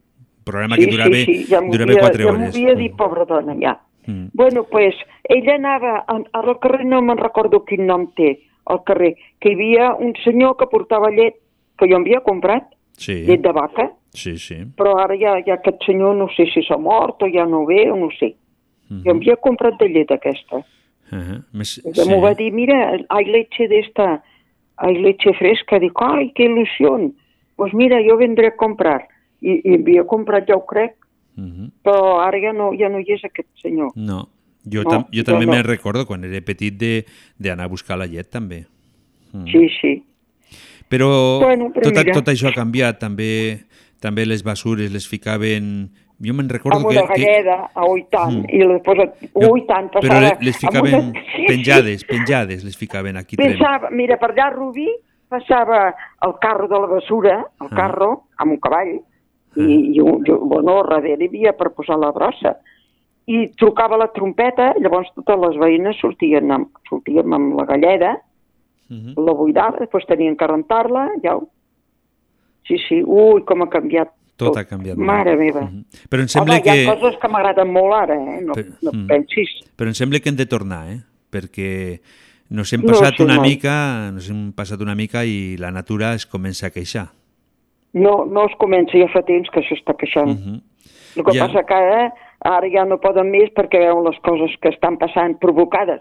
[0.44, 2.54] Programa Sí, que durava, sí, sí, ja m'ho durava havia- 4 ja m'ho hores.
[2.56, 3.80] havia dit, pobra dona, ja.
[4.08, 4.30] Mm.
[4.32, 4.94] Bueno, pues,
[5.28, 9.54] ella anava, a- al carrer no me'n recordo quin nom té, al carrer, que hi
[9.54, 11.34] havia un senyor que portava llet,
[11.76, 12.64] que jo havia comprat,
[12.96, 14.56] Sí, llet de vaca, sí, sí.
[14.76, 17.90] però ara ja, ja aquest senyor no sé si s'ha mort o ja no ve
[17.92, 18.32] o no sé.
[18.90, 19.02] Mhm.
[19.04, 20.56] Jo havia comprat de llet aquesta.
[21.12, 21.42] Uh -huh.
[21.52, 24.22] Més, Ella m'ho va dir, mira, hay leche de esta,
[24.76, 25.78] hay leche fresca.
[25.78, 27.12] Dic, ai, que il·lusió.
[27.56, 29.06] Pues mira, jo vendré a comprar.
[29.40, 30.94] I, i havia comprat, ja ho crec,
[31.38, 31.70] Mhm.
[31.86, 33.92] però ara ja no, ja no hi és aquest senyor.
[33.94, 34.28] No,
[34.66, 35.52] jo, No, tam jo jo també no.
[35.52, 37.04] me'n recordo quan era petit de-
[37.38, 38.66] d'anar a buscar la llet també.
[39.32, 39.46] Mm.
[39.46, 40.04] Sí, sí.
[40.88, 42.12] Però, Bueno, però tot, mira.
[42.14, 43.60] tot això ha canviat, també
[44.00, 45.90] també les basures les ficaven...
[46.20, 46.96] Jo me'n recordo amb que...
[46.98, 48.46] una que galleda, a oi tant, Mm.
[48.50, 49.04] i les posa,
[49.68, 50.20] tant, però passava...
[50.20, 53.36] le- les amb ficaven una- penjades, penjades les ficaven aquí.
[53.36, 53.52] Trem.
[53.52, 54.88] Pensava, mira, per allà a Rubí
[55.28, 55.94] passava
[56.26, 57.76] el carro de la basura, el Ah.
[57.76, 59.00] carro, amb un cavall,
[59.56, 59.64] i,
[59.94, 62.56] i jo, bueno, darrere hi havia per posar la brossa.
[63.28, 68.16] I trucava la trompeta, llavors totes les veïnes sortien amb, sortíem amb la galleda,
[68.88, 69.18] Mhm.
[69.20, 71.42] la buidava, després tenien que rentar-la, ja ho...
[72.66, 74.08] Sí, sí, ui, com ha canviat.
[74.40, 75.06] Tot ha canviat molt.
[75.06, 75.66] Mare meva.
[76.08, 76.74] Però em sembla Home, que...
[76.74, 78.40] hi ha coses que m'agraden molt ara, eh?
[78.40, 79.06] No, Per- no mm.
[79.10, 79.52] pensis.
[79.76, 80.98] Però em sembla que hem de tornar, eh?
[81.30, 82.00] perquè
[82.48, 83.50] Nos hem No passat sé, una noi.
[83.50, 87.10] mica, nos hem passat una mica i la natura es comença a queixar.
[87.94, 90.28] No, no es comença, ja fa temps que s'està queixant.
[90.28, 90.60] Mhm.
[91.16, 91.46] El que Ja.
[91.46, 92.10] passa que eh,
[92.44, 96.00] ara ja no poden més perquè veuen les coses que estan passant provocades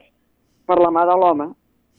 [0.68, 1.54] per la mà de l'home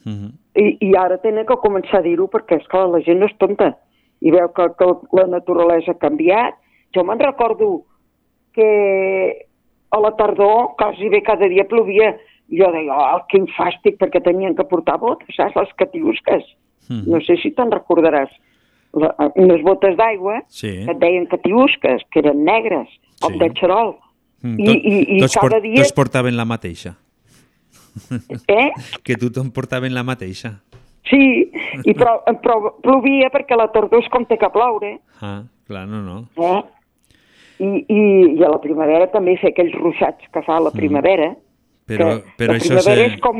[0.05, 0.33] Mhm.
[0.55, 3.77] i, i ara tenen que començar a dir-ho perquè, esclar, la gent no és tonta
[4.21, 6.55] i veu que, que la naturalesa ha canviat.
[6.95, 7.83] Jo me'n recordo
[8.53, 9.47] que
[9.91, 12.17] a la tardor quasi bé cada dia plovia.
[12.51, 15.55] Jo deia, oh, quin fàstic, perquè tenien que portar botes, saps?
[15.57, 16.45] Les catiusques.
[16.89, 17.05] Mhm.
[17.07, 18.31] No sé si te'n recordaràs.
[18.93, 20.71] Unes botes d'aigua Sí.
[20.87, 22.89] que et deien catiusques, que eren negres,
[23.21, 23.39] com Sí.
[23.39, 23.97] de xarol.
[24.43, 25.83] Mm, I, tot- i, i tots, cada dia...
[25.83, 26.95] tots portaven la mateixa.
[28.49, 28.71] Eh?
[29.05, 30.61] Que tothom portaven la mateixa.
[31.09, 31.49] Sí,
[31.89, 34.99] i però, però plovia perquè la tardor és com té que ploure.
[35.25, 36.19] Ah, clar, no, no.
[36.37, 36.63] Eh?
[37.65, 38.01] I, i,
[38.39, 41.31] I a la primavera també fer aquells ruixats que fa a la primavera.
[41.33, 41.45] Mm.
[41.89, 43.39] Però, però la això, primavera se- és com,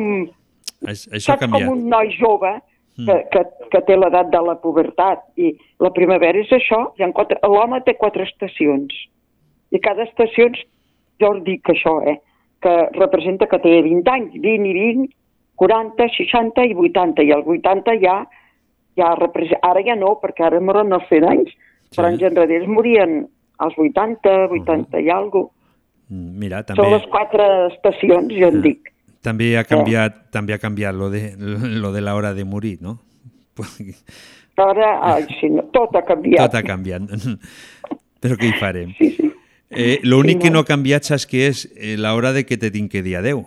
[0.89, 1.71] Això, això ha saps, com canviat.
[1.75, 2.55] un noi jove
[2.99, 3.29] que, Mm.
[3.33, 5.23] que, que té l'edat de la pubertat.
[5.37, 6.93] I la primavera és això.
[6.99, 8.95] L'home té quatre estacions.
[9.71, 10.49] I cada estació,
[11.21, 12.19] jo us dic això, eh?
[12.61, 15.13] que representa que té 20 anys, 20 i 20,
[15.57, 17.23] 40, 60 i 80.
[17.23, 18.17] I el 80 ja,
[18.99, 21.95] ja representa, ara ja no, perquè ara moren els 100 anys, sí.
[21.97, 23.21] però anys enrere es morien
[23.59, 25.55] als 80, 80 i alguna
[26.09, 28.93] Mm, Mira, Són també, les quatre estacions, jo en dic.
[29.23, 32.99] També ha canviat, també ha canviat lo de, lo de l'hora de morir, no?
[34.59, 36.41] Ara, ai, sí, no, tot ha canviat.
[36.49, 37.03] Tot ha canviat.
[38.23, 38.91] Però què hi farem?
[38.99, 39.29] Sí, sí.
[39.71, 40.65] Eh, L'únic Sí, que no.
[40.65, 41.67] ha canviat, saps què és?
[41.77, 43.45] Eh, L'hora de que te tinc que dir adeu.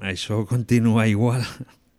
[0.00, 1.42] Això continua igual.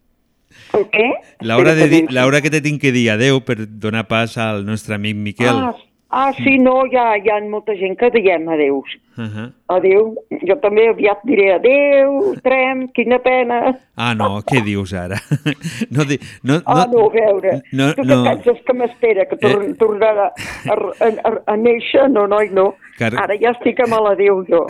[0.77, 1.05] El què?
[1.45, 5.53] L'hora de que te tinc que dir adeu per donar pas al nostre amic Miquel.
[5.53, 5.75] Ah,
[6.09, 8.97] ah, sí, no, ja hi ha molta gent que diem adeus.
[9.17, 9.51] Uh -huh.
[9.67, 10.13] Adéu.
[10.47, 13.73] Jo també aviat diré adéu, trem, quina pena.
[13.97, 15.17] Ah, no, què dius ara?
[15.91, 18.23] No, di, no, Ah, no, a veure, no, tu no.
[18.23, 19.73] penses que m'espera, que tor eh...
[19.73, 20.31] tornarà
[20.69, 22.07] a, a, a, a néixer?
[22.09, 22.75] No, noi, no.
[22.99, 24.65] Car- Ara ja estic amb l'adéu, jo.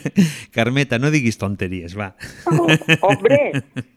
[0.56, 2.14] Carmeta, no diguis tonteries, va.
[2.50, 2.66] Oh,
[3.08, 3.52] hombre,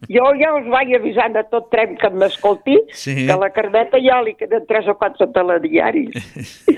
[0.10, 3.16] jo ja us vaig avisant a tot trem que m'escolti Sí.
[3.28, 6.12] que la Carmeta ja li queden tres o quatre telediaris.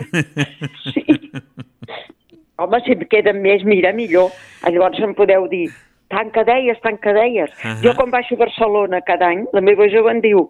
[2.57, 4.31] Home, si em queden més, mira, millor.
[4.65, 5.67] Llavors em podeu dir,
[6.09, 7.51] tancadeies, tancadeies.
[7.51, 7.75] Uh Ahà.
[7.75, 7.83] -huh.
[7.83, 10.49] Jo quan baixo a Barcelona cada any, la meva jove em diu,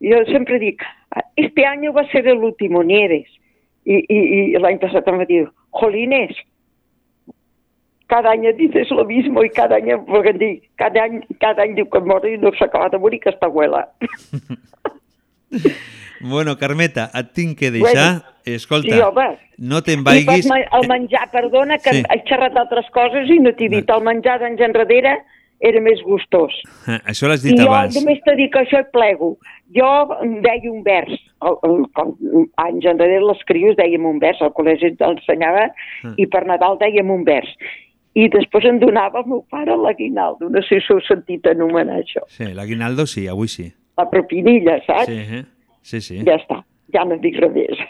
[0.00, 0.82] jo sempre dic,
[1.36, 3.28] este año va ser el último, Nieves.
[3.84, 4.18] I, i,
[4.52, 6.34] i l'any passat em va dir, jolines,
[8.06, 11.86] cada any dices lo mismo i cada any em dir, cada any, cada any diu
[11.86, 13.86] que mor i no s'acaba de morir aquesta abuela.
[16.18, 18.24] Bueno, Carmeta, et tinc que deixar.
[18.46, 19.38] Escolta, sí, home.
[19.58, 20.46] no te'n I vaiguis...
[20.50, 22.02] el menjar, perdona, que Sí.
[22.08, 23.90] he xerrat d'altres coses i no t'he dit.
[23.90, 25.16] El menjar d'anys enrere
[25.60, 26.52] era més gustós.
[26.86, 27.96] Ah, Això l'has I dit jo abans.
[27.96, 29.36] només t'he dit que això hi plego.
[29.74, 29.88] Jo
[30.44, 31.10] deia un vers.
[31.42, 32.14] El, el, com,
[32.62, 35.70] anys enrere les crios dèiem un vers, al col·legi ens ensenyava,
[36.04, 36.12] Ah.
[36.16, 37.48] i per Nadal dèiem un vers.
[38.14, 40.48] I després em donava el meu pare l'aguinaldo.
[40.48, 42.22] No sé si heu sentit anomenar això.
[42.28, 43.72] Sí, l'aguinaldo sí, avui sí.
[43.98, 45.06] La propinilla, saps?
[45.06, 45.44] Sí, eh?
[45.82, 46.22] sí, sí.
[46.24, 46.62] Ja està.
[46.94, 47.80] Ja no dic res més.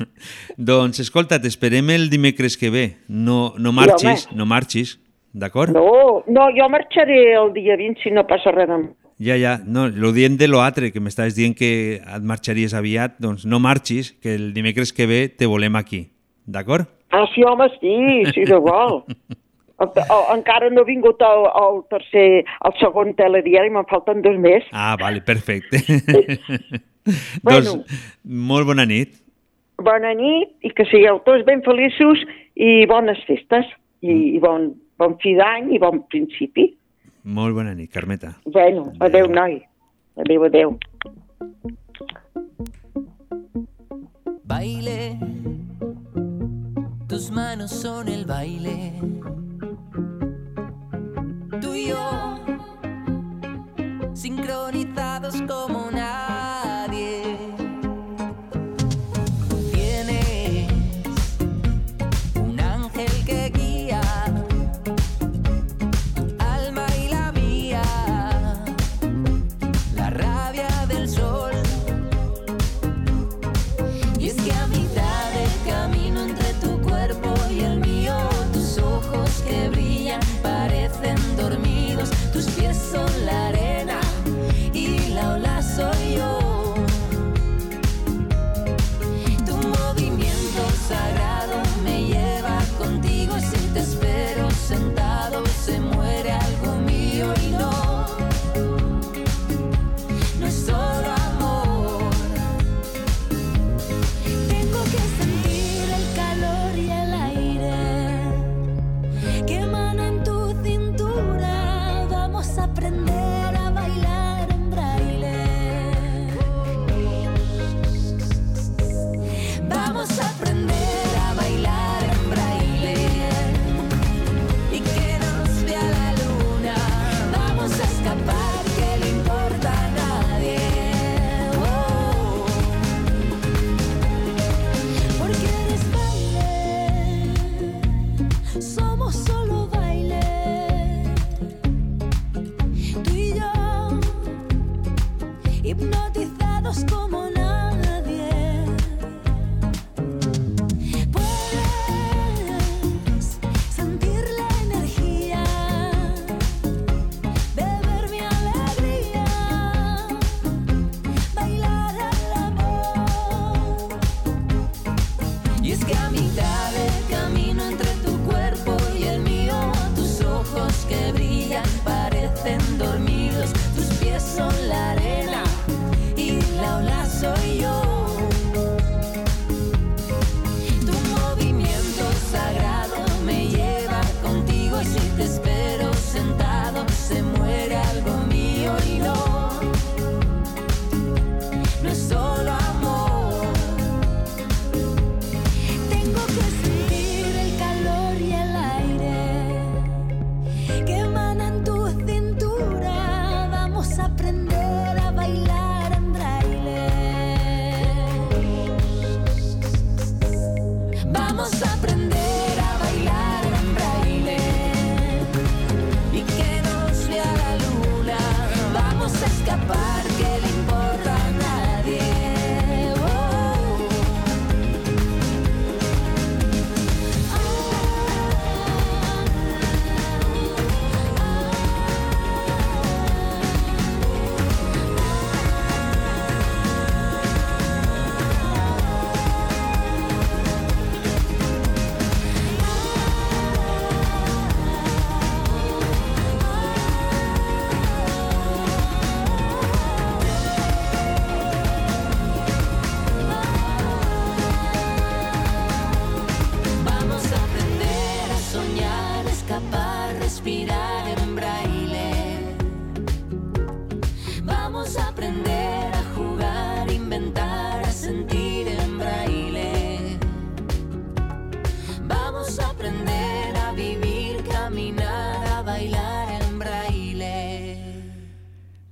[0.70, 2.86] Doncs escolta, t'esperem el dimecres que ve.
[3.08, 4.96] No, no marxis, no marxis,
[5.32, 5.74] d'acord?
[5.76, 9.88] No, no, jo marxaré el dia 20 si no passa res amb Ja, ja, no,
[9.90, 14.36] lo dient de l'altre, que m'estaves dient que et marxaries aviat, doncs no marxis, que
[14.38, 16.04] el dimecres que ve te volem aquí,
[16.46, 16.86] d'acord?
[17.10, 17.96] Ah, sí, home, sí,
[18.34, 19.02] sí, igual.
[19.78, 24.34] O- o- encara no ha vingut el, el tercer, el segon telediari, me'n falten dos
[24.42, 24.64] més.
[24.74, 25.78] Ah, vale, perfecte.
[27.42, 27.78] Bueno.
[27.78, 29.16] doncs, molt bona nit.
[29.84, 32.24] Bona nit i que sigueu tots ben feliços
[32.58, 33.68] i bones festes.
[34.02, 36.68] I, i bon, bon fi d'any i bon principi.
[37.28, 38.34] Molt bona nit, Carmeta.
[38.46, 39.58] Bueno, adeu, noi.
[40.18, 40.78] Adeu, adeu.
[44.48, 45.18] Baile,
[47.06, 48.92] tus manos son el baile.
[51.60, 52.38] Tú y yo,
[54.14, 56.77] sincronizados como nadie.
[57.28, 57.57] Tienes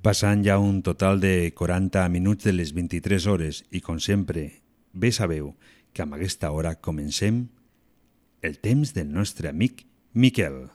[0.07, 4.45] Passant ja un total de 40 minuts de les 23 hores i, com sempre,
[4.95, 5.49] bé sabeu
[5.91, 7.41] que amb aquesta hora comencem
[8.39, 9.83] el temps del nostre amic
[10.15, 10.69] Miquel.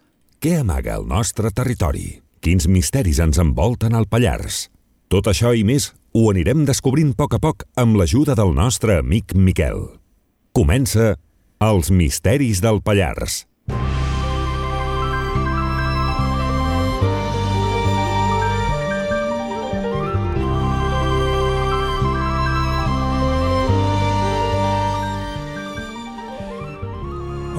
[0.44, 2.20] Què amaga el nostre territori?
[2.44, 4.66] Quins misteris ens envolten al Pallars?
[5.08, 8.99] Tot això i més ho anirem descobrint a poc a poc amb l'ajuda del nostre
[8.99, 9.80] amic Miquel.
[10.52, 11.14] Comença
[11.64, 13.45] Els misteris del Pallars.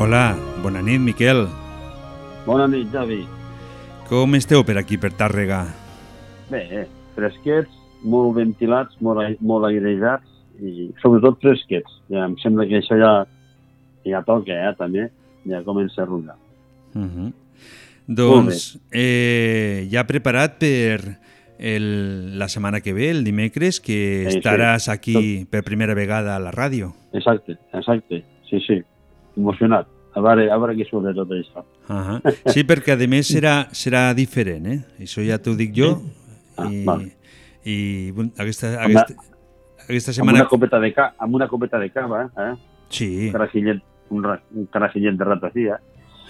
[0.02, 0.34] Hola,
[0.64, 1.44] bona nit, Miquel.
[2.42, 3.20] Bona nit, Javi.
[4.08, 5.60] Com esteu per aquí, per Tàrrega?
[6.50, 7.70] Bé, fresquets,
[8.02, 10.26] molt ventilats, molt, molt airejats
[10.58, 12.00] i sobretot fresquets.
[12.10, 13.12] Ja, em sembla que això ja,
[14.02, 15.06] ja toca, eh, també.
[15.46, 16.34] Ja comença a rugar.
[16.96, 17.32] Uh -huh.
[18.08, 21.18] Doncs, eh, ja preparat per
[21.60, 24.38] el, la setmana que ve, el dimecres, que Sí, sí.
[24.38, 26.92] estaràs aquí per primera vegada a la ràdio.
[27.12, 28.24] Exacte, exacte.
[28.50, 28.82] Sí, sí.
[29.36, 29.86] Emocionat.
[30.14, 31.62] A veure, a veure què surt de tot això.
[31.88, 32.34] Uh -huh.
[32.52, 34.80] Sí, perquè a més serà, serà diferent, eh?
[35.00, 36.02] Això ja t'ho dic jo.
[36.56, 37.06] Ah, I, val.
[37.64, 39.14] i bueno, aquesta, Amb, aquesta,
[39.88, 40.38] aquesta amb, setmana...
[40.40, 42.54] una copeta de ca amb una copeta de cava, eh?
[42.90, 43.26] Sí.
[43.26, 45.80] Un carajillet, un, un carajillet de ratafia.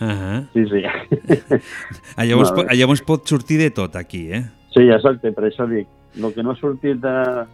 [0.01, 0.47] Uh -huh.
[0.53, 0.83] Sí, sí.
[2.16, 2.77] Ah, llavors, po- bé.
[2.77, 4.45] llavors pot sortir de tot aquí, eh?
[4.74, 5.87] Sí, exacte, per això dic.
[6.16, 7.47] El que no ha sortit de,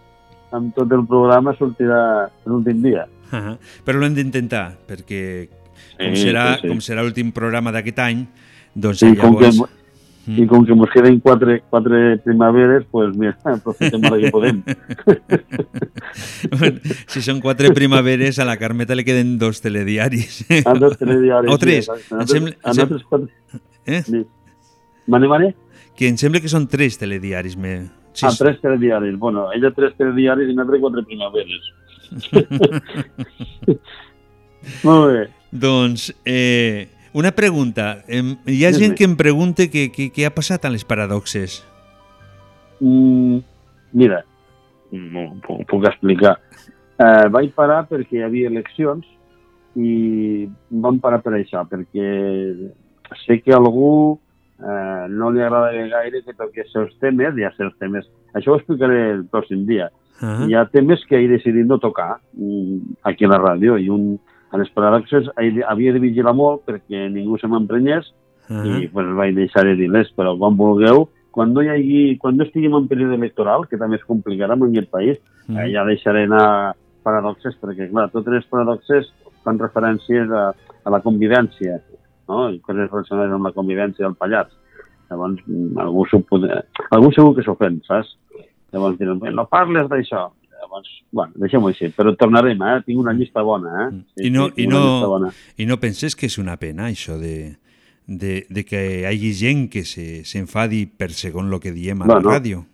[0.52, 3.06] amb tot el programa sortirà l'últim dia.
[3.84, 5.48] Però l'hem d'intentar, perquè
[5.98, 6.68] com Sí, serà, sí, sí.
[6.70, 8.24] com serà l'últim programa d'aquest any,
[8.74, 9.74] doncs I com, que, llavors...
[10.28, 14.62] I com que ens queden quatre, quatre primaveres, pues mira, aprofitem ara que podem.
[16.50, 20.42] Bueno, si són quatre primaveres, a la Carmeta li queden dos telediaris.
[20.64, 21.88] Ah, dos telediaris, O sí, tres.
[21.88, 22.14] exacte.
[22.14, 24.02] Em A sembla, em sem- nosaltres quatre- Eh?
[24.04, 24.20] Sí.
[25.08, 25.54] Mane, mane?
[25.96, 27.56] Que em sembla que són tres telediaris.
[27.56, 27.88] Me...
[28.12, 29.16] Sí, ah, tres telediaris.
[29.18, 31.70] Bueno, ella tres telediaris i nosaltres quatre primaveres.
[34.84, 35.28] Molt bé.
[35.50, 38.02] Doncs, eh, una pregunta.
[38.08, 41.62] Hi ha gent que em pregunta què què- què ha passat amb les paradoxes.
[42.80, 43.38] Mm,
[43.92, 44.24] mira,
[44.92, 46.36] no puc, puc explicar.
[46.98, 49.06] Eh, vaig parar perquè hi havia eleccions
[49.78, 52.72] i vam parar per això, perquè
[53.24, 54.18] sé que a algú
[54.58, 58.04] eh, no li agrada gaire que toqués els temes, ja sé els temes,
[58.34, 59.88] això ho explicaré el pròxim dia.
[60.20, 60.46] Ah.
[60.48, 64.18] Hi ha temes que he decidit no tocar mm, aquí a la ràdio i un,
[64.50, 68.12] a les paradoxes havia de vigilar molt perquè ningú se m'emprenyés
[68.48, 68.64] Ah.
[68.64, 72.44] i pues, vaig deixar de dir-les, però quan vulgueu, quan no, hi hagi, quan no
[72.46, 75.18] estiguem en període electoral, que també es complicarà en aquest país,
[75.48, 75.56] Mm.
[75.58, 79.12] eh, ja deixaré anar paradoxes, perquè, clar, totes les paradoxes
[79.44, 80.54] fan referències a,
[80.84, 81.78] a la convivència,
[82.28, 82.48] no?
[82.50, 84.52] I coses relacionades amb la convivència del Pallars.
[85.10, 86.04] Llavors, mm, algú,
[86.90, 88.16] algú segur que s'ofèn, saps?
[88.72, 90.30] Llavors diuen, "Bé, no parles d'això.
[90.60, 91.88] Llavors, bueno, deixem-ho així.
[91.96, 92.82] Però tornarem, eh?
[92.84, 94.02] Tinc una llista bona, eh?
[94.16, 95.30] Sí, I no, sí, i, no.
[95.56, 97.56] I no penses que és una pena, això de,
[98.06, 102.06] de, de que hi hagi gent que se- s'enfadi per segon el que diem a
[102.06, 102.30] la Bueno.
[102.30, 102.64] ràdio?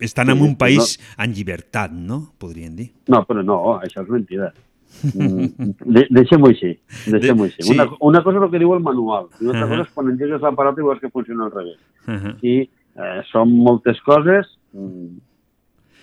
[0.00, 2.32] Estan Sí, en un país en llibertat, no?
[2.38, 2.90] Podríem dir.
[3.08, 4.52] No, però no, això és mentida.
[5.14, 6.78] Mm, de, deixem-ho així.
[7.06, 7.62] Deixem-ho així.
[7.62, 7.72] sí.
[7.72, 9.68] Una, una cosa és el que diu el manual, i una altra Ahà.
[9.78, 11.78] cosa és quan engegues l'aparat i veus que funciona al revés.
[12.06, 12.36] Ahà.
[12.42, 15.20] I eh, són moltes coses, mm,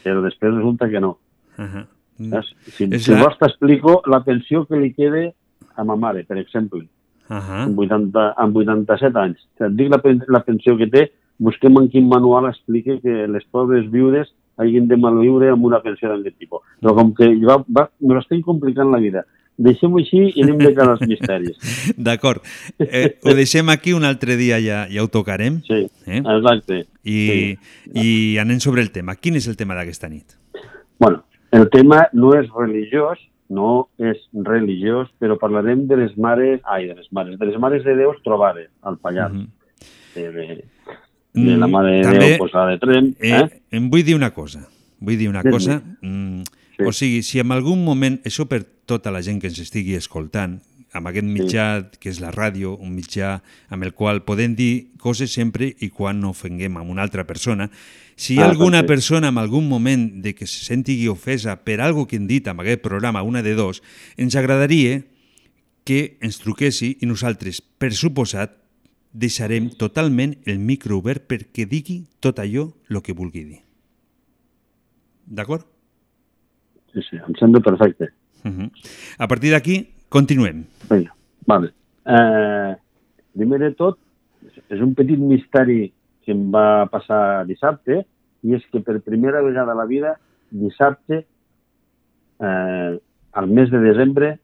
[0.03, 1.17] però després resulta que no.
[1.57, 1.85] Ahà.
[2.17, 2.53] Saps?
[2.73, 5.33] Si, És si la- vols t'explico la pensió que li quede
[5.75, 6.87] a ma mare, per exemple,
[7.29, 7.63] Ahà.
[7.65, 9.37] amb, 80, amb 87 anys.
[9.59, 13.89] Et dic la, la pensió que té, busquem en quin manual explica que les pobres
[13.91, 16.61] viudes hagin de malviure amb una pensió d'aquest tipus.
[16.81, 19.23] Però com que va, va, me l'estem complicant la vida.
[19.57, 21.57] Deixem-ho així i anem de cara als misteris.
[21.97, 22.43] D'acord.
[22.77, 25.61] Eh, ho deixem aquí, un altre dia ja, ja ho tocarem.
[25.65, 26.19] Sí, eh?
[26.21, 26.84] exacte.
[27.03, 27.57] I,
[27.95, 29.15] I anem sobre el tema.
[29.17, 30.38] Quin és el tema d'aquesta nit?
[30.99, 33.17] Bueno, el tema no és religiós,
[33.49, 37.84] no és religiós, però parlarem de les mares, ai, de les mares, de les mares
[37.85, 39.34] de Déus trobades al Pallars.
[40.15, 40.47] de, de,
[41.34, 43.11] de la Mm, mare de també, Déu posada de Trem.
[43.21, 43.61] Eh, Eh?
[43.77, 44.63] Em vull dir una cosa.
[44.99, 45.53] Vull dir una Digue'm.
[45.53, 45.81] cosa.
[46.01, 46.41] Mm,
[46.85, 50.59] O sigui, si en algun moment, això per tota la gent que ens estigui escoltant,
[50.93, 51.63] amb aquest mitjà
[51.99, 53.41] que és la ràdio, un mitjà
[53.73, 57.69] amb el qual podem dir coses sempre i quan no ofenguem amb una altra persona,
[58.15, 58.93] si hi ha Ah, alguna perfecte.
[58.93, 62.59] persona en algun moment de que se sentigui ofesa per algo que hem dit en
[62.59, 63.83] aquest programa, una de dos,
[64.15, 65.03] ens agradaria
[65.83, 68.55] que ens truquessi i nosaltres, per suposat,
[69.13, 73.61] deixarem totalment el micro obert perquè digui tot allò el que vulgui dir.
[75.27, 75.65] D'acord?
[76.97, 78.09] Sí, sí, em sembla perfecte.
[78.43, 78.71] Uh -huh.
[79.19, 80.65] A partir d'aquí, continuem.
[80.89, 81.13] Vinga,
[81.45, 81.73] vale.
[82.05, 82.75] Eh,
[83.33, 83.99] primer de tot,
[84.69, 85.93] és un petit misteri
[86.23, 88.05] que em va passar dissabte,
[88.43, 90.17] i és que per primera vegada a la vida,
[90.49, 91.25] dissabte,
[92.39, 92.99] eh,
[93.33, 94.39] al mes de desembre,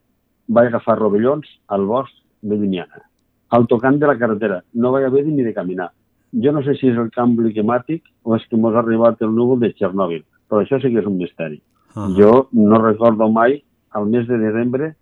[0.46, 3.02] vaig agafar rovellons al bosc de Llimiana,
[3.48, 4.62] al tocant de la carretera.
[4.74, 5.90] No vaig haver ni de caminar.
[6.32, 9.34] Jo no sé si és el canvi climàtic o és que mos ha arribat el
[9.34, 11.60] núvol de Txernòbil, però això sí que és un misteri.
[11.94, 12.08] Ah.
[12.16, 14.94] Jo no recordo mai, al mes de desembre,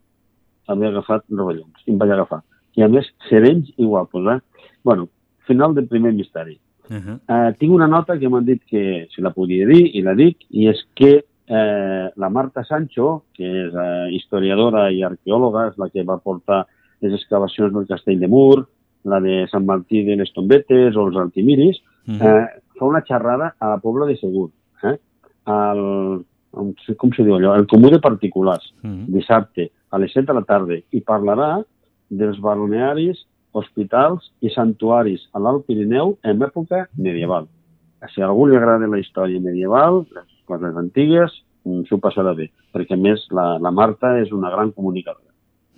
[0.68, 1.82] haver agafat rovellons.
[1.86, 2.42] I em vaig agafar.
[2.76, 4.40] I a més, serenys i guapos, eh?
[4.84, 5.08] Bueno,
[5.46, 6.58] final del primer misteri.
[6.90, 7.18] Uh -huh.
[7.28, 10.36] Eh, tinc una nota que m'han dit que si la podia dir, i la dic,
[10.50, 15.88] i és que eh, la Marta Sancho, que és eh, historiadora i arqueòloga, és la
[15.88, 16.66] que va portar
[17.00, 18.68] les excavacions del Castell de Mur,
[19.04, 22.22] la de Sant Martí de les Tombetes o els Altimiris, Mhm.
[22.22, 22.46] eh,
[22.78, 24.50] fa una xerrada a la Pobla de Segur,
[24.84, 24.98] eh?
[25.44, 27.54] Al, com se- diu allò?
[27.56, 29.06] El Comú de Particulars, Mhm.
[29.12, 31.64] dissabte, a les 7 de la tarda, i parlarà
[32.10, 37.46] dels balnearis, hospitals i santuaris a l'Alt Pirineu en època medieval.
[38.14, 41.30] Si a algú li agrada la història medieval, les coses antigues,
[41.64, 45.28] mm, s'ho passarà bé, perquè més la, la Marta és una gran comunicadora.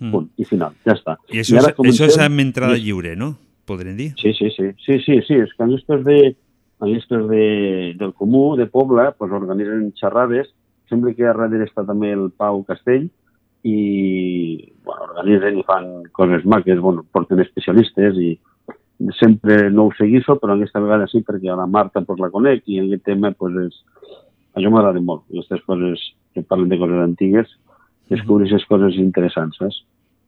[0.01, 0.11] Mm.
[0.11, 1.17] Punt, i final, ja està.
[1.31, 3.37] I això, ara és, comencem- això és amb entrada lliure, no?
[3.67, 4.13] Podrem dir?
[4.21, 5.73] Sí, sí, sí, sí, sí, sí, és que en
[6.05, 6.37] de,
[6.81, 6.95] en
[7.29, 10.49] de, del comú, de poble, pues, organitzen xerrades,
[10.95, 13.11] sembla que a darrere està també el Pau Castell,
[13.65, 18.35] i bueno, organitzen i fan coses maques, bueno, porten especialistes i
[19.19, 22.69] sempre no ho seguixo, però aquesta vegada sí, perquè a la Marta pues, la conec
[22.69, 23.81] i en aquest tema pues, és...
[24.55, 26.05] això m'agrada molt, aquestes coses
[26.37, 27.57] que parlen de coses antigues,
[28.13, 29.81] descobrir aquestes coses interessants, saps?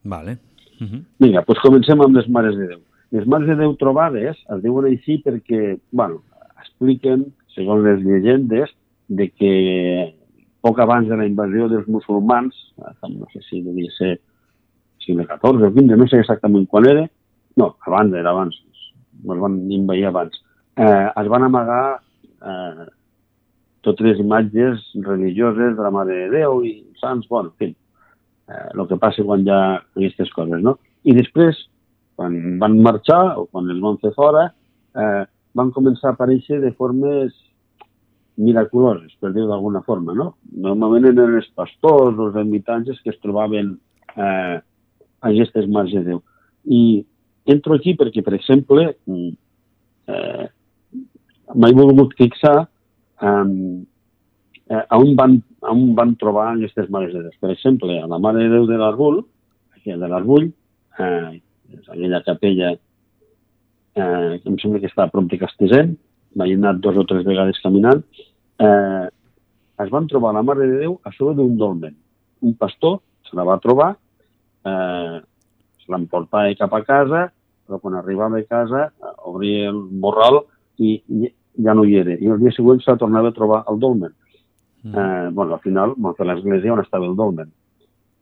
[0.03, 0.39] Vale.
[0.81, 1.03] Uh -huh.
[1.21, 2.81] Vinga, doncs comencem amb les Mares de Déu.
[3.13, 6.23] Les Mares de Déu trobades es diuen així perquè, bueno,
[6.59, 8.71] expliquen, segons les llegendes,
[9.09, 10.16] de que
[10.67, 12.57] poc abans de la invasió dels musulmans,
[13.07, 14.17] no sé si devia ser
[15.05, 17.07] segle XIV o XV, no sé exactament quan era,
[17.61, 18.59] no, abans, era abans,
[19.23, 20.43] els van invair abans,
[20.75, 21.83] eh, es van amagar
[22.43, 22.89] eh,
[23.87, 27.71] totes les imatges religioses de la Mare de Déu i sants, bueno, en fi,
[28.51, 30.77] eh, el que passa quan hi ha aquestes coses, no?
[31.07, 31.63] I després,
[32.19, 34.49] quan van marxar, o quan els van fer fora,
[34.99, 35.25] eh,
[35.57, 37.31] van començar a aparèixer de formes
[38.37, 40.31] miraculoses, per dir-ho d'alguna forma, no?
[40.67, 43.75] Normalment eren els pastors els ermitanges que es trobaven
[44.17, 46.23] eh, a aquestes mars de Déu.
[46.69, 46.83] I
[47.49, 49.31] entro aquí perquè, per exemple, mm,
[50.13, 50.49] eh,
[51.55, 53.47] m'he volgut fixar eh,
[54.69, 57.39] a, on van, a on van trobar aquestes mares de Déu.
[57.41, 59.25] Per exemple, a la Mare de Déu de l'Arbul
[59.87, 60.51] que de l'Arbull,
[60.99, 61.41] eh,
[61.87, 65.95] aquella capella eh, que em sembla que està a prop de Castesent,
[66.37, 68.03] vaig anar dos o tres vegades caminant,
[68.61, 69.07] eh,
[69.85, 71.97] es van trobar la Mare de Déu a sobre d'un dolmen.
[72.43, 73.95] Un pastor se la va trobar,
[74.65, 75.17] eh,
[75.83, 77.27] se l'emportava cap a casa,
[77.67, 80.45] però quan arribava a casa eh, obria el morral
[80.79, 81.33] i, i
[81.65, 82.17] ja no hi era.
[82.17, 84.13] I el dia següent se la tornava a trobar al dolmen.
[84.85, 84.95] Mm.
[84.95, 87.51] Eh, bueno, al final vam fer l'església on estava el dolmen.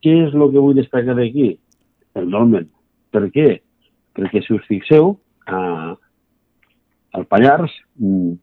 [0.03, 1.53] Què és el que vull destacar d'aquí?
[2.15, 2.67] El dolmen.
[3.11, 3.49] Per què?
[4.15, 5.15] Perquè si us fixeu,
[5.47, 5.93] eh,
[7.15, 8.33] al Pallars, mm,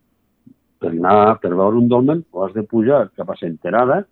[0.82, 4.02] per anar, per veure un dolmen, o has de pujar cap a Senterada,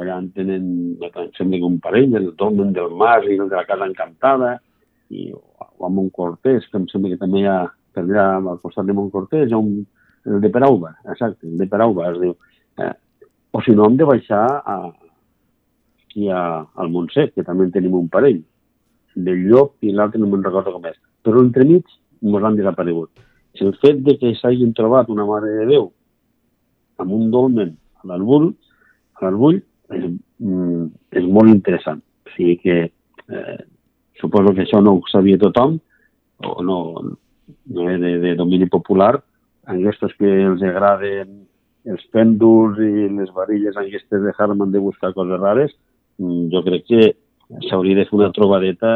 [0.00, 0.68] allà en tenen,
[1.02, 4.56] em sembla que un parell, el dolmen del Mas i el de la Casa Encantada,
[5.10, 7.58] i, o a Montcortés, que em sembla que també hi ha,
[7.92, 9.86] per allà al costat de Montcortés, un,
[10.26, 12.36] el de Perauba, exacte, el de Perauba es diu.
[12.82, 12.92] Eh,
[13.56, 14.76] o si no, hem de baixar a,
[16.04, 16.42] aquí a,
[16.76, 18.42] al Montsec, que també en tenim un parell,
[19.16, 20.98] del llop i l'altre no me'n recordo com és.
[21.24, 21.88] Però entremig
[22.22, 23.25] ens han desaparegut.
[23.62, 25.90] El fet de que s'hagin trobat una Mare de Déu
[27.02, 28.50] amb un dolmen a l'Arbull,
[29.16, 29.60] a l'Arbull
[29.92, 30.04] és,
[30.40, 30.86] mm,
[31.20, 32.02] és molt interessant.
[32.26, 33.58] O sigui que eh,
[34.20, 35.78] suposo que això no ho sabia tothom,
[36.44, 36.78] o no,
[37.72, 39.14] no és de, de domini popular,
[39.66, 41.42] en aquests que els agraden
[41.86, 45.72] els pèndols i les varilles aquestes de Harman de buscar coses rares,
[46.18, 47.02] mm, jo crec que
[47.68, 48.92] s'hauria de fer una trobadeta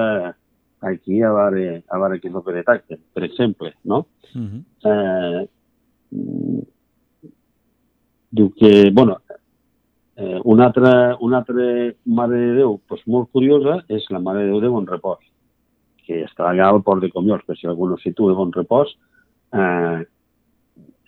[0.80, 4.06] aquí a veure, a veure què és el que detecten, per exemple, no?
[4.34, 4.62] Mm -hmm.
[4.90, 5.48] eh,
[8.30, 9.18] diu que, bueno,
[10.16, 14.46] eh, una, altra, una altra Mare de Déu pues, molt curiosa és la Mare de
[14.46, 15.24] Déu de Bon Repòs,
[16.06, 18.96] que està allà al port de Comiols, per si algú no situa Bon Repòs,
[19.52, 20.06] eh,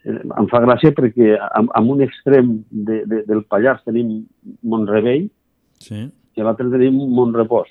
[0.04, 4.26] em fa gràcia perquè en, en un extrem de, de, del Pallars tenim
[4.62, 5.30] Montrebell
[5.82, 6.06] Sí.
[6.36, 7.70] i a l'altre tenim Montrepòs.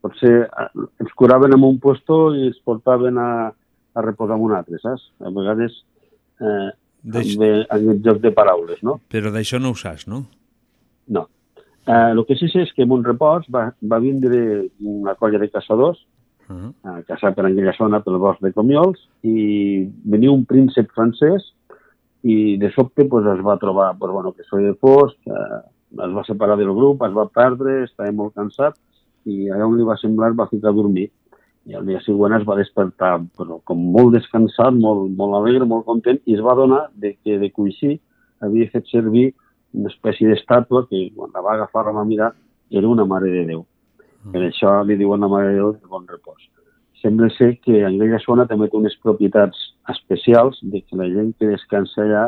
[0.00, 0.68] Potser eh,
[1.02, 5.10] ens curaven en un puesto i ens portaven a, a reposar en un altre, saps?
[5.20, 5.76] A vegades
[6.40, 9.00] eh, eh, amb el joc de paraules, no?
[9.12, 10.24] Però d'això no ho saps, no?
[11.08, 11.26] No.
[11.86, 14.40] Eh, el que sí sé és que Montrepòs va, va vindre
[14.80, 16.06] una colla de caçadors
[16.50, 16.72] Uh -huh.
[16.82, 21.44] a caçar per aquella zona, pel bosc de Comiols, i venia un príncep francès
[22.22, 25.60] i de sobte pues, es va trobar pues, bueno, que soy de fosc, eh,
[25.92, 28.74] es va separar del grup, es va perdre, estava molt cansat
[29.28, 31.08] i allà on li va semblar va ficar a dormir.
[31.68, 35.84] I al dia següent es va despertar però, com molt descansat, molt, molt alegre, molt
[35.84, 37.98] content, i es va donar de que de coixí
[38.40, 39.30] havia fet servir
[39.76, 42.32] una espècie d'estàtua que quan la va agafar la va mirar
[42.70, 43.66] era una Mare de Déu.
[44.32, 46.48] Per això li diuen la Mare de Déu de bon repòs.
[47.00, 51.32] Sembla ser que en aquella zona també té unes propietats especials de que la gent
[51.38, 52.24] que descansa allà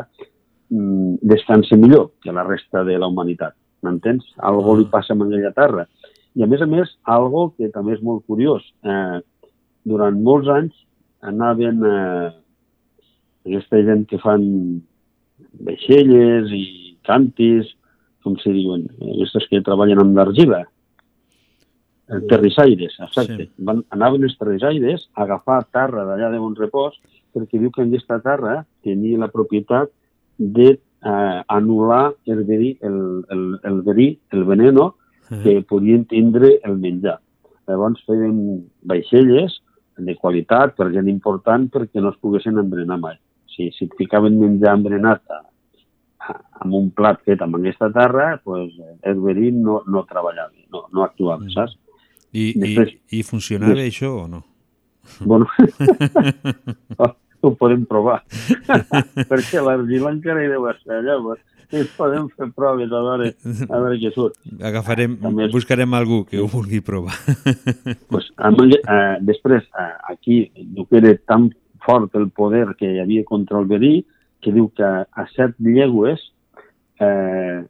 [0.69, 3.53] mm, descansa millor que la resta de la humanitat.
[3.83, 4.25] M'entens?
[4.39, 5.85] Algo li passa amb aquella terra.
[6.33, 8.65] I a més a més, algo que també és molt curiós.
[8.83, 9.19] Eh,
[9.85, 10.73] durant molts anys
[11.23, 12.29] anaven eh,
[13.45, 14.43] aquesta gent que fan
[15.67, 16.63] vaixelles i
[17.05, 17.69] cantis,
[18.23, 23.43] com se diuen, aquestes que treballen amb l'argila, eh, terrissaires, exacte.
[23.43, 23.49] Sí.
[23.67, 26.97] Van, anaven els terrissaires a agafar terra d'allà de bon repòs
[27.33, 29.91] perquè diu que en aquesta terra tenia la propietat
[30.37, 32.99] de eh, anul·lar el verí, el,
[33.33, 34.93] el, el verí, el veneno
[35.29, 37.19] que podien tindre el menjar.
[37.67, 39.59] Llavors feien vaixelles
[39.97, 43.17] de qualitat per gent important perquè no es poguessin envenenar mai.
[43.53, 45.17] Si, si et ficaven menjar a,
[46.19, 48.73] a, amb un plat fet amb aquesta terra, pues,
[49.03, 51.77] el verí no, no treballava, no, no actuava, saps?
[52.33, 54.43] I, Després- i, i funcionava Des- això o no?
[55.19, 55.45] Bueno,
[57.43, 58.21] ho podem provar.
[59.29, 61.17] Perquè l'argila encara hi deu estar allà.
[61.19, 61.35] però
[61.73, 63.31] Sí, podem fer proves a veure,
[63.65, 64.35] a veure què surt.
[64.61, 67.15] Agafarem, També- buscarem algú que ho vulgui provar.
[68.13, 71.49] Pues, amb, eh, després, eh, aquí, diu que era tan
[71.83, 74.05] fort el poder que hi havia contra el verí,
[74.43, 76.21] que diu que a set llegües
[77.01, 77.63] eh,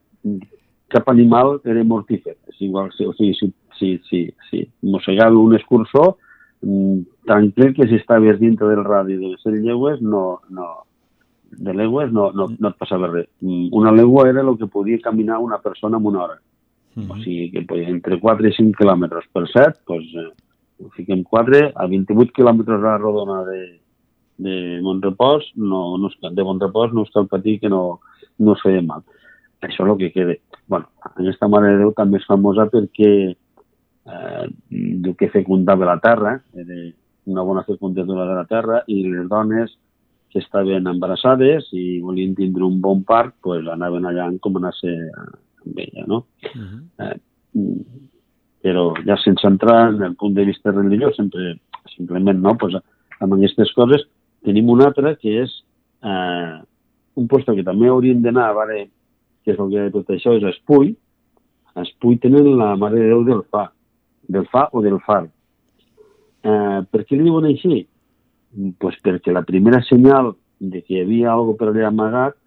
[0.92, 2.36] cap animal era mortífer.
[2.52, 6.18] És igual, si, o sigui, si, si, si, si mossegava un escurçó,
[6.62, 7.00] mm,
[7.30, 10.74] tranquil que si estaves dintre del radi de les set llegües, no, no,
[11.58, 13.30] de legües no, no, no et passava res.
[13.42, 16.40] Mm, Una legua era el que podia caminar una persona en una hora.
[16.94, 21.72] O sigui que pues, entre 4 i 5 quilòmetres per 7, doncs, eh, fiquem 4,
[21.74, 23.62] a 28 quilòmetres a la rodona de,
[24.38, 28.00] de Montrepòs, no, no es, de Montrepòs no es cal patir que no,
[28.38, 29.02] no es feia mal.
[29.64, 30.36] Això és el que queda.
[30.68, 36.38] bueno, aquesta Mare de Déu també és famosa perquè eh, diu que fecundava la terra,
[36.54, 36.78] era
[37.26, 39.74] una bona fecundatura de la terra, i les dones
[40.34, 45.84] que estaven embarassades i volien tindre un bon part, pues, anaven allà a encomanar-se amb
[45.86, 46.26] ella, no?
[47.00, 47.16] Eh,
[47.54, 48.02] mm,
[48.64, 51.58] Però ja sense entrar en el punt de vista religiós, sempre,
[51.98, 52.78] simplement no, pues,
[53.20, 54.06] amb aquestes coses,
[54.48, 55.52] tenim un altre que és
[56.02, 56.62] eh,
[57.20, 58.86] un lloc que també hauríem d'anar a veure
[59.44, 60.94] què és el que tot això, és Espull.
[61.84, 63.68] Espull tenen la Mare de Déu del Fa,
[64.32, 65.26] del Fa o del Far.
[66.44, 67.84] Eh, per què li diuen així?
[68.80, 72.38] Pues perquè la primera senyal de que hi havia alguna per allà amagat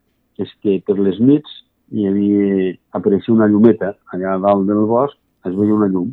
[0.43, 1.62] és que per les nits
[1.93, 5.16] hi havia, apareixia una llumeta allà dalt del bosc,
[5.47, 6.12] es veia una llum.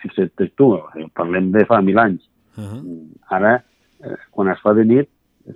[0.00, 2.22] Fixa't tu, eh, parlem de fa mil anys.
[2.56, 3.08] Uh -huh.
[3.28, 3.62] Ara,
[4.04, 5.08] eh, quan es fa de nit,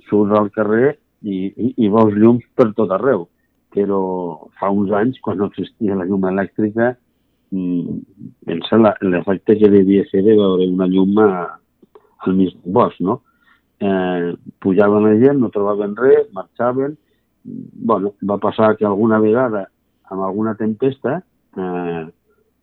[0.09, 3.29] surts al carrer i, i, i veus llums per tot arreu.
[3.75, 6.97] Però fa uns anys, quan no existia la llum elèctrica,
[7.51, 7.99] mm,
[8.45, 11.59] pensa l'efecte que devia ser de veure una llum a,
[12.19, 13.23] al mig del bosc, no?
[13.81, 16.97] Eh, pujaven la gent, no trobaven res, marxaven.
[17.45, 19.69] bueno, va passar que alguna vegada,
[20.11, 21.23] amb alguna tempesta,
[21.57, 22.07] eh,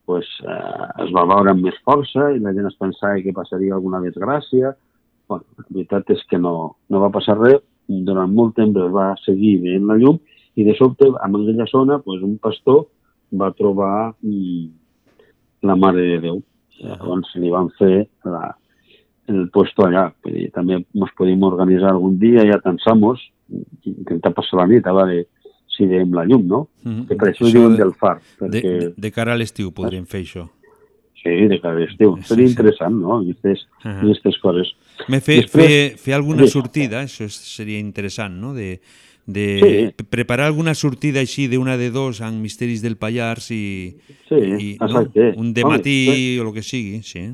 [0.05, 3.73] pues, eh, es va veure amb més força i la gent es pensava que passaria
[3.73, 4.75] alguna desgràcia.
[5.27, 7.63] Bueno, la veritat és que no, no va passar res.
[7.87, 10.19] Durant molt temps es va seguir veient la llum
[10.55, 12.87] i de sobte, en aquella zona, pues, un pastor
[13.33, 14.67] va trobar mm,
[15.63, 16.43] la Mare de Déu.
[16.81, 18.53] Llavors li van fer la,
[19.27, 20.13] el puesto allà.
[20.23, 23.21] Vull dir, també ens podem organitzar algun dia, ja pensamos,
[23.85, 25.25] intentar passar la nit a veure
[25.75, 26.67] si veiem la llum, no?
[26.83, 27.07] Mhm.
[27.07, 28.19] Que per això, Això diuen de- del far.
[28.39, 30.49] De, Perquè, de, de cara a l'estiu podríem fer això.
[31.21, 32.15] Sí, de cara a l'estiu.
[32.23, 33.17] Seria interessant, no?
[33.21, 33.99] Aquestes, Ahà.
[34.03, 34.75] aquestes coses.
[35.09, 36.49] Me fer, Després- fer, fer alguna Sí.
[36.53, 38.53] sortida, això seria interessant, no?
[38.53, 38.79] De,
[39.25, 39.93] de Sí.
[39.97, 43.97] pre- preparar alguna sortida així d'una de dos amb Misteris del Pallars i,
[44.29, 45.09] Sí, i no?
[45.35, 47.31] un de Home, matí o el que sigui, sí.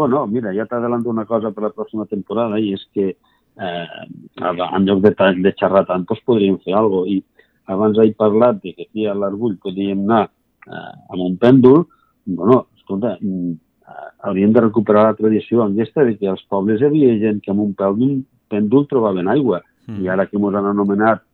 [0.00, 4.04] Bueno, mira, ja t'adelanto una cosa per la pròxima temporada i és que eh,
[4.40, 5.10] en lloc de,
[5.44, 7.10] de xerrar tant, doncs podríem fer alguna cosa.
[7.12, 11.84] I abans he parlat de que aquí a l'Argull podríem anar eh, amb un pèndol.
[12.24, 13.52] Bueno, escolta, mm,
[14.30, 17.66] hauríem de recuperar la tradició aquesta de que als pobles hi havia gent que amb
[17.66, 18.16] un pèndol,
[18.48, 19.60] pèndol trobaven aigua.
[19.84, 20.00] Mm.
[20.00, 21.26] I ara que ens han anomenat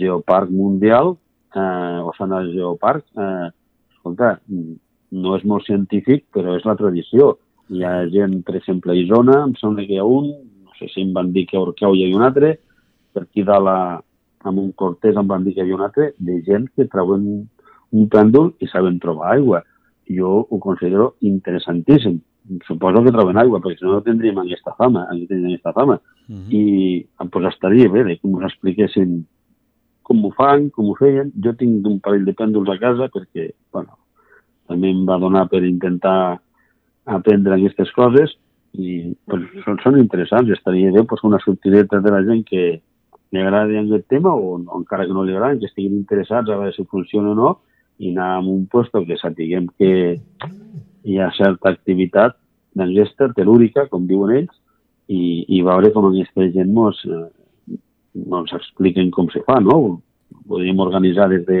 [0.00, 1.18] Geoparc Mundial,
[1.52, 3.52] eh, o Sana Geoparc, eh,
[3.92, 4.74] escolta, mm,
[5.20, 7.34] no és molt científic, però és la tradició.
[7.70, 10.30] Hi ha gent, per exemple, a Isona, em sembla que hi ha un,
[10.66, 12.56] no sé si em van dir que a Orqueu hi ha un altre,
[13.14, 13.80] per aquí dalt a,
[14.50, 17.26] amb un Cortés em van dir que hi havia un altre, de gent que treuen
[17.90, 19.62] un pèndol i saben trobar aigua.
[20.10, 22.18] Jo ho considero interessantíssim.
[22.66, 26.00] Suposo que troben aigua, perquè si no no tindríem aquesta fama, aquí tindríem aquesta fama.
[26.50, 29.20] I pues, estaria bé de que m'ho expliquessin
[30.02, 31.30] com ho fan, com ho feien.
[31.44, 33.94] Jo tinc un parell de pèndols a casa perquè, bueno,
[34.66, 36.40] també em va donar per intentar
[37.16, 38.36] aprendre aquestes coses
[38.78, 40.52] i pues, són, són interessants.
[40.54, 42.64] Estaria bé pues, una sortideta de la gent que
[43.30, 46.58] li agradi aquest tema o, o encara que no li agradi, que estiguin interessats a
[46.58, 47.50] veure si funciona o no
[48.00, 49.92] i anar a un lloc que sapiguem que
[51.04, 52.36] hi ha certa activitat
[52.74, 54.54] d'engesta telúrica, com diuen ells,
[55.10, 57.76] i, i veure com aquesta gent mos, eh,
[58.30, 59.76] mos expliquen com se fa, no?
[59.76, 61.60] Ho podríem organitzar des de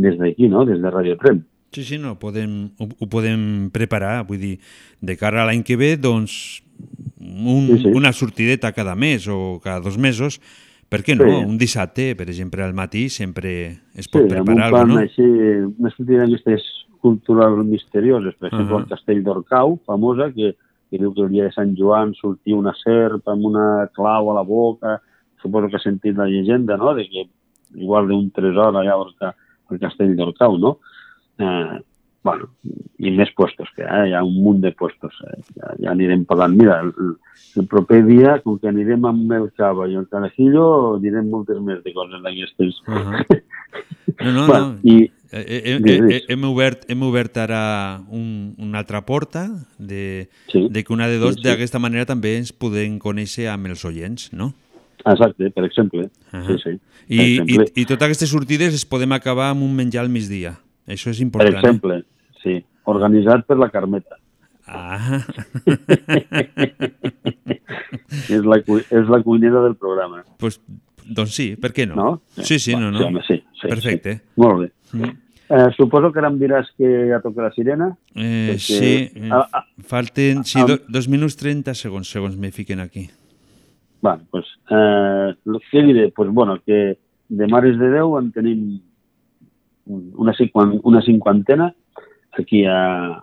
[0.00, 0.64] des d'aquí, no?
[0.64, 1.42] Des de Radio Trem.
[1.72, 4.56] Sí, sí, no, podem, ho, ho podem preparar, vull dir,
[5.00, 6.62] de cara a l'any que ve, doncs,
[7.20, 7.92] un, Sí, sí.
[7.94, 10.40] una sortideta cada mes o cada dos mesos,
[10.90, 11.28] per què no?
[11.28, 11.44] Sí.
[11.46, 13.52] Un dissabte, per exemple, al matí sempre
[13.94, 14.98] es Sí, pot amb un preparar alguna cosa, no?
[15.04, 15.28] així,
[15.78, 16.66] una sortida d'aquestes
[17.00, 18.82] culturals misterioses, per exemple, Ahà.
[18.82, 20.56] el Castell d'Orcau, famosa, que,
[20.90, 24.34] que diu que el dia de Sant Joan sortia una serp amb una clau a
[24.34, 24.98] la boca,
[25.40, 27.28] suposo que ha sentit la llegenda, no?, de que
[27.78, 29.36] igual d'un tresor allà al, ca-
[29.70, 30.80] al Castell d'Orcau, no?
[31.40, 31.80] Eh,
[32.22, 32.50] bueno,
[33.00, 35.38] i més puestos que ha, hi ha un munt de puestos, eh?
[35.56, 36.52] ja, ja anirem parlant.
[36.58, 36.90] Mira, el,
[37.56, 41.80] el proper dia, com que anirem amb el cava i el carajillo, direm moltes més
[41.86, 42.82] de coses d'aquestes.
[42.86, 43.24] Ahà.
[44.20, 44.78] No, no, Bueno, no.
[44.82, 49.44] i- Eh, eh, eh, eh, hem, obert, hem obert ara un, una altra porta
[49.78, 50.66] de, Sí.
[50.68, 51.46] de que una de dos Sí, sí.
[51.48, 54.48] d'aquesta manera també ens podem conèixer amb els oients, no?
[55.06, 56.08] Exacte, per exemple.
[56.32, 56.42] Ahà.
[56.48, 56.70] Sí, sí.
[57.06, 57.66] I, Per i, exemple.
[57.76, 60.56] I totes aquestes sortides es podem acabar amb un menjar al migdia.
[60.86, 61.56] Això és Per important.
[61.56, 62.04] exemple,
[62.42, 64.16] sí, organitzat per la Carmeta.
[64.66, 65.24] Ah.
[68.30, 70.20] és, la, és la cuinera del programa.
[70.22, 70.36] Eh?
[70.38, 70.60] Pues,
[71.06, 71.96] doncs sí, per què no?
[71.98, 72.10] No?
[72.44, 72.98] Sí, sí, no, Va, no.
[72.98, 74.16] sí, home, sí, sí, Perfecte.
[74.20, 74.40] Sí.
[74.44, 74.70] Molt bé.
[74.92, 75.16] Mm.
[75.50, 77.88] Eh, suposo que ara em diràs que ja toca la sirena.
[78.14, 82.78] Eh, sí, eh, Ah, ah, falten sí, do, dos minuts 30 segons, segons me fiquen
[82.78, 83.08] aquí.
[84.00, 85.34] Bueno, pues, eh,
[85.72, 86.12] què diré?
[86.14, 86.98] Pues, bueno, que
[87.28, 88.78] de Mares de Déu en tenim
[89.86, 90.34] una,
[90.82, 91.72] una cinquantena
[92.38, 93.22] aquí a,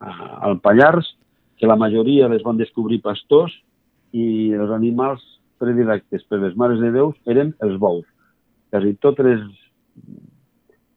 [0.00, 0.10] a,
[0.40, 1.16] al Pallars,
[1.56, 3.52] que la majoria les van descobrir pastors
[4.14, 5.24] i els animals
[5.58, 8.06] predilectes per les Mares de Déu eren els bous.
[8.70, 9.42] Quasi totes les,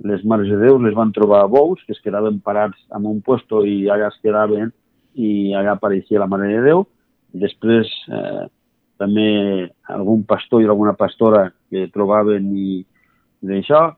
[0.05, 3.65] les Mares de Déu les van trobar bous que es quedaven parats en un puesto
[3.65, 4.71] i allà es quedaven
[5.15, 6.85] i allà apareixia la Mare de Déu.
[7.41, 8.45] Després eh,
[9.01, 9.27] també
[9.89, 12.83] algun pastor i alguna pastora que trobaven i
[13.41, 13.95] d'això,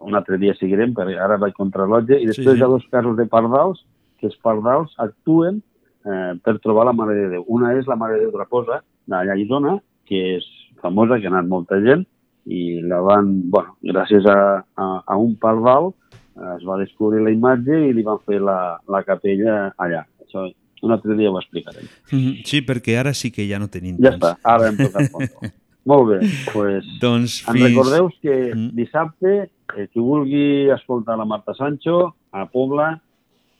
[0.00, 2.58] un altre dia seguirem, perquè ara vaig contra l'otge, i després sí.
[2.60, 3.84] hi ha dos casos de pardals,
[4.20, 5.62] que els pardals actuen
[6.06, 7.44] eh, per trobar la Mare de Déu.
[7.48, 9.76] Una és la Mare de Déu de Raposa, d'allà a Isona,
[10.06, 10.46] que és
[10.82, 12.04] famosa, que ha anat molta gent,
[12.46, 17.32] i la van, bueno, gràcies a, a, a un pardal eh, es va descobrir la
[17.34, 20.04] imatge i li van fer la, la capella allà.
[20.22, 20.44] Això
[20.86, 21.86] un altre dia ho explicarem.
[22.12, 24.22] Mhm, Sí, perquè ara sí que ja no tenim Ja temps.
[24.22, 25.54] està, ara hem tocat.
[25.90, 26.16] Molt bé,
[26.52, 28.36] pues, Doncs fins- recordeu que
[28.74, 32.90] dissabte, eh, qui vulgui escoltar la Marta Sancho, a Pobla,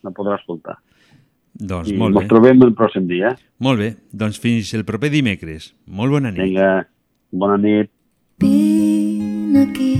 [0.02, 0.78] la podrà escoltar.
[1.56, 2.28] Doncs I molt ens bé.
[2.28, 3.34] trobem el pròxim dia.
[3.64, 5.70] Molt bé, doncs fins el proper dimecres.
[5.86, 6.42] Molt bona nit.
[6.42, 6.86] Vinga,
[7.32, 7.90] bona nit.
[8.40, 9.94] Vine aquí,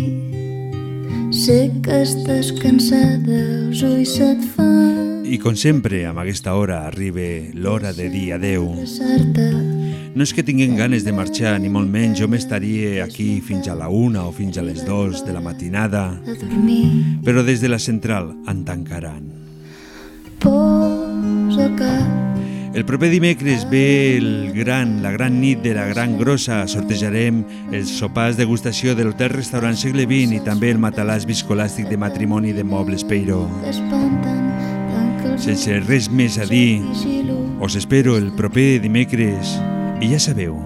[1.33, 3.39] sé que estàs cansada,
[3.71, 7.25] els ulls se't fan I com sempre, amb aquesta hora arriba
[7.55, 8.69] l'hora de dir adeu.
[8.77, 9.49] passar-te.
[10.17, 12.17] No és que tinguem ganes de marxar, ni molt menys.
[12.23, 16.23] Jo m'estaria aquí fins a la una o fins a les dos de la matinada.
[17.21, 19.29] Però des de la central en tancaran.
[22.73, 26.65] El proper dimecres ve el gran, la gran nit de la Gran Grossa.
[26.65, 27.45] Sortejarem
[27.77, 32.65] els sopars degustació de l'hotel-restaurant segle XX i també el matalàs viscolàstic de matrimoni de
[32.65, 33.85] Mobles els
[35.37, 36.81] Sense res més a dir,
[37.61, 39.59] us espero el proper dimecres
[40.01, 40.57] i ja sabeu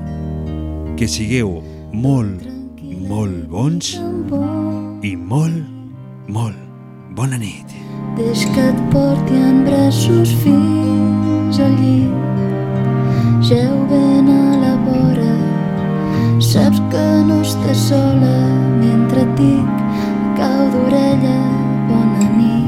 [0.99, 1.61] que sigueu
[1.93, 2.43] molt,
[3.11, 3.93] molt bons
[5.07, 5.63] i molt,
[6.27, 6.59] molt
[7.15, 7.75] bona nit.
[8.19, 12.17] Deix que et porti en braços fins al llit.
[13.47, 15.35] Geu ben a la vora,
[16.51, 18.37] saps que no estàs sola
[18.83, 19.85] mentre et dic
[20.41, 21.39] cau d'orella
[21.89, 22.60] bona nit.